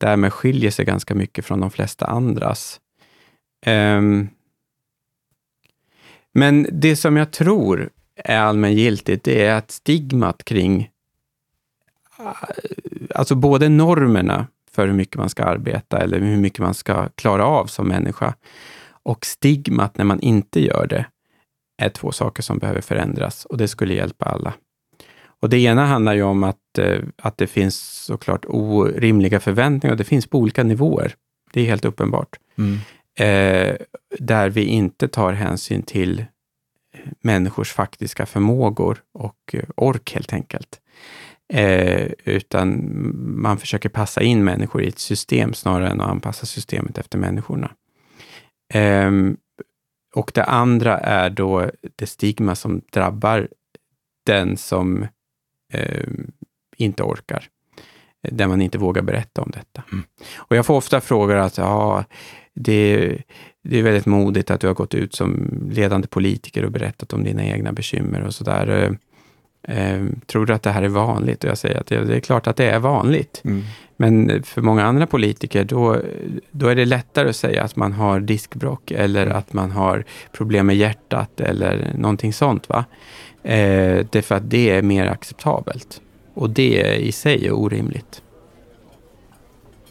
därmed 0.00 0.32
skiljer 0.32 0.70
sig 0.70 0.84
ganska 0.84 1.14
mycket 1.14 1.44
från 1.44 1.60
de 1.60 1.70
flesta 1.70 2.06
andras. 2.06 2.80
Ehm, 3.66 4.28
men 6.34 6.66
det 6.72 6.96
som 6.96 7.16
jag 7.16 7.30
tror 7.30 7.90
är 8.16 8.38
allmängiltigt, 8.38 9.24
det 9.24 9.44
är 9.44 9.54
att 9.54 9.70
stigmat 9.70 10.44
kring 10.44 10.88
alltså 13.14 13.34
både 13.34 13.68
normerna 13.68 14.46
för 14.70 14.86
hur 14.86 14.94
mycket 14.94 15.16
man 15.16 15.28
ska 15.28 15.44
arbeta 15.44 15.98
eller 15.98 16.20
hur 16.20 16.36
mycket 16.36 16.58
man 16.58 16.74
ska 16.74 17.08
klara 17.08 17.46
av 17.46 17.66
som 17.66 17.88
människa 17.88 18.34
och 19.02 19.26
stigmat 19.26 19.98
när 19.98 20.04
man 20.04 20.20
inte 20.20 20.60
gör 20.60 20.86
det 20.86 21.06
är 21.82 21.88
två 21.88 22.12
saker 22.12 22.42
som 22.42 22.58
behöver 22.58 22.80
förändras 22.80 23.44
och 23.44 23.56
det 23.58 23.68
skulle 23.68 23.94
hjälpa 23.94 24.24
alla. 24.24 24.52
Och 25.42 25.48
Det 25.48 25.58
ena 25.58 25.86
handlar 25.86 26.14
ju 26.14 26.22
om 26.22 26.44
att, 26.44 26.78
eh, 26.78 27.00
att 27.22 27.36
det 27.36 27.46
finns 27.46 28.04
såklart 28.04 28.44
orimliga 28.48 29.40
förväntningar 29.40 29.92
och 29.92 29.98
det 29.98 30.04
finns 30.04 30.26
på 30.26 30.38
olika 30.38 30.62
nivåer. 30.62 31.14
Det 31.52 31.60
är 31.60 31.64
helt 31.64 31.84
uppenbart. 31.84 32.36
Eh, 33.18 33.76
där 34.18 34.48
vi 34.48 34.64
inte 34.64 35.08
tar 35.08 35.32
hänsyn 35.32 35.82
till 35.82 36.24
människors 37.20 37.72
faktiska 37.72 38.26
förmågor 38.26 38.98
och 39.14 39.36
eh, 39.52 39.64
ork 39.76 40.14
helt 40.14 40.32
enkelt. 40.32 40.80
Eh, 41.54 42.08
utan 42.24 42.90
man 43.42 43.58
försöker 43.58 43.88
passa 43.88 44.22
in 44.22 44.44
människor 44.44 44.82
i 44.82 44.88
ett 44.88 44.98
system 44.98 45.54
snarare 45.54 45.88
än 45.88 46.00
att 46.00 46.10
anpassa 46.10 46.46
systemet 46.46 46.98
efter 46.98 47.18
människorna. 47.18 47.70
Ehm, 48.74 49.36
och 50.14 50.30
det 50.34 50.44
andra 50.44 50.98
är 50.98 51.30
då 51.30 51.70
det 51.96 52.06
stigma 52.06 52.54
som 52.54 52.80
drabbar 52.92 53.48
den 54.26 54.56
som 54.56 55.06
eh, 55.72 56.08
inte 56.76 57.02
orkar, 57.02 57.48
där 58.30 58.46
man 58.46 58.62
inte 58.62 58.78
vågar 58.78 59.02
berätta 59.02 59.42
om 59.42 59.50
detta. 59.50 59.82
Mm. 59.92 60.04
Och 60.36 60.56
jag 60.56 60.66
får 60.66 60.74
ofta 60.74 61.00
frågor 61.00 61.36
att 61.36 61.58
ja, 61.58 62.04
det, 62.54 63.18
det 63.62 63.78
är 63.78 63.82
väldigt 63.82 64.06
modigt 64.06 64.50
att 64.50 64.60
du 64.60 64.66
har 64.66 64.74
gått 64.74 64.94
ut 64.94 65.14
som 65.14 65.50
ledande 65.70 66.08
politiker 66.08 66.64
och 66.64 66.72
berättat 66.72 67.12
om 67.12 67.24
dina 67.24 67.44
egna 67.44 67.72
bekymmer 67.72 68.22
och 68.22 68.34
sådär. 68.34 68.98
Eh, 69.62 69.94
eh, 69.94 70.04
tror 70.26 70.46
du 70.46 70.52
att 70.52 70.62
det 70.62 70.70
här 70.70 70.82
är 70.82 70.88
vanligt? 70.88 71.44
Och 71.44 71.50
jag 71.50 71.58
säger 71.58 71.80
att 71.80 71.86
det, 71.86 72.04
det 72.04 72.16
är 72.16 72.20
klart 72.20 72.46
att 72.46 72.56
det 72.56 72.70
är 72.70 72.78
vanligt. 72.78 73.40
Mm. 73.44 73.62
Men 73.96 74.42
för 74.42 74.62
många 74.62 74.84
andra 74.84 75.06
politiker, 75.06 75.64
då, 75.64 76.00
då 76.50 76.68
är 76.68 76.74
det 76.74 76.84
lättare 76.84 77.28
att 77.28 77.36
säga 77.36 77.62
att 77.62 77.76
man 77.76 77.92
har 77.92 78.20
diskbråck 78.20 78.90
eller 78.90 79.26
att 79.26 79.52
man 79.52 79.70
har 79.70 80.04
problem 80.32 80.66
med 80.66 80.76
hjärtat 80.76 81.40
eller 81.40 81.92
någonting 81.94 82.32
sånt. 82.32 82.68
Va? 82.68 82.84
Eh, 83.42 84.06
det 84.10 84.14
är 84.14 84.22
för 84.22 84.34
att 84.34 84.50
det 84.50 84.70
är 84.70 84.82
mer 84.82 85.06
acceptabelt. 85.06 86.00
Och 86.34 86.50
det 86.50 86.96
i 86.96 87.12
sig 87.12 87.46
är 87.46 87.52
orimligt. 87.52 88.22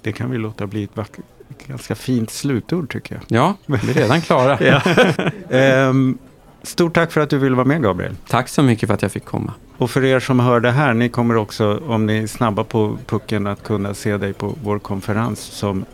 Det 0.01 0.11
kan 0.11 0.31
vi 0.31 0.37
låta 0.37 0.67
bli 0.67 0.83
ett 0.83 0.97
vackert, 0.97 1.25
ganska 1.67 1.95
fint 1.95 2.29
slutord 2.29 2.91
tycker 2.91 3.15
jag. 3.15 3.23
Ja, 3.27 3.55
vi 3.65 3.89
är 3.89 3.93
redan 3.93 4.21
klara. 4.21 4.57
Ehm, 5.49 6.17
stort 6.63 6.93
tack 6.93 7.11
för 7.11 7.21
att 7.21 7.29
du 7.29 7.37
ville 7.37 7.55
vara 7.55 7.67
med 7.67 7.83
Gabriel. 7.83 8.15
Tack 8.27 8.49
så 8.49 8.63
mycket 8.63 8.87
för 8.87 8.93
att 8.93 9.01
jag 9.01 9.11
fick 9.11 9.25
komma. 9.25 9.53
Och 9.77 9.91
för 9.91 10.03
er 10.03 10.19
som 10.19 10.39
hör 10.39 10.59
det 10.59 10.71
här, 10.71 10.93
ni 10.93 11.09
kommer 11.09 11.37
också, 11.37 11.81
om 11.87 12.05
ni 12.05 12.17
är 12.17 12.27
snabba 12.27 12.63
på 12.63 12.97
pucken, 13.05 13.47
att 13.47 13.63
kunna 13.63 13.93
se 13.93 14.17
dig 14.17 14.33
på 14.33 14.55
vår 14.63 14.79
konferens 14.79 15.39
som 15.39 15.85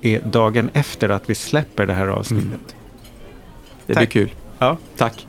är 0.00 0.20
dagen 0.20 0.70
efter 0.72 1.08
att 1.08 1.30
vi 1.30 1.34
släpper 1.34 1.86
det 1.86 1.92
här 1.92 2.08
avsnittet. 2.08 2.76
Det 3.86 3.94
Tack. 3.94 4.12
blir 4.12 4.22
kul. 4.22 4.34
Ja. 4.58 4.76
Tack. 4.96 5.26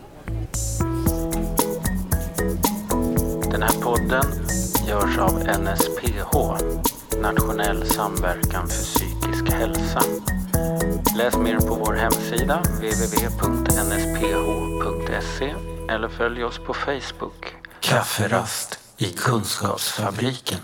Den 3.51 3.61
här 3.61 3.81
podden 3.81 4.25
görs 4.87 5.17
av 5.17 5.39
NSPH, 5.39 6.35
Nationell 7.21 7.85
samverkan 7.85 8.67
för 8.67 8.83
psykisk 8.83 9.49
hälsa. 9.53 10.01
Läs 11.17 11.37
mer 11.37 11.59
på 11.59 11.75
vår 11.75 11.93
hemsida 11.93 12.61
www.nsph.se 12.63 13.95
eller 15.89 16.09
följ 16.09 16.43
oss 16.43 16.59
på 16.59 16.73
Facebook. 16.73 17.55
Kafferast 17.79 18.79
i 18.97 19.05
Kunskapsfabriken. 19.05 20.59